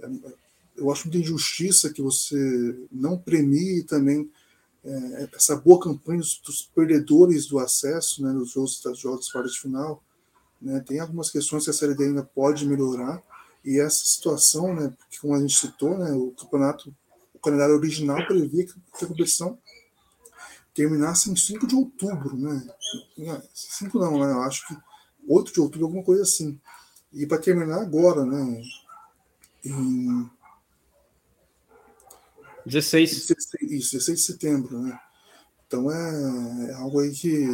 É, 0.00 0.08
eu 0.76 0.90
acho 0.92 1.08
muita 1.08 1.18
injustiça 1.18 1.92
que 1.92 2.00
você 2.00 2.86
não 2.92 3.18
premie 3.18 3.82
também 3.82 4.30
é, 4.84 5.28
essa 5.34 5.56
boa 5.56 5.80
campanha 5.80 6.20
dos, 6.20 6.40
dos, 6.44 6.62
perdedores 6.62 7.46
do 7.46 7.58
acesso, 7.58 8.22
né, 8.22 8.32
dos 8.32 8.52
jogos, 8.52 8.80
dos 8.80 8.98
jogos 8.98 9.52
de 9.52 9.60
final, 9.60 10.02
né, 10.62 10.82
tem 10.86 11.00
algumas 11.00 11.30
questões 11.30 11.64
que 11.64 11.70
a 11.70 11.72
Série 11.72 11.94
D 11.94 12.04
ainda 12.04 12.22
pode 12.22 12.64
melhorar. 12.66 13.22
E 13.64 13.80
essa 13.80 14.04
situação, 14.04 14.74
né, 14.74 14.94
porque 14.96 15.18
como 15.18 15.34
a 15.34 15.40
gente 15.40 15.56
citou, 15.56 15.98
né, 15.98 16.12
o 16.12 16.30
campeonato, 16.30 16.94
o 17.34 17.38
calendário 17.40 17.74
original 17.74 18.24
previa 18.26 18.66
que 18.66 18.72
a 19.02 19.06
competição 19.06 19.58
terminasse 20.74 21.28
em 21.28 21.34
5 21.34 21.66
de 21.66 21.74
outubro, 21.74 22.36
né? 22.36 22.64
5 23.52 23.98
não, 23.98 24.20
né? 24.20 24.30
Eu 24.32 24.42
acho 24.42 24.66
que 24.68 24.76
8 25.28 25.52
de 25.52 25.60
outubro, 25.60 25.86
alguma 25.86 26.02
coisa 26.02 26.22
assim. 26.22 26.58
E 27.12 27.26
para 27.26 27.38
terminar 27.38 27.80
agora, 27.80 28.24
né? 28.24 28.62
Em 29.64 30.28
16. 32.66 33.26
16. 33.26 33.72
Isso, 33.72 33.92
16 33.92 34.18
de 34.18 34.24
setembro, 34.24 34.78
né? 34.80 34.98
Então 35.66 35.90
é, 35.90 36.70
é 36.70 36.72
algo 36.74 37.00
aí 37.00 37.10
que 37.10 37.46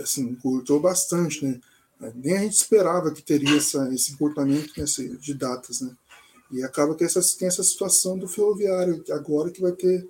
assim, 0.00 0.34
curtou 0.36 0.80
bastante, 0.80 1.44
né? 1.44 1.60
Nem 2.14 2.36
a 2.36 2.40
gente 2.40 2.54
esperava 2.54 3.12
que 3.12 3.22
teria 3.22 3.56
essa, 3.56 3.92
esse 3.94 4.12
encurtamento 4.12 4.72
nesse, 4.76 5.16
de 5.18 5.34
datas, 5.34 5.82
né? 5.82 5.94
E 6.50 6.62
acaba 6.62 6.94
que 6.94 7.04
essa, 7.04 7.20
tem 7.38 7.46
essa 7.46 7.62
situação 7.62 8.18
do 8.18 8.26
ferroviário 8.26 9.04
agora 9.10 9.50
que 9.50 9.60
vai 9.60 9.72
ter 9.72 10.08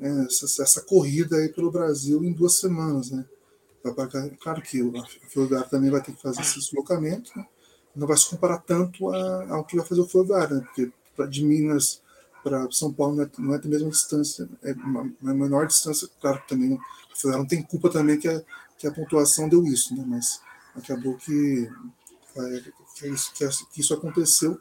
é, 0.00 0.08
essa, 0.24 0.62
essa, 0.62 0.80
corrida 0.82 1.36
aí 1.36 1.48
pelo 1.48 1.70
Brasil 1.70 2.24
em 2.24 2.32
duas 2.32 2.58
semanas, 2.58 3.10
né? 3.10 3.24
Claro 4.40 4.62
que 4.62 4.82
o 4.82 4.92
ferroviário 5.28 5.68
também 5.68 5.90
vai 5.90 6.02
ter 6.02 6.12
que 6.12 6.22
fazer 6.22 6.40
esse 6.40 6.58
deslocamento, 6.58 7.30
né? 7.36 7.46
não 7.94 8.06
vai 8.06 8.16
se 8.16 8.28
comparar 8.28 8.58
tanto 8.58 9.10
a, 9.10 9.54
ao 9.54 9.64
que 9.64 9.76
vai 9.76 9.86
fazer 9.86 10.00
o 10.00 10.08
ferroviário, 10.08 10.56
né? 10.56 10.62
Porque 10.62 10.90
de 11.28 11.44
Minas 11.44 12.02
para 12.42 12.70
São 12.70 12.92
Paulo 12.92 13.16
não 13.16 13.24
é, 13.24 13.30
não 13.38 13.54
é 13.54 13.58
a 13.58 13.68
mesma 13.68 13.90
distância, 13.90 14.48
é 14.62 14.72
uma, 14.72 15.10
uma 15.20 15.34
menor 15.34 15.66
distância, 15.66 16.08
claro 16.20 16.42
que 16.42 16.48
também 16.48 16.74
o 16.74 16.78
ferroviário 17.14 17.42
não 17.42 17.46
tem 17.46 17.62
culpa 17.62 17.90
também 17.90 18.18
que 18.18 18.28
a, 18.28 18.42
que 18.76 18.86
a 18.86 18.92
pontuação 18.92 19.48
deu 19.48 19.64
isso, 19.64 19.94
né? 19.94 20.04
Mas 20.06 20.40
acabou 20.74 21.16
que, 21.16 21.70
é, 22.36 22.62
que, 22.96 23.08
isso, 23.08 23.32
que 23.70 23.80
isso 23.80 23.94
aconteceu. 23.94 24.60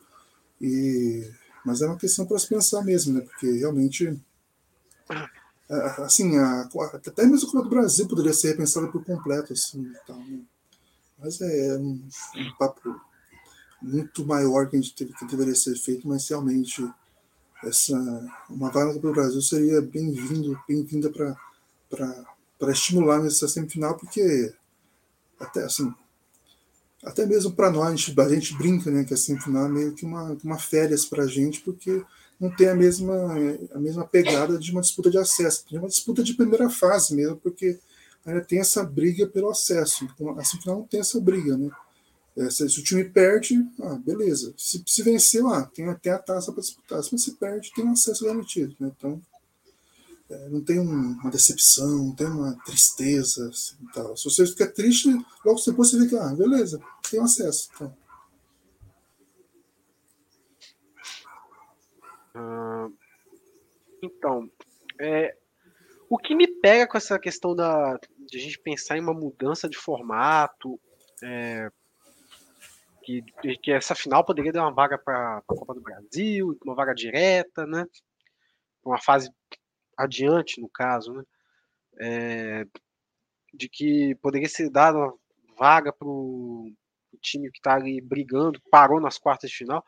E, 0.61 1.30
mas 1.65 1.82
é 1.82 1.88
uma 1.88 1.97
questão 1.97 2.26
para 2.26 2.39
se 2.39 2.47
pensar 2.47 2.84
mesmo, 2.84 3.13
né? 3.13 3.21
Porque 3.21 3.51
realmente, 3.51 4.21
é, 5.09 5.30
assim, 5.70 6.38
a, 6.38 6.70
até 6.93 7.26
mesmo 7.26 7.47
a 7.47 7.51
Copa 7.51 7.64
do 7.64 7.70
Brasil 7.70 8.07
poderia 8.07 8.34
ser 8.34 8.49
repensada 8.49 8.88
por 8.88 9.03
completo, 9.03 9.53
assim, 9.53 9.91
tal, 10.05 10.18
né? 10.18 10.41
Mas 11.18 11.39
é 11.41 11.78
um, 11.78 12.05
um, 12.36 12.57
papo 12.59 12.99
muito 13.82 14.26
maior 14.26 14.70
que 14.70 14.76
a 14.76 14.82
gente 14.82 14.93
teve, 14.93 15.14
que 15.14 15.26
deveria 15.26 15.55
ser 15.55 15.76
feito, 15.76 16.07
mas 16.07 16.28
realmente 16.28 16.86
essa 17.64 17.97
uma 18.49 18.70
vaga 18.70 18.99
para 18.99 19.09
o 19.09 19.14
Brasil 19.14 19.41
seria 19.41 19.82
bem-vindo, 19.82 20.59
bem-vinda 20.68 21.09
para 21.09 21.36
para 22.59 22.72
estimular 22.72 23.22
nessa 23.22 23.47
semifinal, 23.47 23.95
porque 23.97 24.53
até 25.39 25.64
assim 25.64 25.93
até 27.05 27.26
mesmo 27.26 27.51
para 27.51 27.70
nós, 27.70 27.88
a 27.88 27.95
gente, 27.95 28.20
a 28.20 28.30
gente, 28.30 28.57
brinca, 28.57 28.89
né, 28.89 29.03
que 29.03 29.14
a 29.14 29.18
semifinal 29.18 29.66
é 29.66 29.70
meio 29.70 29.93
que 29.93 30.05
uma, 30.05 30.38
uma 30.43 30.57
férias 30.57 31.05
para 31.05 31.24
a 31.24 31.28
gente, 31.28 31.59
porque 31.61 32.03
não 32.43 32.53
tem 32.53 32.67
a 32.67 32.75
mesma, 32.75 33.15
a 33.73 33.79
mesma 33.79 34.05
pegada 34.05 34.57
de 34.57 34.71
uma 34.71 34.81
disputa 34.81 35.09
de 35.09 35.17
acesso, 35.17 35.65
tem 35.69 35.79
uma 35.79 35.87
disputa 35.87 36.21
de 36.21 36.33
primeira 36.33 36.69
fase 36.69 37.15
mesmo, 37.15 37.37
porque 37.37 37.79
ainda 38.25 38.41
tem 38.41 38.59
essa 38.59 38.83
briga 38.83 39.25
pelo 39.25 39.49
acesso. 39.49 40.03
Então, 40.03 40.37
a 40.37 40.43
semifinal 40.43 40.79
não 40.79 40.87
tem 40.87 40.99
essa 40.99 41.19
briga, 41.21 41.57
né? 41.57 41.71
É, 42.35 42.49
se, 42.49 42.67
se, 42.67 42.79
o 42.79 42.83
time 42.83 43.03
perde, 43.05 43.63
ah, 43.81 43.95
beleza. 43.95 44.53
Se, 44.57 44.83
se 44.85 45.03
vencer, 45.03 45.43
lá, 45.43 45.63
tem, 45.67 45.93
tem 45.95 46.11
a 46.11 46.17
taça 46.17 46.51
para 46.51 46.61
disputar. 46.61 47.01
Se 47.03 47.11
você 47.11 47.31
perde, 47.31 47.71
tem 47.73 47.87
acesso 47.87 48.25
garantido. 48.25 48.75
Né? 48.79 48.91
Então, 48.97 49.21
é, 50.29 50.49
não 50.49 50.59
tem 50.61 50.79
um, 50.79 51.11
uma 51.11 51.31
decepção, 51.31 52.07
não 52.07 52.15
tem 52.15 52.27
uma 52.27 52.57
tristeza. 52.65 53.47
Assim, 53.49 53.75
tal. 53.93 54.17
Se 54.17 54.23
você 54.25 54.45
fica 54.47 54.67
triste, 54.67 55.09
logo 55.45 55.61
depois 55.63 55.91
você 55.91 55.99
vê 55.99 56.07
que, 56.07 56.17
ah, 56.17 56.33
beleza, 56.33 56.81
tem 57.09 57.21
acesso. 57.21 57.69
Então. 57.75 58.03
Então, 64.01 64.49
é, 64.99 65.36
o 66.09 66.17
que 66.17 66.36
me 66.36 66.47
pega 66.47 66.88
com 66.88 66.97
essa 66.97 67.17
questão 67.17 67.55
da, 67.55 67.97
de 68.29 68.38
a 68.38 68.41
gente 68.41 68.59
pensar 68.59 68.97
em 68.97 69.01
uma 69.01 69.13
mudança 69.13 69.69
de 69.69 69.77
formato, 69.77 70.79
é, 71.23 71.69
que, 73.03 73.23
que 73.61 73.71
essa 73.71 73.95
final 73.95 74.25
poderia 74.25 74.51
dar 74.51 74.63
uma 74.63 74.73
vaga 74.73 74.97
para 74.97 75.38
a 75.38 75.41
Copa 75.41 75.73
do 75.73 75.81
Brasil, 75.81 76.57
uma 76.65 76.75
vaga 76.75 76.93
direta, 76.93 77.65
né? 77.65 77.86
Uma 78.84 78.99
fase 78.99 79.29
adiante, 79.97 80.61
no 80.61 80.69
caso, 80.69 81.13
né? 81.13 81.23
É, 81.99 82.65
de 83.53 83.69
que 83.69 84.15
poderia 84.15 84.49
ser 84.49 84.69
dada 84.69 84.97
uma 84.97 85.17
vaga 85.57 85.93
para 85.93 86.07
o 86.07 86.71
time 87.21 87.51
que 87.51 87.59
está 87.59 87.75
ali 87.75 88.01
brigando, 88.01 88.59
parou 88.71 88.99
nas 88.99 89.17
quartas 89.17 89.49
de 89.49 89.57
final. 89.57 89.84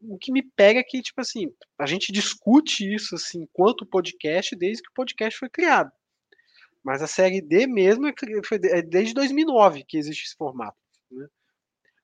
O 0.00 0.18
que 0.18 0.32
me 0.32 0.42
pega 0.42 0.80
é 0.80 0.82
que, 0.82 1.00
tipo 1.00 1.20
assim, 1.20 1.52
a 1.78 1.86
gente 1.86 2.10
discute 2.10 2.92
isso 2.92 3.14
assim, 3.14 3.42
enquanto 3.42 3.86
podcast 3.86 4.56
desde 4.56 4.82
que 4.82 4.90
o 4.90 4.94
podcast 4.94 5.38
foi 5.38 5.48
criado. 5.48 5.92
Mas 6.82 7.00
a 7.00 7.06
série 7.06 7.40
D 7.40 7.66
mesmo 7.66 8.06
é, 8.06 8.14
é 8.70 8.82
desde 8.82 9.14
2009 9.14 9.84
que 9.84 9.96
existe 9.96 10.24
esse 10.26 10.36
formato. 10.36 10.76
Né? 11.10 11.26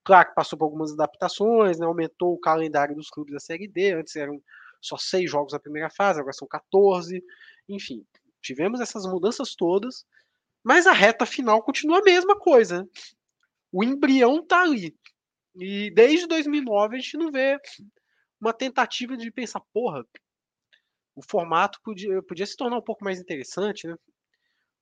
Claro 0.05 0.29
que 0.29 0.35
passou 0.35 0.59
por 0.59 0.65
algumas 0.65 0.93
adaptações, 0.93 1.79
né? 1.79 1.87
aumentou 1.87 2.35
o 2.35 2.41
calendário 2.41 2.95
dos 2.95 3.11
clubes 3.11 3.35
da 3.35 3.41
série 3.41 3.69
D. 3.69 3.93
Antes 3.93 4.17
eram 4.17 4.41
só 4.81 4.97
seis 4.97 5.31
jogos 5.31 5.53
na 5.53 5.59
primeira 5.59 5.91
fase, 5.91 6.21
agora 6.21 6.33
são 6.33 6.49
14. 6.49 7.23
Enfim, 7.69 8.07
tivemos 8.41 8.81
essas 8.81 9.05
mudanças 9.05 9.55
todas, 9.55 10.07
mas 10.65 10.87
a 10.87 10.93
reta 10.93 11.27
final 11.27 11.63
continua 11.63 11.99
a 11.99 12.03
mesma 12.03 12.39
coisa. 12.39 12.89
O 13.71 13.85
embrião 13.85 14.45
tá 14.45 14.63
ali. 14.63 14.97
E 15.61 15.91
desde 15.91 16.27
2009 16.27 16.97
a 16.97 16.99
gente 16.99 17.17
não 17.17 17.31
vê 17.31 17.59
uma 18.41 18.53
tentativa 18.53 19.17
de 19.17 19.31
pensar, 19.31 19.61
porra, 19.73 20.05
o 21.15 21.23
formato 21.23 21.79
podia, 21.85 22.23
podia 22.23 22.47
se 22.47 22.57
tornar 22.57 22.79
um 22.79 22.83
pouco 22.83 23.05
mais 23.05 23.21
interessante, 23.21 23.87
né? 23.87 23.95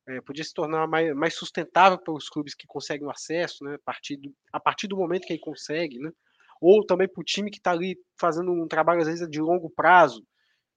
É, 0.09 0.21
podia 0.23 0.45
se 0.45 0.55
tornar 0.55 0.87
mais, 0.87 1.15
mais 1.15 1.35
sustentável 1.35 1.99
para 1.99 2.15
os 2.15 2.31
clubes 2.31 2.55
que 2.55 2.67
conseguem 2.67 3.07
o 3.07 3.11
acesso, 3.11 3.63
né? 3.65 3.75
A 3.75 3.79
partir 3.85 4.17
do, 4.17 4.35
a 4.53 4.61
partir 4.61 4.87
do 4.87 4.97
momento 4.97 5.27
que 5.27 5.33
ele 5.35 5.41
consegue, 5.41 5.99
né? 5.99 6.11
ou 6.61 6.85
também 6.85 7.09
para 7.09 7.21
o 7.21 7.25
time 7.25 7.51
que 7.51 7.59
está 7.59 7.73
ali 7.73 7.99
fazendo 8.19 8.53
um 8.53 8.67
trabalho 8.67 9.01
às 9.01 9.07
vezes 9.07 9.29
de 9.29 9.41
longo 9.41 9.71
prazo 9.71 10.25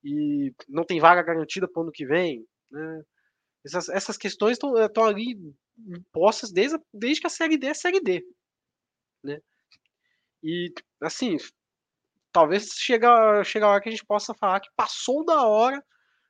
e 0.04 0.54
não 0.68 0.84
tem 0.84 1.00
vaga 1.00 1.24
garantida 1.24 1.68
para 1.68 1.80
o 1.80 1.84
ano 1.84 1.92
que 1.92 2.06
vem. 2.06 2.46
Né? 2.70 3.04
Essas, 3.66 3.90
essas 3.90 4.18
questões 4.18 4.58
estão 4.58 5.04
ali 5.04 5.38
postas 6.12 6.52
desde, 6.52 6.80
desde 6.94 7.22
que 7.22 7.28
a 7.28 7.32
Série 7.32 7.58
D 7.58 7.68
é 7.68 7.72
a 7.72 7.76
Série 7.76 8.02
D. 8.02 8.24
Né? 9.24 9.40
E, 10.44 10.74
assim, 11.02 11.38
talvez 12.32 12.70
chegue, 12.78 13.06
chegue 13.46 13.66
a 13.66 13.70
hora 13.70 13.82
que 13.82 13.90
a 13.90 13.92
gente 13.92 14.06
possa 14.06 14.34
falar 14.34 14.60
que 14.60 14.70
passou 14.76 15.26
da 15.26 15.46
hora 15.46 15.84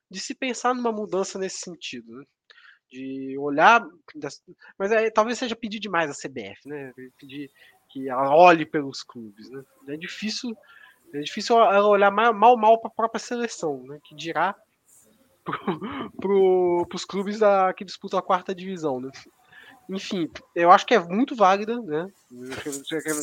de 0.09 0.19
se 0.19 0.35
pensar 0.35 0.73
numa 0.73 0.91
mudança 0.91 1.39
nesse 1.39 1.59
sentido. 1.59 2.17
Né? 2.17 2.25
De 2.91 3.37
olhar. 3.37 3.85
Mas 4.77 4.91
é, 4.91 5.09
talvez 5.09 5.37
seja 5.37 5.55
pedir 5.55 5.79
demais 5.79 6.09
a 6.09 6.13
CBF, 6.13 6.67
né? 6.67 6.91
Pedir 7.17 7.49
que 7.89 8.09
ela 8.09 8.35
olhe 8.35 8.65
pelos 8.65 9.03
clubes, 9.03 9.49
né? 9.49 9.63
É 9.87 9.97
difícil, 9.97 10.55
é 11.13 11.19
difícil 11.19 11.57
ela 11.57 11.87
olhar 11.87 12.11
mal 12.11 12.57
mal 12.57 12.79
para 12.79 12.89
a 12.89 12.93
própria 12.93 13.19
seleção, 13.19 13.83
né? 13.83 13.99
Que 14.03 14.15
dirá 14.15 14.55
para 15.43 15.57
pro, 16.19 16.87
os 16.93 17.05
clubes 17.05 17.39
da, 17.39 17.73
que 17.73 17.85
disputam 17.85 18.19
a 18.19 18.23
quarta 18.23 18.53
divisão, 18.53 18.99
né? 18.99 19.09
Enfim, 19.89 20.29
eu 20.55 20.71
acho 20.71 20.85
que 20.85 20.93
é 20.93 20.99
muito 20.99 21.35
válida, 21.35 21.81
né? 21.81 22.07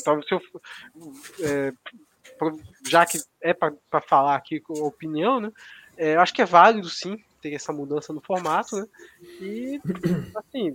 Talvez 0.05 0.27
eu, 0.31 0.41
é, 1.43 1.73
já 2.87 3.07
que 3.07 3.19
é 3.41 3.55
para 3.55 4.01
falar 4.07 4.37
aqui 4.37 4.61
com 4.61 4.75
opinião, 4.83 5.41
né? 5.41 5.51
É, 5.97 6.15
eu 6.15 6.21
acho 6.21 6.33
que 6.33 6.43
é 6.43 6.47
válido 6.47 6.89
sim 6.89 7.23
ter 7.41 7.55
essa 7.55 7.73
mudança 7.73 8.13
no 8.13 8.21
formato, 8.21 8.77
né? 8.77 8.87
E 9.41 9.81
assim, 10.37 10.75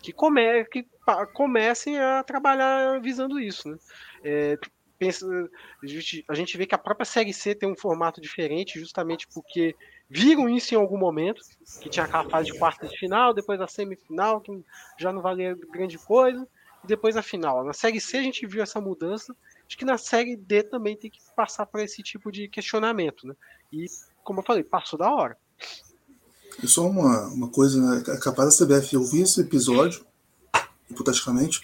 que, 0.00 0.12
come, 0.12 0.64
que 0.66 0.86
comecem 1.32 1.98
a 1.98 2.22
trabalhar 2.22 3.00
visando 3.00 3.40
isso. 3.40 3.68
Né? 3.68 3.78
É, 4.22 4.58
pensa, 4.98 5.26
a, 5.26 6.32
a 6.32 6.34
gente 6.34 6.56
vê 6.56 6.66
que 6.66 6.74
a 6.74 6.78
própria 6.78 7.04
Série 7.04 7.32
C 7.32 7.54
tem 7.54 7.68
um 7.68 7.76
formato 7.76 8.20
diferente, 8.20 8.78
justamente 8.78 9.26
porque 9.28 9.74
viram 10.14 10.46
isso 10.46 10.74
em 10.74 10.76
algum 10.76 10.98
momento, 10.98 11.42
que 11.80 11.88
tinha 11.88 12.04
aquela 12.04 12.28
fase 12.28 12.52
de 12.52 12.58
quarta 12.58 12.86
de 12.86 12.98
final, 12.98 13.32
depois 13.32 13.58
a 13.62 13.66
semifinal, 13.66 14.42
que 14.42 14.62
já 14.98 15.10
não 15.10 15.22
valia 15.22 15.56
grande 15.72 15.98
coisa, 15.98 16.46
e 16.84 16.86
depois 16.86 17.16
a 17.16 17.22
final. 17.22 17.64
Na 17.64 17.72
Série 17.72 17.98
C 17.98 18.18
a 18.18 18.22
gente 18.22 18.46
viu 18.46 18.62
essa 18.62 18.78
mudança, 18.78 19.34
acho 19.66 19.78
que 19.78 19.86
na 19.86 19.96
Série 19.96 20.36
D 20.36 20.64
também 20.64 20.94
tem 20.94 21.10
que 21.10 21.18
passar 21.34 21.64
por 21.64 21.80
esse 21.80 22.02
tipo 22.02 22.30
de 22.30 22.46
questionamento. 22.46 23.26
Né? 23.26 23.34
E, 23.72 23.86
como 24.22 24.40
eu 24.40 24.44
falei, 24.44 24.62
passou 24.62 24.98
da 24.98 25.10
hora. 25.10 25.34
E 26.62 26.68
só 26.68 26.86
uma, 26.86 27.28
uma 27.28 27.48
coisa, 27.48 27.80
né? 27.80 28.02
É 28.08 28.18
capaz 28.18 28.54
da 28.54 28.66
CBF 28.66 28.94
ouvir 28.98 29.22
esse 29.22 29.40
episódio, 29.40 30.04
hipoteticamente, 30.90 31.62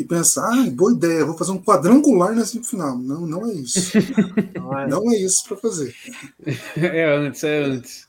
e 0.00 0.04
pensar, 0.06 0.50
ah, 0.50 0.70
boa 0.70 0.94
ideia, 0.94 1.26
vou 1.26 1.36
fazer 1.36 1.50
um 1.50 1.62
quadrangular 1.62 2.34
na 2.34 2.42
semifinal. 2.42 2.96
Não, 2.96 3.26
não 3.26 3.46
é 3.46 3.52
isso. 3.52 3.92
não, 4.88 5.12
é. 5.12 5.16
isso 5.16 5.44
para 5.46 5.58
fazer. 5.58 5.94
É 6.74 7.14
antes, 7.14 7.44
é 7.44 7.64
antes. 7.64 8.08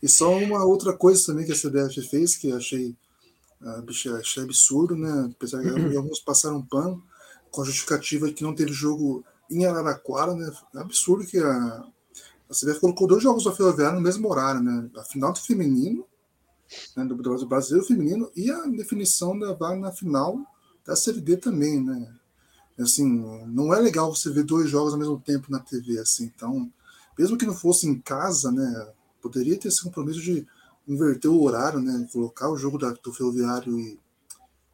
E 0.00 0.08
só 0.08 0.38
uma 0.38 0.64
outra 0.64 0.92
coisa 0.92 1.26
também 1.26 1.44
que 1.44 1.50
a 1.50 1.56
CBF 1.56 2.00
fez, 2.08 2.36
que 2.36 2.52
achei, 2.52 2.94
uh, 3.60 4.18
achei 4.20 4.42
absurdo, 4.44 4.94
né? 4.94 5.28
Apesar 5.34 5.62
que 5.62 5.96
alguns 5.96 6.20
passaram 6.20 6.62
pano, 6.62 7.02
com 7.50 7.62
a 7.62 7.64
justificativa 7.64 8.30
que 8.30 8.44
não 8.44 8.54
teve 8.54 8.72
jogo 8.72 9.24
em 9.50 9.66
Araraquara, 9.66 10.32
né? 10.32 10.48
É 10.76 10.78
absurdo 10.78 11.26
que 11.26 11.38
a, 11.38 11.84
a 12.48 12.54
CBF 12.54 12.78
colocou 12.78 13.08
dois 13.08 13.22
jogos 13.24 13.42
da 13.42 13.52
Ferroviária 13.52 13.96
no 13.96 14.00
mesmo 14.00 14.30
horário, 14.30 14.62
né? 14.62 14.88
A 14.96 15.02
final 15.02 15.32
do 15.32 15.40
feminino, 15.40 16.06
né, 16.96 17.04
do 17.04 17.16
brasileiro 17.46 17.84
feminino, 17.84 18.30
e 18.36 18.48
a 18.48 18.60
definição 18.66 19.36
da 19.36 19.54
vaga 19.54 19.80
na 19.80 19.90
final 19.90 20.46
da 20.86 20.94
Série 20.94 21.20
D 21.20 21.36
também, 21.36 21.82
né? 21.82 22.14
Assim, 22.78 23.04
não 23.46 23.72
é 23.74 23.80
legal 23.80 24.14
você 24.14 24.30
ver 24.30 24.44
dois 24.44 24.68
jogos 24.68 24.92
ao 24.92 24.98
mesmo 24.98 25.18
tempo 25.18 25.50
na 25.50 25.58
TV, 25.58 25.98
assim. 25.98 26.30
Então, 26.34 26.70
mesmo 27.18 27.36
que 27.36 27.46
não 27.46 27.54
fosse 27.54 27.86
em 27.86 27.98
casa, 27.98 28.52
né? 28.52 28.92
Poderia 29.20 29.58
ter 29.58 29.68
esse 29.68 29.82
compromisso 29.82 30.20
de 30.20 30.46
inverter 30.86 31.30
o 31.30 31.42
horário, 31.42 31.80
né? 31.80 32.06
Colocar 32.12 32.50
o 32.50 32.56
jogo 32.56 32.78
da, 32.78 32.90
do 32.90 33.12
Ferroviário 33.12 33.78
e, 33.78 33.98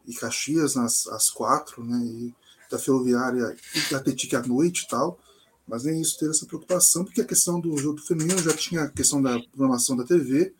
e 0.07 0.15
Caxias 0.15 0.75
nas 0.75 1.07
às 1.07 1.31
quatro, 1.31 1.85
né? 1.85 1.99
E 2.05 2.35
da 2.71 2.79
Ferroviária 2.79 3.57
e 3.75 3.93
da 3.93 4.01
Tetic 4.01 4.35
à 4.35 4.43
noite 4.43 4.83
e 4.85 4.89
tal. 4.89 5.19
Mas 5.67 5.85
nem 5.85 6.01
isso 6.01 6.19
teve 6.19 6.33
essa 6.33 6.45
preocupação, 6.45 7.05
porque 7.05 7.21
a 7.21 7.27
questão 7.27 7.61
do 7.61 7.77
jogo 7.79 7.99
feminino 8.01 8.39
já 8.43 8.55
tinha 8.55 8.83
a 8.83 8.89
questão 8.91 9.23
da 9.23 9.39
programação 9.39 9.97
da 9.97 10.05
TV, 10.05 10.53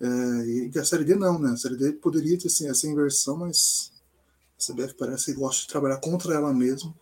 é, 0.00 0.06
e 0.72 0.78
a 0.78 0.84
Série 0.84 1.04
D 1.04 1.16
não, 1.16 1.38
né? 1.38 1.52
A 1.52 1.56
Série 1.56 1.76
D 1.76 1.92
poderia 1.92 2.38
ter 2.38 2.46
assim, 2.46 2.68
essa 2.68 2.86
inversão, 2.86 3.36
mas 3.36 3.92
CBF 4.72 4.94
parece 4.94 5.26
que 5.26 5.38
gosta 5.38 5.62
de 5.62 5.68
trabalhar 5.68 5.98
contra 5.98 6.34
ela 6.34 6.52
mesmo. 6.52 6.94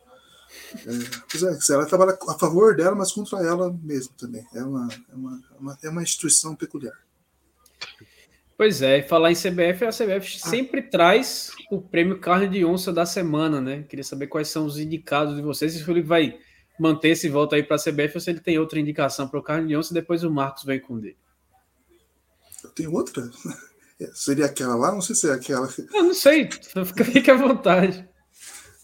É, 0.86 0.90
é, 0.90 1.74
ela 1.74 1.86
trabalha 1.86 2.18
a 2.28 2.34
favor 2.38 2.76
dela, 2.76 2.94
mas 2.94 3.12
contra 3.12 3.38
ela 3.38 3.72
mesmo 3.82 4.14
também. 4.14 4.46
É 4.54 4.62
uma, 4.62 4.88
é 5.10 5.14
uma, 5.14 5.42
é 5.50 5.58
uma, 5.58 5.78
é 5.84 5.88
uma 5.88 6.02
instituição 6.02 6.54
peculiar. 6.54 6.96
Pois 8.56 8.82
é, 8.82 8.98
e 8.98 9.02
falar 9.02 9.32
em 9.32 9.34
CBF, 9.34 9.84
a 9.84 9.90
CBF 9.90 10.38
ah. 10.42 10.48
sempre 10.48 10.82
traz 10.82 11.50
o 11.70 11.80
prêmio 11.80 12.20
carne 12.20 12.48
de 12.48 12.64
onça 12.64 12.92
da 12.92 13.06
semana, 13.06 13.60
né? 13.60 13.82
Queria 13.82 14.04
saber 14.04 14.26
quais 14.26 14.48
são 14.48 14.66
os 14.66 14.78
indicados 14.78 15.34
de 15.34 15.42
vocês. 15.42 15.72
Se 15.72 15.82
o 15.82 15.84
Felipe 15.84 16.06
vai 16.06 16.38
manter 16.78 17.10
esse 17.10 17.28
voto 17.28 17.54
aí 17.54 17.62
para 17.62 17.76
a 17.76 17.78
CBF 17.78 18.16
ou 18.16 18.20
se 18.20 18.30
ele 18.30 18.40
tem 18.40 18.58
outra 18.58 18.78
indicação 18.78 19.26
para 19.26 19.40
o 19.40 19.42
carne 19.42 19.68
de 19.68 19.76
onça, 19.76 19.94
depois 19.94 20.22
o 20.22 20.30
Marcos 20.30 20.64
vem 20.64 20.80
com 20.80 20.98
dele. 20.98 21.16
Eu 22.62 22.70
tenho 22.70 22.92
outra? 22.92 23.28
Seria 24.14 24.46
aquela 24.46 24.74
lá? 24.74 24.92
Não 24.92 25.00
sei 25.00 25.14
se 25.14 25.28
é 25.28 25.32
aquela. 25.32 25.68
Eu 25.92 26.04
não 26.04 26.14
sei, 26.14 26.48
fique 27.12 27.30
à 27.30 27.34
vontade. 27.34 28.08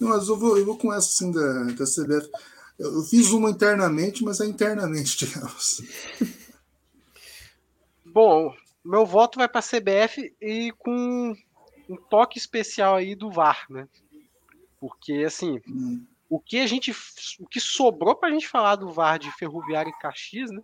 Não, 0.00 0.10
mas 0.10 0.28
eu 0.28 0.36
vou, 0.36 0.56
eu 0.56 0.64
vou 0.64 0.76
com 0.78 0.92
essa 0.92 1.08
assim 1.08 1.32
da, 1.32 1.64
da 1.64 1.84
CBF. 1.84 2.30
Eu, 2.78 2.94
eu 2.94 3.02
fiz 3.02 3.30
uma 3.30 3.50
internamente, 3.50 4.22
mas 4.22 4.40
é 4.40 4.46
internamente, 4.46 5.16
digamos. 5.26 5.82
Bom, 8.04 8.54
meu 8.84 9.04
voto 9.04 9.38
vai 9.38 9.48
para 9.48 9.60
a 9.60 9.62
CBF 9.62 10.34
e 10.40 10.72
com 10.78 11.34
um 11.88 11.96
toque 12.08 12.38
especial 12.38 12.96
aí 12.96 13.14
do 13.14 13.30
VAR, 13.30 13.66
né? 13.68 13.88
Porque, 14.80 15.24
assim, 15.26 15.60
hum. 15.68 16.04
o 16.28 16.38
que 16.38 16.58
a 16.60 16.66
gente. 16.66 16.94
O 17.40 17.46
que 17.46 17.60
sobrou 17.60 18.14
para 18.14 18.28
a 18.28 18.32
gente 18.32 18.48
falar 18.48 18.76
do 18.76 18.92
VAR 18.92 19.18
de 19.18 19.30
Ferroviária 19.32 19.90
e 19.90 20.00
Caxias, 20.00 20.50
né? 20.50 20.62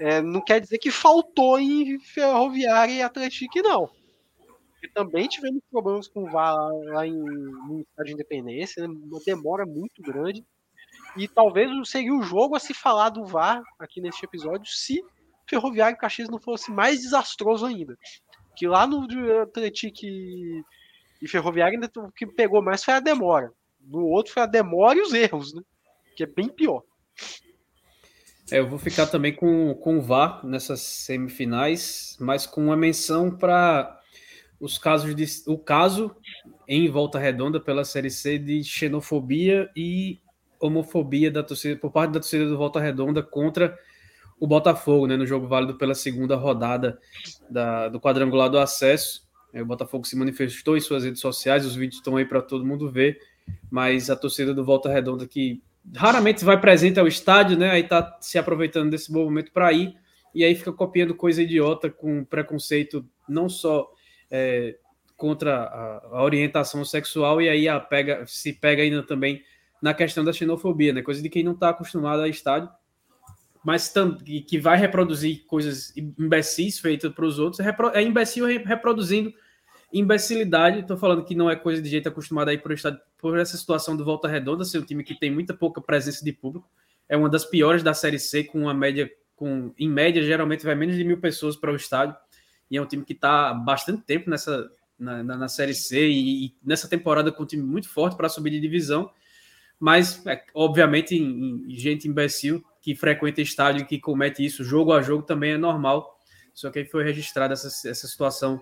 É, 0.00 0.20
não 0.20 0.40
quer 0.40 0.60
dizer 0.60 0.78
que 0.78 0.90
faltou 0.90 1.58
em 1.58 1.98
Ferroviária 2.00 2.92
e 2.92 3.02
Atlético, 3.02 3.62
não. 3.62 3.88
Porque 4.72 4.88
também 4.92 5.28
tivemos 5.28 5.62
problemas 5.70 6.08
com 6.08 6.24
o 6.24 6.30
VAR 6.30 6.56
lá 6.86 7.06
em, 7.06 7.12
no 7.12 7.80
Estádio 7.80 8.06
de 8.06 8.12
Independência, 8.14 8.86
né? 8.86 8.94
uma 8.94 9.20
demora 9.24 9.64
muito 9.64 10.02
grande. 10.02 10.44
E 11.16 11.28
talvez 11.28 11.70
seria 11.88 12.12
o 12.12 12.22
jogo 12.22 12.56
a 12.56 12.60
se 12.60 12.74
falar 12.74 13.10
do 13.10 13.24
VAR 13.24 13.62
aqui 13.78 14.00
neste 14.00 14.24
episódio 14.24 14.66
se 14.70 15.00
Ferroviário 15.48 15.94
e 15.94 15.98
Caxias 15.98 16.28
não 16.28 16.40
fosse 16.40 16.72
mais 16.72 17.00
desastroso 17.00 17.64
ainda. 17.64 17.96
Que 18.56 18.66
lá 18.66 18.86
no 18.86 19.06
Atlético 19.42 20.04
e, 20.04 20.62
e 21.22 21.28
Ferroviário 21.28 21.74
ainda 21.74 21.90
o 21.96 22.10
que 22.10 22.26
pegou 22.26 22.62
mais 22.62 22.82
foi 22.82 22.94
a 22.94 23.00
demora. 23.00 23.52
No 23.80 24.06
outro 24.06 24.32
foi 24.32 24.42
a 24.42 24.46
demora 24.46 24.98
e 24.98 25.02
os 25.02 25.12
erros, 25.12 25.54
né? 25.54 25.62
Que 26.16 26.24
é 26.24 26.26
bem 26.26 26.48
pior. 26.48 26.82
É, 28.50 28.58
eu 28.58 28.68
vou 28.68 28.78
ficar 28.78 29.06
também 29.06 29.32
com, 29.32 29.74
com 29.74 29.98
o 29.98 30.02
VAR 30.02 30.44
nessas 30.46 30.80
semifinais, 30.80 32.16
mas 32.20 32.46
com 32.46 32.64
uma 32.64 32.76
menção 32.76 33.30
para 33.30 34.00
os 34.60 34.78
casos 34.78 35.14
de 35.14 35.26
o 35.46 35.58
caso 35.58 36.14
em 36.68 36.88
Volta 36.90 37.18
Redonda 37.18 37.58
pela 37.58 37.84
Série 37.84 38.10
C 38.10 38.38
de 38.38 38.62
xenofobia 38.62 39.70
e 39.74 40.20
homofobia 40.60 41.30
da 41.30 41.42
torcida 41.42 41.76
por 41.78 41.90
parte 41.90 42.12
da 42.12 42.20
torcida 42.20 42.46
do 42.46 42.56
Volta 42.56 42.80
Redonda 42.80 43.22
contra 43.22 43.78
o 44.38 44.46
Botafogo, 44.46 45.06
né, 45.06 45.16
no 45.16 45.26
jogo 45.26 45.46
válido 45.46 45.76
pela 45.76 45.94
segunda 45.94 46.36
rodada 46.36 46.98
da, 47.48 47.88
do 47.88 48.00
quadrangular 48.00 48.50
do 48.50 48.58
acesso. 48.58 49.26
É, 49.52 49.62
o 49.62 49.66
Botafogo 49.66 50.06
se 50.06 50.16
manifestou 50.16 50.76
em 50.76 50.80
suas 50.80 51.04
redes 51.04 51.20
sociais, 51.20 51.64
os 51.64 51.76
vídeos 51.76 51.96
estão 51.96 52.16
aí 52.16 52.24
para 52.24 52.42
todo 52.42 52.64
mundo 52.64 52.90
ver, 52.90 53.18
mas 53.70 54.10
a 54.10 54.16
torcida 54.16 54.52
do 54.52 54.64
Volta 54.64 54.90
Redonda 54.90 55.26
que 55.26 55.62
raramente 55.94 56.44
vai 56.44 56.60
presente 56.60 56.98
ao 56.98 57.06
estádio, 57.06 57.58
né? 57.58 57.70
Aí 57.70 57.82
tá 57.82 58.16
se 58.20 58.38
aproveitando 58.38 58.90
desse 58.90 59.12
bom 59.12 59.24
momento 59.24 59.52
para 59.52 59.72
ir 59.72 59.94
e 60.34 60.44
aí 60.44 60.54
fica 60.54 60.72
copiando 60.72 61.14
coisa 61.14 61.42
idiota 61.42 61.90
com 61.90 62.24
preconceito 62.24 63.06
não 63.28 63.48
só 63.48 63.90
é, 64.30 64.76
contra 65.16 65.62
a, 65.62 66.06
a, 66.18 66.22
orientação 66.22 66.84
sexual 66.84 67.40
e 67.40 67.48
aí 67.48 67.68
a 67.68 67.78
pega, 67.78 68.24
se 68.26 68.52
pega 68.52 68.82
ainda 68.82 69.02
também 69.02 69.42
na 69.80 69.94
questão 69.94 70.24
da 70.24 70.32
xenofobia, 70.32 70.92
né? 70.92 71.02
Coisa 71.02 71.22
de 71.22 71.28
quem 71.28 71.44
não 71.44 71.52
está 71.52 71.68
acostumado 71.68 72.22
a 72.22 72.28
estádio, 72.28 72.68
mas 73.64 73.92
que 74.46 74.58
vai 74.58 74.76
reproduzir 74.76 75.44
coisas 75.46 75.94
imbecis 75.96 76.78
feitas 76.78 77.12
para 77.12 77.24
os 77.24 77.38
outros, 77.38 77.64
é 77.94 78.02
imbecil 78.02 78.46
reproduzindo 78.46 79.32
imbecilidade. 79.94 80.80
Estou 80.80 80.96
falando 80.96 81.24
que 81.24 81.34
não 81.34 81.48
é 81.48 81.54
coisa 81.54 81.80
de 81.80 81.88
gente 81.88 82.08
acostumada 82.08 82.50
aí 82.50 82.58
por, 82.58 82.72
estar, 82.72 82.92
por 83.16 83.38
essa 83.38 83.56
situação 83.56 83.96
do 83.96 84.04
Volta 84.04 84.26
Redonda, 84.26 84.64
ser 84.64 84.78
um 84.78 84.84
time 84.84 85.04
que 85.04 85.18
tem 85.18 85.30
muita 85.30 85.54
pouca 85.54 85.80
presença 85.80 86.24
de 86.24 86.32
público. 86.32 86.68
É 87.08 87.16
uma 87.16 87.28
das 87.28 87.44
piores 87.44 87.82
da 87.82 87.94
Série 87.94 88.18
C, 88.18 88.42
com 88.42 88.62
uma 88.62 88.74
média, 88.74 89.10
com, 89.36 89.72
em 89.78 89.88
média, 89.88 90.22
geralmente 90.22 90.64
vai 90.64 90.74
menos 90.74 90.96
de 90.96 91.04
mil 91.04 91.20
pessoas 91.20 91.56
para 91.56 91.72
o 91.72 91.76
estádio. 91.76 92.16
E 92.70 92.76
é 92.76 92.82
um 92.82 92.86
time 92.86 93.04
que 93.04 93.12
está 93.12 93.50
há 93.50 93.54
bastante 93.54 94.02
tempo 94.02 94.28
nessa, 94.28 94.68
na, 94.98 95.22
na, 95.22 95.36
na 95.36 95.48
Série 95.48 95.74
C 95.74 96.08
e, 96.08 96.46
e, 96.46 96.54
nessa 96.62 96.88
temporada 96.88 97.30
com 97.30 97.44
um 97.44 97.46
time 97.46 97.62
muito 97.62 97.88
forte 97.88 98.16
para 98.16 98.28
subir 98.28 98.50
de 98.50 98.60
divisão. 98.60 99.10
Mas, 99.78 100.26
é, 100.26 100.42
obviamente, 100.54 101.14
em, 101.14 101.66
em 101.68 101.76
gente 101.76 102.08
imbecil 102.08 102.64
que 102.80 102.94
frequenta 102.94 103.40
estádio 103.40 103.82
e 103.82 103.86
que 103.86 104.00
comete 104.00 104.44
isso 104.44 104.64
jogo 104.64 104.92
a 104.92 105.00
jogo 105.02 105.22
também 105.22 105.52
é 105.52 105.58
normal. 105.58 106.18
Só 106.52 106.70
que 106.70 106.80
aí 106.80 106.84
foi 106.84 107.04
registrada 107.04 107.54
essa, 107.54 107.68
essa 107.88 108.06
situação 108.06 108.60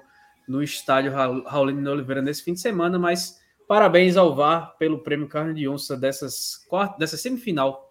no 0.53 0.63
estádio 0.63 1.13
Raulino 1.47 1.91
Oliveira 1.91 2.21
nesse 2.21 2.43
fim 2.43 2.53
de 2.53 2.61
semana, 2.61 2.99
mas 2.99 3.39
parabéns 3.67 4.19
ao 4.19 4.37
VAR 4.37 4.77
pelo 4.77 5.03
prêmio 5.03 5.27
Carne 5.27 5.55
de 5.55 5.67
Onça 5.67 5.97
dessas, 5.97 6.61
dessa 6.99 7.17
semifinal 7.17 7.91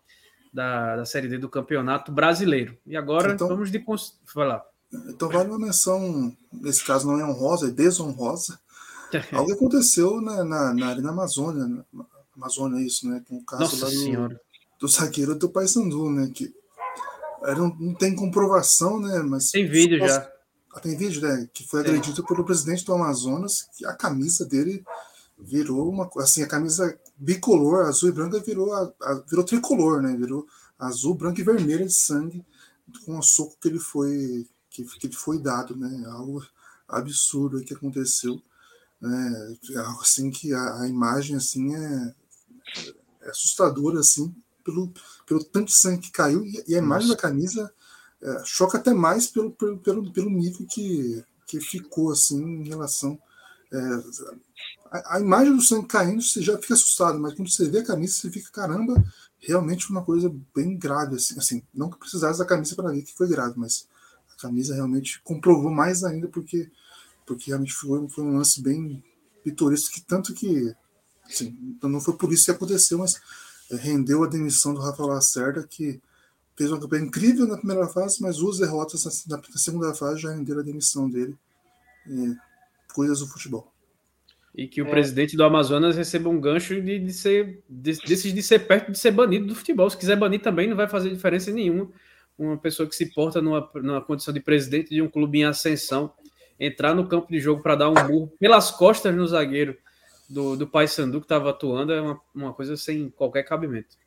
da, 0.53 0.97
da 0.97 1.05
Série 1.05 1.27
D 1.27 1.39
do 1.39 1.49
Campeonato 1.49 2.11
Brasileiro. 2.11 2.77
E 2.85 2.95
agora 2.95 3.33
então, 3.33 3.47
vamos 3.47 3.71
de 3.71 3.83
falar. 4.25 4.63
Então 5.09 5.27
vale 5.27 5.49
uma 5.49 5.57
menção, 5.57 6.31
nesse 6.53 6.85
caso 6.85 7.07
não 7.07 7.19
é 7.19 7.25
honrosa, 7.25 7.69
é 7.69 7.71
desonrosa. 7.71 8.59
Algo 9.33 9.47
que 9.47 9.53
aconteceu 9.53 10.21
na, 10.21 10.43
na, 10.43 10.73
na 10.73 10.87
Arena 10.87 11.09
Amazônia, 11.09 11.65
na 11.65 12.05
Amazônia 12.37 12.79
é 12.79 12.85
isso, 12.85 13.09
né? 13.09 13.23
Com 13.27 13.37
o 13.37 13.43
caso 13.43 13.63
Nossa 13.63 13.89
do, 13.89 14.39
do 14.79 14.87
zagueiro 14.87 15.33
do 15.33 15.49
Paysandu, 15.49 16.11
né? 16.11 16.31
Que 16.31 16.53
era, 17.43 17.57
não 17.57 17.95
tem 17.95 18.15
comprovação, 18.15 18.99
né? 18.99 19.19
Mas 19.23 19.49
tem 19.49 19.67
vídeo 19.67 19.97
já 19.97 20.29
tem 20.79 20.95
vídeo, 20.95 21.21
né? 21.21 21.49
Que 21.53 21.67
foi 21.67 21.81
agredido 21.81 22.25
pelo 22.25 22.45
presidente 22.45 22.85
do 22.85 22.93
Amazonas, 22.93 23.67
que 23.75 23.85
a 23.85 23.93
camisa 23.93 24.45
dele 24.45 24.83
virou 25.37 25.89
uma 25.89 26.09
assim, 26.17 26.43
a 26.43 26.47
camisa 26.47 26.97
bicolor, 27.17 27.87
azul 27.87 28.09
e 28.09 28.11
branca, 28.11 28.39
virou, 28.39 28.73
a, 28.73 28.93
a, 29.01 29.13
virou 29.27 29.43
tricolor, 29.43 30.01
né? 30.01 30.15
Virou 30.15 30.47
azul, 30.79 31.15
branco 31.15 31.39
e 31.39 31.43
vermelho 31.43 31.85
de 31.85 31.93
sangue 31.93 32.45
com 33.05 33.17
o 33.17 33.23
soco 33.23 33.57
que 33.59 33.67
ele 33.67 33.79
foi 33.79 34.47
que, 34.69 34.83
que 34.85 35.07
ele 35.07 35.15
foi 35.15 35.39
dado, 35.39 35.75
né? 35.75 36.05
Algo 36.07 36.45
absurdo 36.87 37.63
que 37.63 37.73
aconteceu, 37.73 38.41
né? 38.99 39.57
Algo 39.77 40.01
assim 40.01 40.29
que 40.31 40.53
a, 40.53 40.81
a 40.81 40.87
imagem 40.87 41.35
assim 41.35 41.75
é, 41.75 42.15
é, 43.21 43.29
assustadora 43.29 43.99
assim 43.99 44.33
pelo 44.63 44.91
pelo 45.25 45.43
tanto 45.43 45.67
de 45.67 45.79
sangue 45.79 46.03
que 46.03 46.11
caiu 46.11 46.45
e, 46.45 46.63
e 46.67 46.75
a 46.75 46.79
imagem 46.79 47.09
Nossa. 47.09 47.21
da 47.21 47.27
camisa 47.27 47.73
é, 48.23 48.43
choca 48.45 48.77
até 48.77 48.93
mais 48.93 49.27
pelo, 49.27 49.51
pelo, 49.51 49.77
pelo, 49.79 50.13
pelo 50.13 50.29
nível 50.29 50.65
que, 50.67 51.23
que 51.47 51.59
ficou 51.59 52.11
assim 52.11 52.41
em 52.41 52.67
relação. 52.67 53.19
É, 53.71 53.77
a, 54.91 55.15
a, 55.15 55.19
imagem 55.19 55.55
do 55.55 55.61
sangue 55.61 55.87
caindo 55.87 56.21
você 56.21 56.41
já 56.41 56.57
fica 56.57 56.73
assustado, 56.73 57.19
mas 57.19 57.33
quando 57.33 57.49
você 57.49 57.69
vê 57.69 57.79
a 57.79 57.85
camisa, 57.85 58.13
você 58.13 58.29
fica, 58.29 58.51
caramba, 58.51 59.03
realmente 59.39 59.89
uma 59.89 60.03
coisa 60.03 60.31
bem 60.55 60.77
grave. 60.77 61.15
Assim, 61.15 61.37
assim 61.37 61.63
não 61.73 61.89
que 61.89 61.97
precisasse 61.97 62.37
da 62.37 62.45
camisa 62.45 62.75
para 62.75 62.91
ver 62.91 63.01
que 63.01 63.13
foi 63.13 63.27
grave, 63.27 63.55
mas 63.57 63.87
a 64.33 64.41
camisa 64.41 64.75
realmente 64.75 65.19
comprovou 65.23 65.71
mais 65.71 66.03
ainda, 66.03 66.27
porque, 66.27 66.69
porque 67.25 67.47
realmente 67.47 67.73
foi, 67.73 68.07
foi 68.07 68.23
um 68.23 68.37
lance 68.37 68.61
bem 68.61 69.03
pitoresco, 69.43 69.93
que 69.93 70.01
tanto 70.01 70.33
que. 70.33 70.73
Assim, 71.25 71.57
não 71.81 72.01
foi 72.01 72.15
por 72.15 72.31
isso 72.31 72.45
que 72.45 72.51
aconteceu, 72.51 72.97
mas 72.97 73.19
é, 73.71 73.75
rendeu 73.77 74.23
a 74.23 74.27
demissão 74.27 74.73
do 74.73 74.81
Rafael 74.81 75.09
Lacerda, 75.09 75.65
que 75.67 76.01
fez 76.61 76.71
uma 76.71 76.79
campanha 76.79 77.05
incrível 77.05 77.47
na 77.47 77.57
primeira 77.57 77.87
fase, 77.87 78.21
mas 78.21 78.37
duas 78.37 78.59
derrotas 78.59 79.25
na, 79.27 79.41
segunda 79.55 79.93
fase 79.95 80.21
já 80.21 80.31
renderam 80.31 80.59
a 80.59 80.63
demissão 80.63 81.09
dele. 81.09 81.35
É, 82.07 82.93
coisas 82.93 83.19
do 83.19 83.27
futebol. 83.27 83.71
E 84.53 84.67
que 84.67 84.81
o 84.81 84.87
é. 84.87 84.89
presidente 84.89 85.35
do 85.37 85.43
Amazonas 85.43 85.95
receba 85.95 86.29
um 86.29 86.39
gancho 86.39 86.79
de, 86.81 86.99
de 86.99 87.13
ser 87.13 87.63
de, 87.69 87.93
de 87.93 88.43
ser 88.43 88.59
perto 88.59 88.91
de 88.91 88.99
ser 88.99 89.11
banido 89.11 89.47
do 89.47 89.55
futebol. 89.55 89.89
Se 89.89 89.97
quiser 89.97 90.17
banir 90.17 90.41
também, 90.41 90.67
não 90.67 90.75
vai 90.75 90.87
fazer 90.87 91.09
diferença 91.09 91.51
nenhuma. 91.51 91.89
Uma 92.37 92.57
pessoa 92.57 92.87
que 92.87 92.95
se 92.95 93.07
porta 93.13 93.41
numa, 93.41 93.69
numa 93.75 94.01
condição 94.01 94.33
de 94.33 94.39
presidente 94.39 94.89
de 94.89 95.01
um 95.01 95.07
clube 95.07 95.39
em 95.39 95.45
ascensão 95.45 96.11
entrar 96.59 96.93
no 96.93 97.07
campo 97.07 97.31
de 97.31 97.39
jogo 97.39 97.63
para 97.63 97.75
dar 97.75 97.89
um 97.89 97.93
burro 97.93 98.31
pelas 98.39 98.69
costas 98.71 99.15
no 99.15 99.25
zagueiro 99.25 99.75
do, 100.29 100.55
do 100.55 100.67
Paysandu 100.67 101.19
que 101.19 101.25
estava 101.25 101.49
atuando 101.49 101.91
é 101.91 102.01
uma, 102.01 102.21
uma 102.35 102.53
coisa 102.53 102.77
sem 102.77 103.09
qualquer 103.09 103.43
cabimento. 103.43 104.00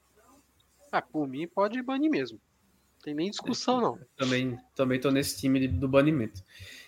Ah, 0.95 1.03
por 1.03 1.26
mim 1.26 1.49
pode 1.49 1.82
banir 1.82 2.09
mesmo. 2.09 2.40
Tem 3.03 3.14
nem 3.14 3.28
discussão, 3.28 3.80
não. 3.80 3.99
Também, 4.16 4.57
também 4.74 5.01
tô 5.01 5.11
nesse 5.11 5.38
time 5.38 5.66
do 5.66 5.88
banimento. 5.88 6.40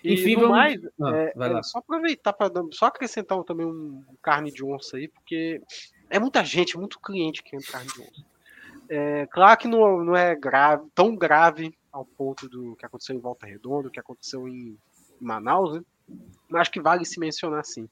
E 0.02 0.14
Enfim, 0.14 0.36
vamos... 0.36 0.50
mais, 0.50 0.80
ah, 1.02 1.16
é, 1.16 1.32
é, 1.36 1.62
só 1.62 1.78
aproveitar 1.78 2.32
para 2.32 2.50
só 2.70 2.86
acrescentar 2.86 3.42
também 3.42 3.66
um 3.66 4.02
carne 4.22 4.52
de 4.52 4.64
onça 4.64 4.96
aí, 4.96 5.08
porque 5.08 5.60
é 6.08 6.18
muita 6.18 6.44
gente, 6.44 6.78
muito 6.78 7.00
cliente 7.00 7.42
que 7.42 7.54
entra 7.54 7.72
carne 7.72 7.88
de 7.88 8.00
onça. 8.00 8.24
É, 8.88 9.26
claro 9.26 9.58
que 9.58 9.66
não, 9.66 10.04
não 10.04 10.16
é 10.16 10.34
grave, 10.36 10.88
tão 10.94 11.16
grave 11.16 11.76
ao 11.92 12.04
ponto 12.04 12.48
do 12.48 12.76
que 12.76 12.86
aconteceu 12.86 13.16
em 13.16 13.20
Volta 13.20 13.44
Redonda, 13.44 13.88
o 13.88 13.90
que 13.90 14.00
aconteceu 14.00 14.46
em 14.46 14.78
Manaus, 15.20 15.74
né? 15.74 15.82
mas 16.48 16.62
acho 16.62 16.70
que 16.70 16.80
vale 16.80 17.04
se 17.04 17.18
mencionar 17.18 17.64
sim. 17.64 17.88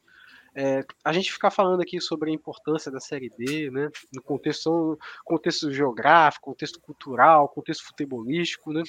É, 0.57 0.85
a 1.05 1.13
gente 1.13 1.33
ficar 1.33 1.51
falando 1.51 1.81
aqui 1.81 2.01
sobre 2.01 2.31
a 2.31 2.35
importância 2.35 2.91
da 2.91 3.01
Série 3.01 3.29
D, 3.37 3.71
né, 3.73 3.91
no 4.13 4.23
contexto, 4.23 4.97
contexto 5.25 5.73
geográfico, 5.73 6.51
contexto 6.51 6.81
cultural, 6.81 7.49
contexto 7.49 7.85
futebolístico, 7.85 8.73
né, 8.73 8.85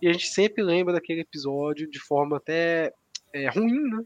e 0.00 0.08
a 0.08 0.12
gente 0.12 0.28
sempre 0.28 0.62
lembra 0.62 0.94
daquele 0.94 1.22
episódio 1.22 1.90
de 1.90 1.98
forma 1.98 2.36
até 2.36 2.92
é, 3.32 3.48
ruim, 3.48 3.82
né, 3.90 4.04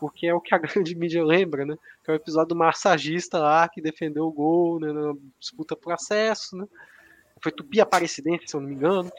porque 0.00 0.26
é 0.26 0.34
o 0.34 0.40
que 0.40 0.54
a 0.54 0.58
grande 0.58 0.94
mídia 0.94 1.22
lembra, 1.22 1.66
né, 1.66 1.76
que 2.02 2.10
é 2.10 2.14
o 2.14 2.16
episódio 2.16 2.48
do 2.48 2.56
massagista 2.56 3.38
lá 3.38 3.68
que 3.68 3.82
defendeu 3.82 4.24
o 4.24 4.32
gol 4.32 4.80
né, 4.80 4.92
na 4.92 5.12
disputa 5.38 5.76
por 5.76 5.92
acesso, 5.92 6.56
né, 6.56 6.66
foi 7.42 7.52
Tupi 7.52 7.82
Aparecidense, 7.82 8.48
se 8.48 8.56
eu 8.56 8.62
não 8.62 8.68
me 8.68 8.74
engano, 8.74 9.12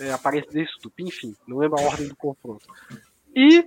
é, 0.00 0.10
Aparecidense 0.12 0.72
Tupi, 0.80 1.04
enfim, 1.04 1.36
não 1.46 1.58
lembro 1.58 1.78
a 1.78 1.82
ordem 1.82 2.08
do 2.08 2.16
confronto. 2.16 2.66
E 3.34 3.64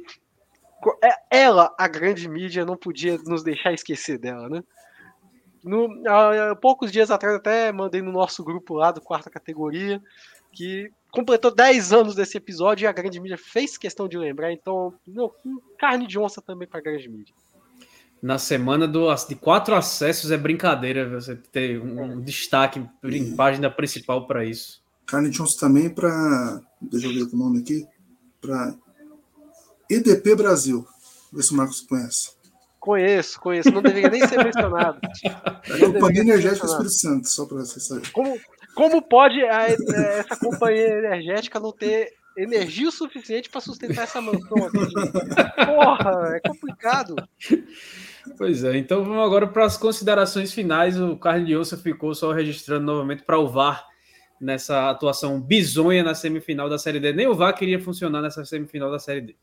ela, 1.32 1.74
a 1.78 1.88
grande 1.88 2.28
mídia, 2.28 2.66
não 2.66 2.78
podia 2.78 3.18
nos 3.26 3.44
deixar 3.44 3.74
esquecer 3.74 4.18
dela, 4.18 4.50
né? 4.50 4.64
No, 5.64 5.90
há, 6.08 6.56
poucos 6.56 6.92
dias 6.92 7.10
atrás, 7.10 7.36
até 7.36 7.72
mandei 7.72 8.02
no 8.02 8.12
nosso 8.12 8.44
grupo 8.44 8.76
lá 8.76 8.92
do 8.92 9.02
quarta 9.02 9.30
categoria, 9.30 10.02
que 10.52 10.92
completou 11.12 11.54
10 11.54 11.92
anos 11.92 12.16
desse 12.16 12.38
episódio 12.38 12.86
e 12.86 12.88
a 12.88 12.92
grande 12.92 13.20
mídia 13.20 13.38
fez 13.38 13.78
questão 13.78 14.08
de 14.08 14.18
lembrar, 14.18 14.52
então, 14.52 14.94
meu, 15.08 15.34
carne 15.80 16.06
de 16.06 16.20
onça 16.20 16.42
também 16.42 16.68
para 16.68 16.80
a 16.80 16.84
grande 16.84 17.10
mídia. 17.10 17.34
Na 18.22 18.38
semana 18.38 18.88
do, 18.88 19.14
de 19.28 19.36
quatro 19.36 19.76
acessos 19.76 20.32
é 20.32 20.38
brincadeira 20.38 21.10
você 21.10 21.36
ter 21.36 21.80
um, 21.82 22.02
um 22.02 22.22
destaque 22.22 22.84
em 23.04 23.36
página 23.36 23.70
principal 23.70 24.26
para 24.26 24.46
isso. 24.46 24.84
Carne 25.06 25.30
de 25.30 25.42
onça 25.42 25.60
também 25.60 25.90
para. 25.90 26.62
Deixa 26.82 27.08
eu 27.08 27.14
ver 27.14 27.24
o 27.24 27.38
nome 27.38 27.60
aqui. 27.60 27.86
Para 28.42 28.76
EDP 29.90 30.36
Brasil. 30.36 30.86
Vê 31.32 31.44
se 31.44 31.52
o 31.52 31.56
Marcos 31.56 31.82
conhece. 31.82 32.36
Conheço, 32.80 33.40
conheço. 33.40 33.72
Não 33.72 33.82
deveria 33.82 34.10
nem 34.10 34.28
ser 34.28 34.44
mencionado. 34.44 35.00
É 35.68 35.74
a 35.74 35.80
Companhia 35.80 36.22
Energética 36.22 36.68
do 36.68 36.72
Espírito 36.72 36.94
Santo, 36.94 37.28
só 37.28 37.46
para 37.48 37.58
vocês 37.58 37.88
saberem. 37.88 38.12
Como, 38.12 38.40
como 38.76 39.02
pode 39.02 39.44
a, 39.44 39.68
é, 39.68 40.20
essa 40.20 40.36
companhia 40.36 41.00
energética 41.00 41.60
não 41.60 41.72
ter 41.72 42.14
energia 42.38 42.88
o 42.88 42.92
suficiente 42.92 43.50
para 43.50 43.62
sustentar 43.62 44.04
essa 44.04 44.22
mansão 44.22 44.58
aqui? 44.66 45.66
Porra, 45.66 46.36
é 46.36 46.40
complicado. 46.48 47.16
Pois 48.38 48.64
é, 48.64 48.78
então 48.78 49.04
vamos 49.04 49.26
agora 49.26 49.48
para 49.48 49.66
as 49.66 49.76
considerações 49.76 50.54
finais. 50.54 51.00
O 51.00 51.18
Carlos 51.18 51.48
de 51.48 51.56
Ossa 51.56 51.78
ficou 51.78 52.14
só 52.14 52.32
registrando 52.32 52.86
novamente 52.86 53.24
para 53.24 53.40
o 53.40 53.48
VAR 53.48 53.84
nessa 54.40 54.90
atuação 54.92 55.42
bizonha 55.42 56.04
na 56.04 56.14
semifinal 56.14 56.70
da 56.70 56.78
Série 56.78 57.00
D. 57.00 57.14
Nem 57.14 57.28
o 57.28 57.34
VAR 57.34 57.56
queria 57.56 57.80
funcionar 57.80 58.22
nessa 58.22 58.46
semifinal 58.46 58.92
da 58.92 59.00
Série 59.00 59.22
D. 59.22 59.36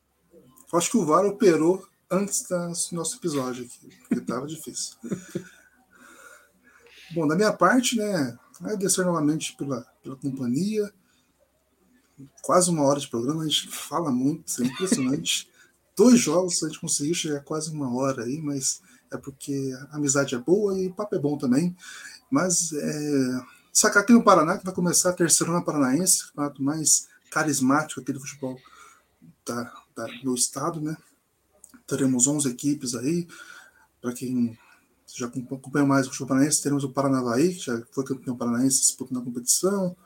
Acho 0.72 0.90
que 0.90 0.96
o 0.96 1.04
VAR 1.04 1.26
operou 1.26 1.86
antes 2.10 2.48
do 2.48 2.96
nosso 2.96 3.16
episódio 3.16 3.64
aqui, 3.64 3.94
porque 4.00 4.22
estava 4.22 4.46
difícil. 4.46 4.96
Bom, 7.14 7.26
da 7.26 7.36
minha 7.36 7.52
parte, 7.52 7.96
né, 7.96 8.38
agradecer 8.58 9.04
novamente 9.04 9.54
pela, 9.56 9.82
pela 10.02 10.16
companhia. 10.16 10.90
Quase 12.40 12.70
uma 12.70 12.84
hora 12.84 13.00
de 13.00 13.08
programa, 13.08 13.42
a 13.42 13.46
gente 13.46 13.68
fala 13.68 14.10
muito, 14.10 14.62
é 14.62 14.66
impressionante. 14.66 15.50
Dois 15.96 16.18
jogos 16.18 16.62
a 16.62 16.68
gente 16.68 16.80
conseguiu 16.80 17.14
chegar 17.14 17.40
quase 17.40 17.70
uma 17.70 17.94
hora 17.94 18.24
aí, 18.24 18.40
mas 18.40 18.80
é 19.10 19.18
porque 19.18 19.74
a 19.90 19.96
amizade 19.96 20.34
é 20.34 20.38
boa 20.38 20.78
e 20.78 20.86
o 20.86 20.94
papo 20.94 21.14
é 21.14 21.18
bom 21.18 21.36
também. 21.36 21.76
Mas 22.30 22.72
é, 22.72 23.42
sacar 23.70 24.02
aqui 24.02 24.12
no 24.12 24.24
Paraná, 24.24 24.56
que 24.56 24.64
vai 24.64 24.74
começar 24.74 25.10
a 25.10 25.14
terceira 25.14 25.60
paranaense, 25.60 26.22
o 26.22 26.26
campeonato 26.28 26.62
mais 26.62 27.08
carismático 27.30 28.00
aqui 28.00 28.12
do 28.12 28.20
futebol 28.20 28.58
da, 29.46 29.81
da, 29.94 30.06
do 30.22 30.34
estado, 30.34 30.80
né? 30.80 30.96
Teremos 31.86 32.26
11 32.26 32.48
equipes 32.48 32.94
aí, 32.94 33.26
para 34.00 34.12
quem 34.12 34.58
já 35.14 35.26
acompanha 35.26 35.86
mais 35.86 36.06
o 36.06 36.10
futebol 36.10 36.28
paranaense, 36.28 36.62
teremos 36.62 36.84
o 36.84 36.90
Paranavaí, 36.90 37.54
que 37.54 37.66
já 37.66 37.82
foi 37.90 38.04
campeão 38.04 38.36
paranaense 38.36 38.80
disputando 38.80 39.18
a 39.18 39.24
competição, 39.24 39.96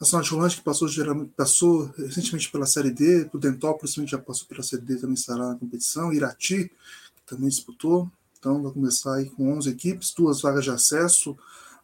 Nacional 0.00 0.22
de 0.22 0.30
Rolante, 0.30 0.56
que 0.56 0.62
passou, 0.62 0.88
passou 1.36 1.92
recentemente 1.96 2.50
pela 2.52 2.66
Série 2.66 2.90
D, 2.90 3.28
o 3.32 3.38
Dentópolis 3.38 3.94
também 3.94 4.08
já 4.08 4.16
passou 4.16 4.46
pela 4.46 4.62
Série 4.62 4.82
D, 4.82 4.96
também 4.96 5.14
estará 5.14 5.48
na 5.48 5.56
competição, 5.56 6.12
Irati, 6.12 6.68
que 6.68 7.26
também 7.26 7.48
disputou, 7.48 8.08
então 8.38 8.62
vai 8.62 8.72
começar 8.72 9.16
aí 9.16 9.28
com 9.28 9.52
11 9.56 9.68
equipes, 9.70 10.14
duas 10.16 10.40
vagas 10.40 10.62
de 10.62 10.70
acesso 10.70 11.36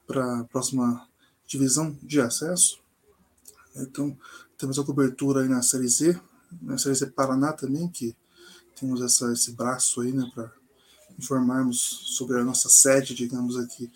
para 0.07 0.41
a 0.41 0.45
próxima 0.45 1.09
divisão 1.45 1.97
de 2.05 2.20
acesso, 2.20 2.78
então 3.74 4.16
temos 4.57 4.78
a 4.78 4.85
cobertura 4.85 5.43
aí 5.43 5.49
na 5.49 5.61
Série 5.61 5.89
Z, 5.89 6.20
Série 6.79 6.95
Z 6.95 7.07
Paraná 7.07 7.53
também, 7.53 7.89
que 7.89 8.17
temos 8.77 9.01
essa, 9.01 9.33
esse 9.33 9.53
braço 9.53 10.01
aí, 10.01 10.13
né, 10.13 10.31
para 10.35 10.53
informarmos 11.19 11.79
sobre 12.17 12.39
a 12.39 12.45
nossa 12.45 12.69
sede, 12.69 13.15
digamos 13.15 13.57
aqui, 13.57 13.91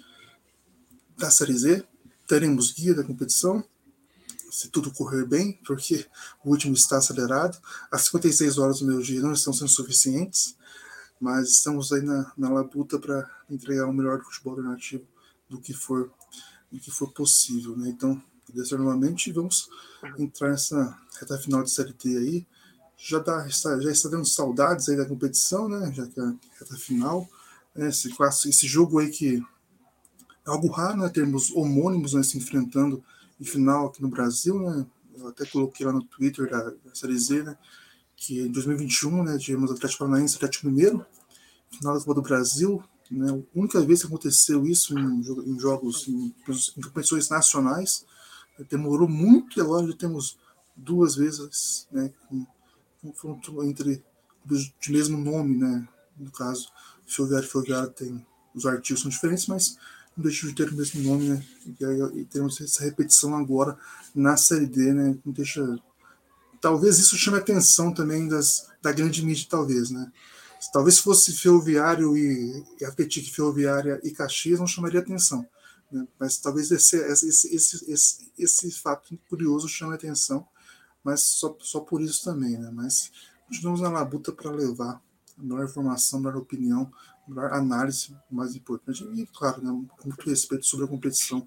da 1.17 1.31
Série 1.31 1.57
Z. 1.57 1.85
Teremos 2.27 2.73
guia 2.73 2.95
da 2.95 3.03
competição, 3.03 3.65
se 4.51 4.69
tudo 4.69 4.93
correr 4.93 5.27
bem, 5.27 5.59
porque 5.67 6.07
o 6.45 6.51
último 6.51 6.75
está 6.75 6.99
acelerado. 6.99 7.59
As 7.91 8.03
56 8.03 8.59
horas 8.59 8.81
do 8.81 8.87
meu 8.87 9.01
dia 9.01 9.21
não 9.21 9.33
estão 9.33 9.53
sendo 9.53 9.69
suficientes, 9.69 10.57
mas 11.21 11.51
estamos 11.51 11.93
aí 11.93 12.03
na, 12.03 12.33
na 12.37 12.49
labuta 12.49 12.99
para 12.99 13.29
entregar 13.51 13.87
o 13.87 13.93
melhor 13.93 14.19
do 14.19 14.25
futebol 14.25 14.53
alternativo 14.53 15.05
do 15.49 15.61
que 15.61 15.73
for, 15.73 16.13
do 16.71 16.79
que 16.79 16.91
for 16.91 17.13
possível. 17.13 17.77
Né? 17.77 17.89
Então, 17.89 18.23
novamente 18.79 19.29
e 19.29 19.33
vamos 19.33 19.69
entrar 20.19 20.51
nessa 20.51 20.99
reta 21.21 21.39
final 21.39 21.63
de 21.63 21.71
Série 21.71 21.93
T 21.93 22.09
aí. 22.17 22.47
Já, 22.97 23.19
dá, 23.19 23.47
está, 23.47 23.79
já 23.81 23.91
está 23.91 24.09
dando 24.09 24.27
saudades 24.27 24.89
aí 24.89 24.97
da 24.97 25.07
competição, 25.07 25.69
né? 25.69 25.93
Já 25.93 26.07
que 26.07 26.19
é 26.19 26.23
a 26.23 26.35
reta 26.59 26.77
final. 26.77 27.29
Né? 27.75 27.89
Esse, 27.89 28.13
esse 28.49 28.67
jogo 28.67 28.99
aí 28.99 29.11
que 29.11 29.37
é 30.47 30.51
algo 30.51 30.69
raro, 30.69 30.99
né? 30.99 31.09
Termos 31.09 31.51
homônimos 31.53 32.15
né, 32.15 32.23
se 32.23 32.37
enfrentando 32.37 33.03
em 33.41 33.45
final 33.45 33.87
aqui 33.87 34.03
no 34.03 34.09
Brasil, 34.09 34.59
né? 34.59 34.87
Eu 35.17 35.29
até 35.29 35.45
coloquei 35.47 35.85
lá 35.87 35.93
no 35.93 36.03
Twitter 36.05 36.51
da, 36.51 36.71
da 36.71 36.95
Série 36.95 37.19
Z, 37.19 37.43
né? 37.43 37.57
Que 38.17 38.41
em 38.41 38.51
2021, 38.51 39.23
né? 39.23 39.39
Tivemos 39.39 39.71
Atlético 39.71 40.05
Paranaense 40.05 40.35
e 40.35 40.37
Atlético 40.37 40.67
Mineiro, 40.67 41.05
final 41.71 41.95
da 41.95 42.01
Copa 42.01 42.15
do 42.15 42.23
Brasil, 42.23 42.83
né? 43.11 43.31
A 43.31 43.59
única 43.59 43.81
vez 43.81 44.01
que 44.01 44.07
aconteceu 44.07 44.67
isso 44.67 44.99
em, 44.99 45.21
em 45.21 45.59
jogos, 45.59 46.07
em, 46.09 46.35
em 46.77 46.81
competições 46.83 47.29
nacionais, 47.29 48.05
demorou 48.65 49.09
muito 49.09 49.61
agora 49.61 49.87
já 49.87 49.97
temos 49.97 50.37
duas 50.77 51.17
vezes 51.17 51.87
né, 51.91 52.13
confronto 53.03 53.63
entre 53.65 54.03
de 54.81 54.93
mesmo 54.93 55.19
nome, 55.19 55.57
né? 55.57 55.87
No 56.17 56.31
caso, 56.31 56.69
Felgado 57.07 57.45
e 57.45 57.49
Felgado 57.49 57.91
tem 57.91 58.27
os 58.55 58.65
artigos 58.67 59.03
são 59.03 59.11
diferentes, 59.11 59.47
mas 59.47 59.77
não 60.17 60.25
deixam 60.25 60.49
de 60.49 60.55
ter 60.55 60.69
o 60.69 60.75
mesmo 60.75 61.03
nome, 61.03 61.29
né? 61.29 61.45
E, 61.79 61.85
aí, 61.85 62.21
e 62.21 62.25
temos 62.25 62.61
essa 62.61 62.83
repetição 62.83 63.37
agora 63.37 63.79
na 64.15 64.37
série 64.37 64.67
D, 64.67 64.93
né? 64.93 65.17
Não 65.25 65.33
deixa 65.33 65.79
talvez 66.61 66.99
isso 66.99 67.17
chame 67.17 67.37
a 67.37 67.41
atenção 67.41 67.93
também 67.93 68.27
das, 68.27 68.69
da 68.83 68.91
grande 68.91 69.25
mídia, 69.25 69.47
talvez, 69.49 69.91
né? 69.91 70.11
Talvez 70.73 70.97
se 70.97 71.03
fosse 71.03 71.33
Ferroviário 71.37 72.17
e, 72.17 72.65
e 72.81 72.85
Atlético 72.85 73.33
Ferroviária 73.33 74.01
e 74.03 74.11
Caxias 74.11 74.59
não 74.59 74.67
chamaria 74.67 75.01
atenção. 75.01 75.47
Né? 75.91 76.07
Mas 76.19 76.39
talvez 76.39 76.71
esse, 76.71 76.97
esse, 76.97 77.55
esse, 77.55 77.91
esse, 77.91 78.33
esse 78.39 78.71
fato 78.73 79.19
curioso 79.29 79.69
chame 79.69 79.93
a 79.93 79.97
atenção, 79.97 80.47
mas 81.03 81.21
só, 81.23 81.57
só 81.61 81.81
por 81.81 82.01
isso 82.01 82.25
também. 82.25 82.59
Né? 82.59 82.71
Mas 82.73 83.11
continuamos 83.47 83.81
na 83.81 83.91
labuta 83.91 84.33
para 84.33 84.51
levar 84.51 85.01
a 85.39 85.43
melhor 85.43 85.65
informação, 85.65 86.19
a 86.19 86.23
melhor 86.23 86.39
opinião, 86.39 86.93
a 87.27 87.31
melhor 87.31 87.53
análise, 87.53 88.15
mais 88.31 88.55
importante. 88.55 89.05
E, 89.05 89.27
claro, 89.27 89.63
né, 89.63 89.71
com 89.99 90.09
muito 90.09 90.29
respeito 90.29 90.67
sobre 90.67 90.87
a 90.87 90.89
competição, 90.89 91.47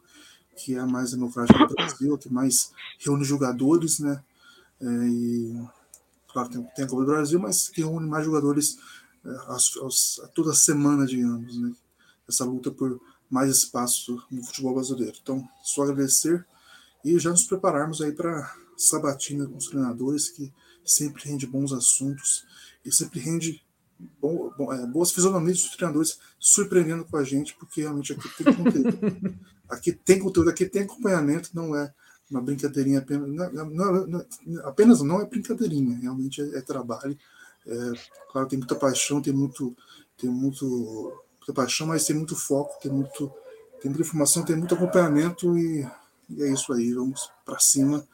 que 0.55 0.75
é 0.75 0.79
a 0.79 0.85
mais 0.85 1.11
democrática 1.11 1.65
do 1.65 1.73
Brasil, 1.73 2.17
que 2.17 2.31
mais 2.31 2.71
reúne 2.99 3.23
jogadores, 3.23 3.99
né? 3.99 4.23
É, 4.79 4.85
e, 4.85 5.67
claro, 6.31 6.49
tem, 6.49 6.63
tem 6.75 6.85
a 6.85 6.87
Copa 6.87 7.03
do 7.03 7.11
Brasil, 7.11 7.39
mas 7.39 7.69
que 7.69 7.81
reúne 7.81 8.07
mais 8.07 8.25
jogadores 8.25 8.77
a, 9.23 9.55
a, 9.55 10.27
toda 10.29 10.53
semana, 10.53 11.05
digamos, 11.05 11.57
né? 11.57 11.73
essa 12.27 12.45
luta 12.45 12.71
por 12.71 12.99
mais 13.32 13.49
espaço 13.49 14.21
no 14.29 14.43
futebol 14.43 14.75
brasileiro. 14.75 15.17
Então, 15.21 15.47
só 15.63 15.84
agradecer 15.84 16.45
e 17.03 17.17
já 17.17 17.32
nos 17.32 17.45
prepararmos 17.45 18.01
aí 18.01 18.11
para 18.11 18.53
sabatina 18.77 19.47
com 19.47 19.57
os 19.57 19.67
treinadores 19.67 20.29
que 20.29 20.53
sempre 20.84 21.29
rende 21.29 21.47
bons 21.47 21.71
assuntos 21.71 22.45
e 22.84 22.91
sempre 22.91 23.19
rende 23.19 23.63
bom, 24.19 24.51
bom, 24.57 24.73
é, 24.73 24.86
boas 24.86 25.11
fisionomias 25.11 25.61
dos 25.61 25.75
treinadores 25.75 26.19
surpreendendo 26.39 27.05
com 27.05 27.17
a 27.17 27.23
gente, 27.23 27.55
porque 27.55 27.82
realmente 27.82 28.13
aqui 28.13 28.43
tem 28.43 28.53
conteúdo. 28.53 29.39
aqui 29.69 29.91
tem 29.93 30.19
conteúdo, 30.19 30.49
aqui 30.49 30.65
tem 30.65 30.84
acompanhamento, 30.84 31.51
não 31.53 31.75
é 31.75 31.93
uma 32.29 32.41
brincadeirinha 32.41 32.99
apenas. 32.99 33.29
Não, 33.29 33.65
não, 33.69 34.07
não, 34.07 34.25
apenas 34.63 35.01
não 35.01 35.21
é 35.21 35.25
brincadeirinha, 35.25 35.97
realmente 35.99 36.41
é, 36.41 36.57
é 36.57 36.61
trabalho. 36.61 37.17
É, 37.65 37.91
claro, 38.32 38.47
tem 38.47 38.57
muita 38.57 38.75
paixão, 38.75 39.21
tem 39.21 39.34
muito, 39.34 39.75
tem 40.17 40.29
muito, 40.29 41.20
muita 41.41 41.53
paixão, 41.53 41.87
mas 41.87 42.05
tem 42.05 42.15
muito 42.15 42.35
foco, 42.35 42.79
tem 42.79 42.91
muito, 42.91 43.31
tem 43.81 43.89
muita 43.89 44.05
informação, 44.05 44.45
tem 44.45 44.55
muito 44.55 44.75
acompanhamento 44.75 45.57
e, 45.57 45.85
e 46.29 46.43
é 46.43 46.53
isso 46.53 46.71
aí. 46.71 46.93
Vamos 46.93 47.29
para 47.43 47.59
cima, 47.59 48.07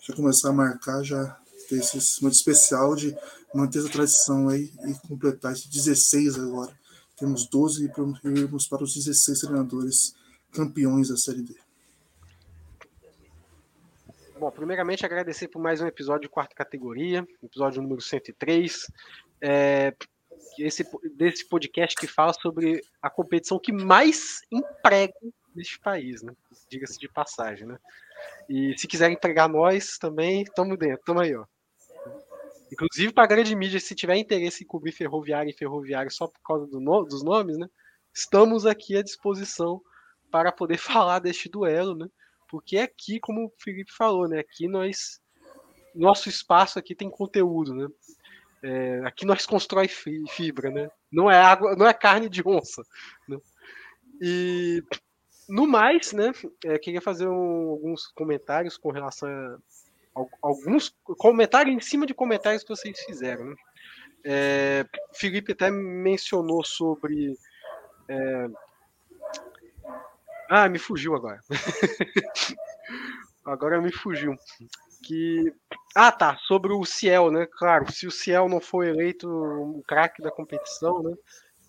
já 0.00 0.14
começar 0.14 0.50
a 0.50 0.52
marcar, 0.52 1.02
já 1.02 1.38
ter 1.68 1.76
esse 1.76 2.20
momento 2.20 2.34
especial 2.36 2.94
de 2.94 3.16
manter 3.54 3.78
essa 3.78 3.88
tradição 3.88 4.48
aí 4.48 4.72
e 4.84 5.08
completar 5.08 5.52
esses 5.52 5.66
16 5.66 6.38
agora. 6.38 6.76
Temos 7.16 7.46
12 7.46 7.86
e 8.24 8.28
irmos 8.28 8.66
para 8.66 8.82
os 8.82 8.92
16 8.92 9.40
treinadores 9.40 10.16
campeões 10.52 11.08
da 11.08 11.16
Série 11.16 11.42
D. 11.42 11.54
Bom, 14.38 14.50
primeiramente 14.50 15.06
agradecer 15.06 15.46
por 15.46 15.62
mais 15.62 15.80
um 15.80 15.86
episódio 15.86 16.22
de 16.22 16.28
quarta 16.28 16.54
categoria, 16.56 17.26
episódio 17.42 17.80
número 17.80 18.00
103. 18.00 18.90
É, 19.40 19.94
esse, 20.58 20.86
desse 21.16 21.48
podcast 21.48 21.96
que 21.96 22.06
fala 22.06 22.32
sobre 22.32 22.82
a 23.02 23.10
competição 23.10 23.58
que 23.58 23.72
mais 23.72 24.40
emprega 24.50 25.14
neste 25.54 25.78
país, 25.78 26.22
né? 26.22 26.34
Diga-se 26.68 26.98
de 26.98 27.08
passagem, 27.08 27.66
né? 27.66 27.78
E 28.48 28.76
se 28.78 28.86
quiser 28.86 29.10
empregar 29.10 29.48
nós 29.48 29.98
também, 29.98 30.42
estamos 30.42 30.78
dentro, 30.78 31.00
estamos 31.00 31.22
aí, 31.22 31.34
ó. 31.34 31.44
Inclusive 32.72 33.12
para 33.12 33.24
a 33.24 33.28
grande 33.28 33.54
mídia, 33.54 33.78
se 33.78 33.94
tiver 33.94 34.16
interesse 34.16 34.64
em 34.64 34.66
cobrir 34.66 34.92
ferroviário 34.92 35.50
e 35.50 35.56
ferroviário 35.56 36.10
só 36.10 36.26
por 36.26 36.40
causa 36.42 36.66
do 36.66 36.80
no, 36.80 37.04
dos 37.04 37.22
nomes, 37.22 37.56
né? 37.56 37.68
Estamos 38.12 38.66
aqui 38.66 38.96
à 38.96 39.02
disposição 39.02 39.80
para 40.30 40.50
poder 40.50 40.78
falar 40.78 41.20
deste 41.20 41.48
duelo, 41.48 41.94
né? 41.94 42.08
Porque 42.48 42.78
aqui, 42.78 43.18
como 43.20 43.46
o 43.46 43.52
Felipe 43.58 43.92
falou, 43.92 44.28
né? 44.28 44.40
Aqui 44.40 44.68
nós. 44.68 45.20
Nosso 45.94 46.28
espaço 46.28 46.76
aqui 46.76 46.92
tem 46.92 47.08
conteúdo, 47.08 47.72
né? 47.72 47.86
É, 48.66 49.02
aqui 49.04 49.26
nós 49.26 49.44
constrói 49.44 49.88
fibra, 49.88 50.70
né? 50.70 50.90
Não 51.12 51.30
é 51.30 51.36
água, 51.36 51.76
não 51.76 51.86
é 51.86 51.92
carne 51.92 52.30
de 52.30 52.42
onça. 52.46 52.82
Né? 53.28 53.36
E 54.22 54.82
no 55.46 55.66
mais, 55.66 56.14
né? 56.14 56.32
É, 56.64 56.78
queria 56.78 57.02
fazer 57.02 57.28
um, 57.28 57.68
alguns 57.68 58.06
comentários 58.06 58.78
com 58.78 58.90
relação 58.90 59.28
a 59.28 59.58
alguns 60.40 60.96
comentários 61.18 61.76
em 61.76 61.80
cima 61.80 62.06
de 62.06 62.14
comentários 62.14 62.62
que 62.62 62.70
vocês 62.70 62.98
fizeram. 63.00 63.44
Né? 63.44 63.56
É, 64.24 64.86
Felipe 65.12 65.52
até 65.52 65.70
mencionou 65.70 66.64
sobre. 66.64 67.36
É... 68.08 68.48
Ah, 70.48 70.70
me 70.70 70.78
fugiu 70.78 71.14
agora. 71.14 71.38
agora 73.44 73.78
me 73.82 73.92
fugiu. 73.92 74.34
Que 75.04 75.52
ah, 75.94 76.10
tá, 76.10 76.36
sobre 76.46 76.72
o 76.72 76.84
Ciel, 76.84 77.30
né? 77.30 77.46
Claro, 77.46 77.90
se 77.92 78.06
o 78.06 78.10
Ciel 78.10 78.48
não 78.48 78.60
for 78.60 78.84
eleito 78.84 79.28
o 79.28 79.82
craque 79.86 80.22
da 80.22 80.30
competição, 80.30 81.02
né? 81.02 81.14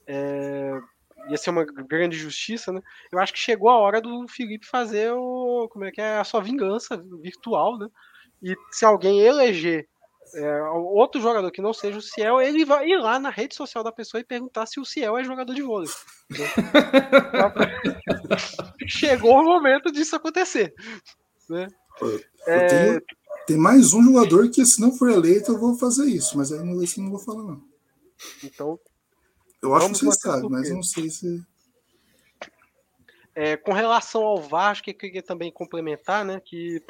É, 0.07 0.79
ia 1.29 1.37
ser 1.37 1.49
uma 1.49 1.65
grande 1.65 2.17
justiça, 2.17 2.71
né? 2.71 2.81
Eu 3.11 3.19
acho 3.19 3.33
que 3.33 3.39
chegou 3.39 3.69
a 3.69 3.77
hora 3.77 4.01
do 4.01 4.27
Felipe 4.27 4.65
fazer 4.65 5.11
o 5.11 5.67
como 5.69 5.85
é 5.85 5.91
que 5.91 6.01
é 6.01 6.17
a 6.17 6.23
sua 6.23 6.41
vingança 6.41 6.97
virtual, 7.21 7.77
né? 7.77 7.87
E 8.41 8.55
se 8.71 8.85
alguém 8.85 9.19
eleger 9.19 9.87
é, 10.33 10.61
outro 10.63 11.21
jogador 11.21 11.51
que 11.51 11.61
não 11.61 11.73
seja 11.73 11.99
o 11.99 12.01
Ciel, 12.01 12.41
ele 12.41 12.65
vai 12.65 12.87
ir 12.87 12.97
lá 12.97 13.19
na 13.19 13.29
rede 13.29 13.55
social 13.55 13.83
da 13.83 13.91
pessoa 13.91 14.21
e 14.21 14.25
perguntar 14.25 14.65
se 14.65 14.79
o 14.79 14.85
Ciel 14.85 15.17
é 15.17 15.23
jogador 15.23 15.53
de 15.53 15.61
vôlei. 15.61 15.89
Chegou 18.87 19.39
o 19.39 19.43
momento 19.43 19.91
disso 19.91 20.15
acontecer. 20.15 20.73
Né? 21.49 21.67
É... 22.47 22.67
Tenho, 22.67 23.01
tem 23.45 23.57
mais 23.57 23.93
um 23.93 24.03
jogador 24.03 24.49
que, 24.49 24.65
se 24.65 24.81
não 24.81 24.91
for 24.91 25.09
eleito, 25.09 25.51
eu 25.51 25.59
vou 25.59 25.77
fazer 25.77 26.05
isso, 26.05 26.37
mas 26.37 26.51
aí 26.51 26.63
não, 26.63 26.81
esse 26.83 26.99
não 26.99 27.11
vou 27.11 27.19
falar, 27.19 27.43
não. 27.43 27.63
Então. 28.43 28.79
Eu 29.61 29.73
acho 29.75 29.93
que 29.93 30.05
você 30.05 30.19
sabe, 30.19 30.49
mas 30.49 30.69
não 30.69 30.83
sei 30.83 31.09
se. 31.09 31.43
É, 33.33 33.57
com 33.57 33.73
relação 33.73 34.23
ao 34.23 34.41
Vasco, 34.41 34.85
que 34.85 34.91
eu 34.91 34.97
queria 34.97 35.21
também 35.21 35.51
complementar, 35.51 36.23
né? 36.23 36.39
Que 36.39 36.81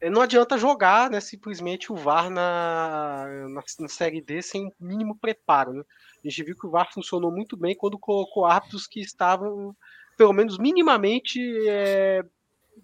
é, 0.00 0.08
não 0.08 0.22
adianta 0.22 0.56
jogar 0.56 1.10
né, 1.10 1.20
simplesmente 1.20 1.92
o 1.92 1.96
VAR 1.96 2.30
na, 2.30 3.26
na, 3.48 3.62
na, 3.80 3.88
Série 3.88 4.22
D 4.22 4.40
sem 4.40 4.72
mínimo 4.80 5.16
preparo. 5.16 5.74
Né? 5.74 5.84
A 6.24 6.28
gente 6.28 6.44
viu 6.44 6.56
que 6.56 6.66
o 6.66 6.70
VAR 6.70 6.92
funcionou 6.92 7.30
muito 7.30 7.56
bem 7.56 7.76
quando 7.76 7.98
colocou 7.98 8.46
árbitros 8.46 8.86
que 8.86 9.00
estavam, 9.00 9.76
pelo 10.16 10.32
menos 10.32 10.58
minimamente, 10.58 11.38
é, 11.68 12.24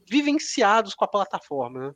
vivenciados 0.06 0.94
com 0.94 1.04
a 1.04 1.08
plataforma. 1.08 1.88
Né? 1.88 1.94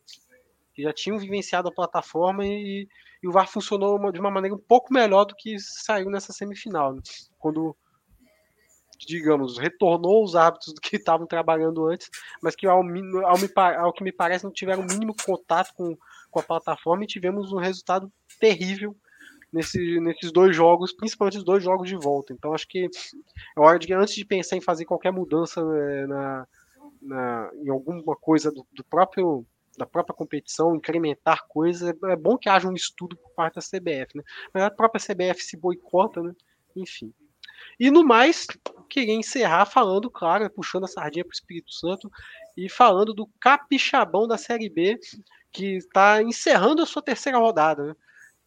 Que 0.81 0.85
já 0.85 0.93
tinham 0.93 1.19
vivenciado 1.19 1.69
a 1.69 1.73
plataforma 1.73 2.47
e, 2.47 2.89
e 3.23 3.29
o 3.29 3.33
VAR 3.33 3.47
funcionou 3.47 4.11
de 4.11 4.19
uma 4.19 4.31
maneira 4.31 4.57
um 4.57 4.59
pouco 4.59 4.93
melhor 4.93 5.27
do 5.27 5.35
que 5.35 5.59
saiu 5.59 6.09
nessa 6.09 6.33
semifinal. 6.33 6.95
Né? 6.95 7.03
Quando 7.39 7.77
digamos, 8.99 9.57
retornou 9.57 10.23
os 10.23 10.37
hábitos 10.37 10.75
do 10.75 10.81
que 10.81 10.97
estavam 10.97 11.27
trabalhando 11.27 11.87
antes, 11.87 12.11
mas 12.43 12.55
que 12.55 12.67
ao, 12.67 12.83
ao, 12.83 13.37
ao, 13.79 13.93
que 13.95 14.05
me 14.05 14.13
parece 14.13 14.45
não 14.45 14.53
tiveram 14.53 14.83
o 14.83 14.87
mínimo 14.87 15.15
contato 15.25 15.73
com, 15.75 15.97
com 16.31 16.39
a 16.39 16.43
plataforma 16.43 17.05
e 17.05 17.07
tivemos 17.07 17.51
um 17.51 17.57
resultado 17.57 18.13
terrível 18.39 18.95
nesse, 19.51 19.99
nesses 20.01 20.31
dois 20.31 20.55
jogos, 20.55 20.93
principalmente 20.93 21.39
os 21.39 21.45
dois 21.45 21.65
jogos 21.65 21.89
de 21.89 21.97
volta. 21.97 22.35
Então 22.35 22.53
acho 22.53 22.69
que 22.69 22.91
é 23.57 23.61
hora 23.61 23.79
de, 23.79 23.91
antes 23.95 24.15
de 24.15 24.25
pensar 24.25 24.57
em 24.57 24.61
fazer 24.61 24.85
qualquer 24.85 25.13
mudança 25.13 25.65
né, 25.65 26.07
na, 26.07 26.47
na, 27.01 27.51
em 27.55 27.71
alguma 27.71 28.15
coisa 28.17 28.53
do, 28.53 28.67
do 28.71 28.85
próprio 28.85 29.47
da 29.81 29.87
própria 29.87 30.15
competição, 30.15 30.77
incrementar 30.77 31.47
coisas, 31.49 31.95
é 32.05 32.17
bom 32.17 32.37
que 32.37 32.49
haja 32.49 32.69
um 32.69 32.75
estudo 32.75 33.17
por 33.17 33.31
parte 33.33 33.55
da 33.55 33.63
CBF, 33.63 34.17
né? 34.17 34.23
Mas 34.53 34.63
a 34.63 34.71
própria 34.71 35.01
CBF 35.03 35.43
se 35.43 35.57
boicota, 35.57 36.23
né? 36.23 36.35
Enfim. 36.77 37.13
E 37.79 37.91
no 37.91 38.05
mais, 38.05 38.47
queria 38.89 39.15
encerrar 39.15 39.65
falando, 39.65 40.11
claro, 40.11 40.49
puxando 40.51 40.85
a 40.85 40.89
sardinha 40.89 41.25
para 41.25 41.33
o 41.33 41.35
Espírito 41.35 41.73
Santo 41.73 42.11
e 42.57 42.69
falando 42.69 43.15
do 43.15 43.27
capixabão 43.41 44.29
da 44.29 44.37
Série 44.37 44.69
B, 44.69 44.99
que 45.51 45.77
está 45.77 46.23
encerrando 46.23 46.83
a 46.83 46.87
sua 46.87 47.03
terceira 47.03 47.39
rodada. 47.39 47.87
Né? 47.87 47.97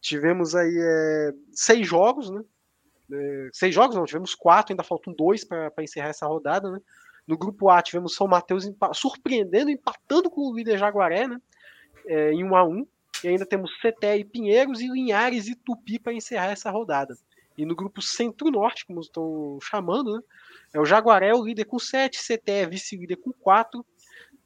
Tivemos 0.00 0.54
aí 0.54 0.76
é, 0.76 1.32
seis 1.52 1.86
jogos, 1.86 2.30
né? 2.30 2.42
É, 3.12 3.48
seis 3.52 3.74
jogos 3.74 3.96
não, 3.96 4.04
tivemos 4.04 4.34
quatro, 4.34 4.72
ainda 4.72 4.82
faltam 4.82 5.12
dois 5.12 5.44
para 5.44 5.72
encerrar 5.80 6.08
essa 6.08 6.26
rodada, 6.26 6.70
né? 6.70 6.80
No 7.26 7.38
grupo 7.38 7.70
A 7.70 7.82
tivemos 7.82 8.14
São 8.14 8.26
Mateus 8.26 8.68
surpreendendo, 8.92 9.70
empatando 9.70 10.30
com 10.30 10.42
o 10.42 10.54
líder 10.54 10.78
Jaguaré, 10.78 11.26
né? 11.26 11.40
É, 12.06 12.32
em 12.32 12.44
1 12.44 12.56
a 12.56 12.64
1 12.64 12.86
E 13.22 13.28
ainda 13.28 13.46
temos 13.46 13.70
CTE 13.78 14.18
e 14.18 14.24
Pinheiros 14.24 14.80
e 14.80 14.88
Linhares 14.88 15.48
e 15.48 15.54
Tupi 15.54 15.98
para 15.98 16.12
encerrar 16.12 16.50
essa 16.50 16.70
rodada. 16.70 17.16
E 17.56 17.64
no 17.64 17.74
grupo 17.74 18.02
Centro-Norte, 18.02 18.84
como 18.84 19.00
estão 19.00 19.58
chamando, 19.62 20.16
né? 20.16 20.22
É 20.74 20.80
o 20.80 20.84
Jaguaré, 20.84 21.32
o 21.32 21.44
líder 21.44 21.64
com 21.64 21.78
7, 21.78 22.18
CTE 22.18 22.66
vice-líder 22.68 23.16
com 23.16 23.32
4, 23.32 23.84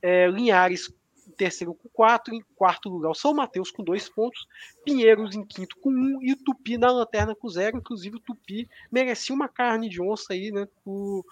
é, 0.03 0.29
Linhares 0.29 0.93
em 1.26 1.33
terceiro 1.33 1.74
com 1.74 1.89
4, 1.91 2.35
em 2.35 2.43
quarto 2.55 2.89
lugar 2.89 3.11
o 3.11 3.14
São 3.14 3.35
Mateus 3.35 3.70
com 3.70 3.83
2 3.83 4.09
pontos, 4.11 4.47
Pinheiros 4.85 5.35
em 5.35 5.45
quinto 5.45 5.76
com 5.79 5.91
1 5.91 5.93
um, 5.93 6.22
e 6.22 6.33
o 6.33 6.37
Tupi 6.37 6.79
na 6.79 6.91
lanterna 6.91 7.35
com 7.35 7.49
0. 7.49 7.79
Inclusive 7.79 8.16
o 8.16 8.20
Tupi 8.20 8.68
merecia 8.91 9.35
uma 9.35 9.49
carne 9.49 9.89
de 9.89 10.01
onça 10.01 10.33
aí, 10.33 10.51
né? 10.51 10.66
Por 10.85 11.24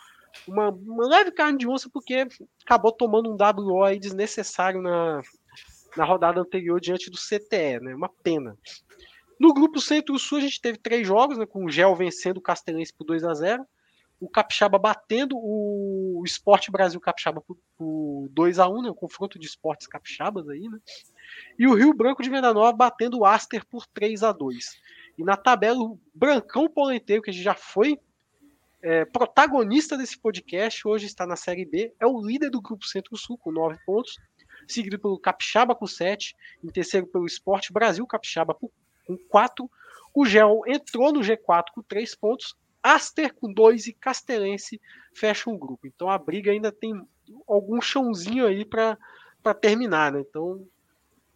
uma, 0.47 0.70
uma 0.70 1.07
leve 1.09 1.30
carne 1.32 1.59
de 1.59 1.68
onça, 1.68 1.89
porque 1.93 2.26
acabou 2.64 2.93
tomando 2.93 3.30
um 3.30 3.37
WO 3.37 3.84
aí 3.84 3.99
desnecessário 3.99 4.80
na, 4.82 5.20
na 5.97 6.05
rodada 6.05 6.41
anterior 6.41 6.80
diante 6.80 7.11
do 7.11 7.16
CTE, 7.16 7.80
né? 7.80 7.95
Uma 7.95 8.09
pena. 8.09 8.57
No 9.39 9.53
grupo 9.53 9.80
Centro-Sul, 9.80 10.39
a 10.39 10.41
gente 10.41 10.61
teve 10.61 10.78
três 10.78 11.07
jogos, 11.07 11.37
né, 11.37 11.45
com 11.45 11.64
o 11.64 11.70
Gel 11.70 11.95
vencendo 11.95 12.39
o 12.39 12.43
Castelense 12.43 12.93
por 12.93 13.05
2 13.05 13.24
a 13.24 13.34
0 13.34 13.66
o 14.18 14.28
Capixaba 14.28 14.78
batendo 14.78 15.37
o 15.37 16.22
Esporte 16.24 16.70
Brasil 16.70 17.01
Capixaba 17.01 17.41
por, 17.41 17.59
por 17.76 18.28
2 18.30 18.59
a 18.59 18.68
1 18.68 18.82
né, 18.82 18.91
o 18.91 18.95
confronto 18.95 19.39
de 19.39 19.47
esportes 19.47 19.87
capixabas 19.87 20.49
aí, 20.49 20.68
né? 20.68 20.78
E 21.59 21.66
o 21.66 21.74
Rio 21.74 21.93
Branco 21.93 22.22
de 22.22 22.30
Venda 22.30 22.55
Nova 22.55 22.72
batendo 22.72 23.18
o 23.18 23.24
Aster 23.24 23.64
por 23.66 23.87
3 23.87 24.22
a 24.22 24.32
2 24.32 24.80
E 25.18 25.24
na 25.24 25.37
tabela, 25.37 25.78
o 25.78 26.01
Brancão 26.14 26.68
Polenteiro, 26.68 27.22
que 27.22 27.30
a 27.30 27.32
gente 27.32 27.43
já 27.43 27.55
foi 27.55 28.01
é, 28.83 29.05
protagonista 29.05 29.97
desse 29.97 30.18
podcast, 30.18 30.87
hoje 30.87 31.07
está 31.07 31.27
na 31.27 31.37
Série 31.37 31.64
B, 31.64 31.95
é 31.99 32.07
o 32.07 32.20
líder 32.20 32.51
do 32.51 32.61
Grupo 32.61 32.87
Centro-Sul, 32.87 33.39
com 33.39 33.51
9 33.51 33.79
pontos, 33.85 34.16
seguido 34.68 34.99
pelo 34.99 35.18
Capixaba 35.18 35.74
com 35.74 35.87
7, 35.87 36.35
em 36.62 36.68
terceiro 36.68 37.07
pelo 37.07 37.27
Esporte 37.27 37.72
Brasil 37.72 38.07
Capixaba 38.07 38.55
com 38.55 38.68
4, 39.29 39.70
O 40.14 40.24
Gel 40.24 40.62
entrou 40.66 41.12
no 41.12 41.20
G4 41.20 41.64
com 41.74 41.83
três 41.83 42.14
pontos, 42.14 42.55
Aster 42.83 43.35
com 43.35 43.53
dois 43.53 43.87
e 43.87 43.93
Castelense 43.93 44.81
fecha 45.14 45.51
um 45.51 45.59
grupo. 45.59 45.87
Então 45.87 46.09
a 46.09 46.16
briga 46.16 46.53
ainda 46.53 46.70
tem 46.70 46.93
algum 47.47 47.81
chãozinho 47.81 48.47
aí 48.47 48.64
para 48.64 48.97
terminar, 49.61 50.12
né? 50.12 50.20
Então 50.20 50.64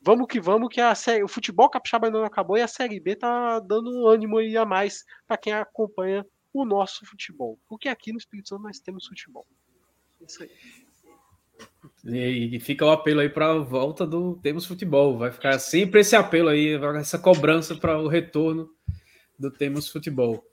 vamos 0.01 0.29
que 0.29 0.41
vamos, 0.41 0.69
que 0.73 0.81
a 0.81 0.95
série, 0.95 1.25
o 1.25 1.29
futebol 1.29 1.69
capixaba 1.69 2.07
ainda 2.07 2.19
não 2.19 2.25
acabou 2.25 2.57
e 2.57 2.63
a 2.63 2.69
Série 2.69 3.01
B 3.01 3.17
tá 3.17 3.59
dando 3.59 4.07
ânimo 4.07 4.39
aí 4.39 4.57
a 4.57 4.65
mais 4.65 5.05
para 5.27 5.37
quem 5.37 5.53
acompanha 5.53 6.25
o 6.53 6.65
nosso 6.65 7.07
futebol. 7.07 7.59
Porque 7.69 7.89
aqui 7.89 8.13
no 8.13 8.19
Espírito 8.19 8.49
Santo 8.49 8.63
nós 8.63 8.79
temos 8.81 9.07
futebol. 9.07 9.47
É 10.21 10.25
isso 10.25 10.43
aí. 10.43 10.51
E, 12.05 12.59
fica 12.61 12.85
o 12.85 12.91
apelo 12.91 13.21
aí 13.21 13.29
para 13.29 13.53
a 13.53 13.59
volta 13.59 14.07
do 14.07 14.37
Temos 14.37 14.65
Futebol. 14.65 15.19
Vai 15.19 15.31
ficar 15.31 15.59
sempre 15.59 16.01
esse 16.01 16.17
apelo 16.17 16.49
aí, 16.49 16.79
essa 16.99 17.19
cobrança 17.19 17.75
para 17.75 17.99
o 17.99 18.09
retorno 18.09 18.71
do 19.39 19.51
Temos 19.51 19.89
Futebol. 19.89 20.45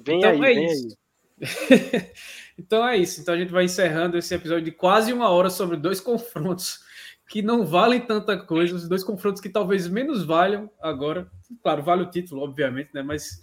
Vem 0.00 0.18
então, 0.18 0.42
aí, 0.42 0.56
é 0.56 0.72
isso. 0.72 0.96
então 2.58 2.88
é 2.88 2.96
isso. 2.96 3.20
Então 3.20 3.34
a 3.34 3.38
gente 3.38 3.52
vai 3.52 3.64
encerrando 3.64 4.16
esse 4.16 4.34
episódio 4.34 4.64
de 4.64 4.72
quase 4.72 5.12
uma 5.12 5.28
hora 5.28 5.50
sobre 5.50 5.76
dois 5.76 6.00
confrontos 6.00 6.82
que 7.28 7.42
não 7.42 7.66
valem 7.66 8.00
tanta 8.00 8.36
coisa, 8.36 8.74
os 8.74 8.88
dois 8.88 9.02
confrontos 9.02 9.40
que 9.40 9.48
talvez 9.48 9.88
menos 9.88 10.24
valham 10.24 10.70
agora. 10.80 11.30
Claro, 11.62 11.82
vale 11.82 12.02
o 12.02 12.10
título, 12.10 12.42
obviamente, 12.42 12.90
né? 12.94 13.02
Mas 13.02 13.40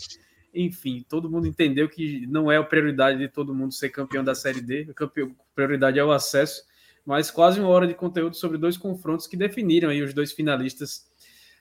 enfim, 0.54 1.06
todo 1.08 1.30
mundo 1.30 1.48
entendeu 1.48 1.88
que 1.88 2.26
não 2.28 2.52
é 2.52 2.58
a 2.58 2.64
prioridade 2.64 3.18
de 3.18 3.28
todo 3.28 3.54
mundo 3.54 3.74
ser 3.74 3.90
campeão 3.90 4.24
da 4.24 4.36
Série 4.36 4.62
D. 4.62 4.88
A 4.98 5.08
prioridade 5.56 6.00
é 6.00 6.04
o 6.04 6.12
acesso 6.12 6.64
mas 7.06 7.32
quase 7.32 7.60
uma 7.60 7.70
hora 7.70 7.88
de 7.88 7.94
conteúdo 7.94 8.36
sobre 8.36 8.58
dois 8.58 8.78
confrontos 8.78 9.28
que 9.28 9.36
definiram 9.36 9.90
aí 9.90 10.02
os 10.02 10.14
dois 10.14 10.32
finalistas 10.32 11.10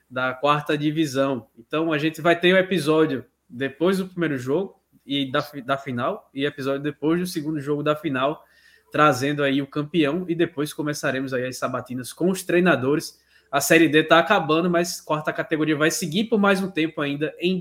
da 0.09 0.33
quarta 0.33 0.77
divisão. 0.77 1.47
Então 1.57 1.91
a 1.91 1.97
gente 1.97 2.21
vai 2.21 2.39
ter 2.39 2.53
o 2.53 2.55
um 2.55 2.59
episódio 2.59 3.25
depois 3.49 3.97
do 3.97 4.07
primeiro 4.07 4.37
jogo 4.37 4.79
e 5.05 5.31
da, 5.31 5.45
da 5.65 5.77
final, 5.77 6.29
e 6.33 6.45
episódio 6.45 6.81
depois 6.81 7.19
do 7.19 7.25
segundo 7.25 7.59
jogo 7.59 7.81
da 7.81 7.95
final, 7.95 8.43
trazendo 8.91 9.43
aí 9.43 9.61
o 9.61 9.67
campeão, 9.67 10.25
e 10.27 10.35
depois 10.35 10.73
começaremos 10.73 11.33
aí 11.33 11.45
as 11.45 11.57
sabatinas 11.57 12.13
com 12.13 12.29
os 12.29 12.43
treinadores. 12.43 13.19
A 13.51 13.59
Série 13.59 13.89
D 13.89 13.99
está 13.99 14.19
acabando, 14.19 14.69
mas 14.69 15.01
quarta 15.01 15.33
categoria 15.33 15.75
vai 15.75 15.89
seguir 15.89 16.25
por 16.25 16.39
mais 16.39 16.61
um 16.61 16.69
tempo 16.69 17.01
ainda 17.01 17.33
em 17.39 17.59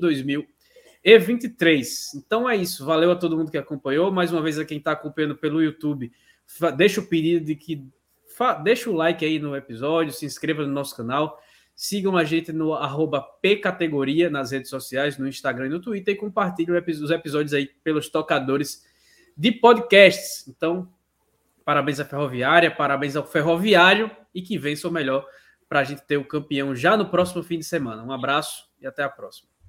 2023. 1.05 2.15
Então 2.15 2.49
é 2.49 2.57
isso. 2.57 2.85
Valeu 2.85 3.11
a 3.11 3.17
todo 3.17 3.37
mundo 3.37 3.51
que 3.51 3.59
acompanhou. 3.59 4.11
Mais 4.11 4.33
uma 4.33 4.43
vez 4.43 4.59
a 4.59 4.65
quem 4.65 4.79
está 4.79 4.93
acompanhando 4.93 5.37
pelo 5.37 5.63
YouTube 5.63 6.11
deixa 6.77 7.01
o 7.01 7.07
pedido 7.07 7.45
de 7.45 7.55
que 7.55 7.87
deixa 8.63 8.89
o 8.91 8.95
like 8.95 9.25
aí 9.25 9.39
no 9.39 9.55
episódio, 9.55 10.13
se 10.13 10.25
inscreva 10.25 10.65
no 10.65 10.73
nosso 10.73 10.97
canal, 10.97 11.39
sigam 11.75 12.17
a 12.17 12.25
gente 12.25 12.53
no 12.53 12.75
arroba 12.75 13.21
pcategoria 13.21 14.31
nas 14.31 14.51
redes 14.51 14.71
sociais, 14.71 15.19
no 15.19 15.29
Instagram 15.29 15.67
e 15.67 15.71
no 15.71 15.81
Twitter 15.81 16.15
e 16.15 16.17
compartilhem 16.17 16.75
os 16.75 17.11
episódios 17.11 17.53
aí 17.53 17.67
pelos 17.85 18.09
tocadores 18.09 18.85
de 19.37 19.53
podcasts. 19.53 20.49
Então, 20.49 20.91
parabéns 21.65 22.01
à 22.01 22.05
Ferroviária, 22.05 22.71
parabéns 22.71 23.15
ao 23.15 23.27
Ferroviário 23.27 24.11
e 24.35 24.43
que 24.43 24.59
vença 24.59 24.89
o 24.89 24.91
melhor 24.91 25.27
para 25.69 25.81
a 25.81 25.85
gente 25.85 26.03
ter 26.03 26.17
o 26.17 26.25
campeão 26.25 26.75
já 26.75 26.97
no 26.97 27.09
próximo 27.09 27.43
fim 27.43 27.59
de 27.59 27.65
semana. 27.65 28.03
Um 28.03 28.13
abraço 28.13 28.69
e 28.81 28.87
até 28.87 29.03
a 29.03 29.09
próxima. 29.09 29.60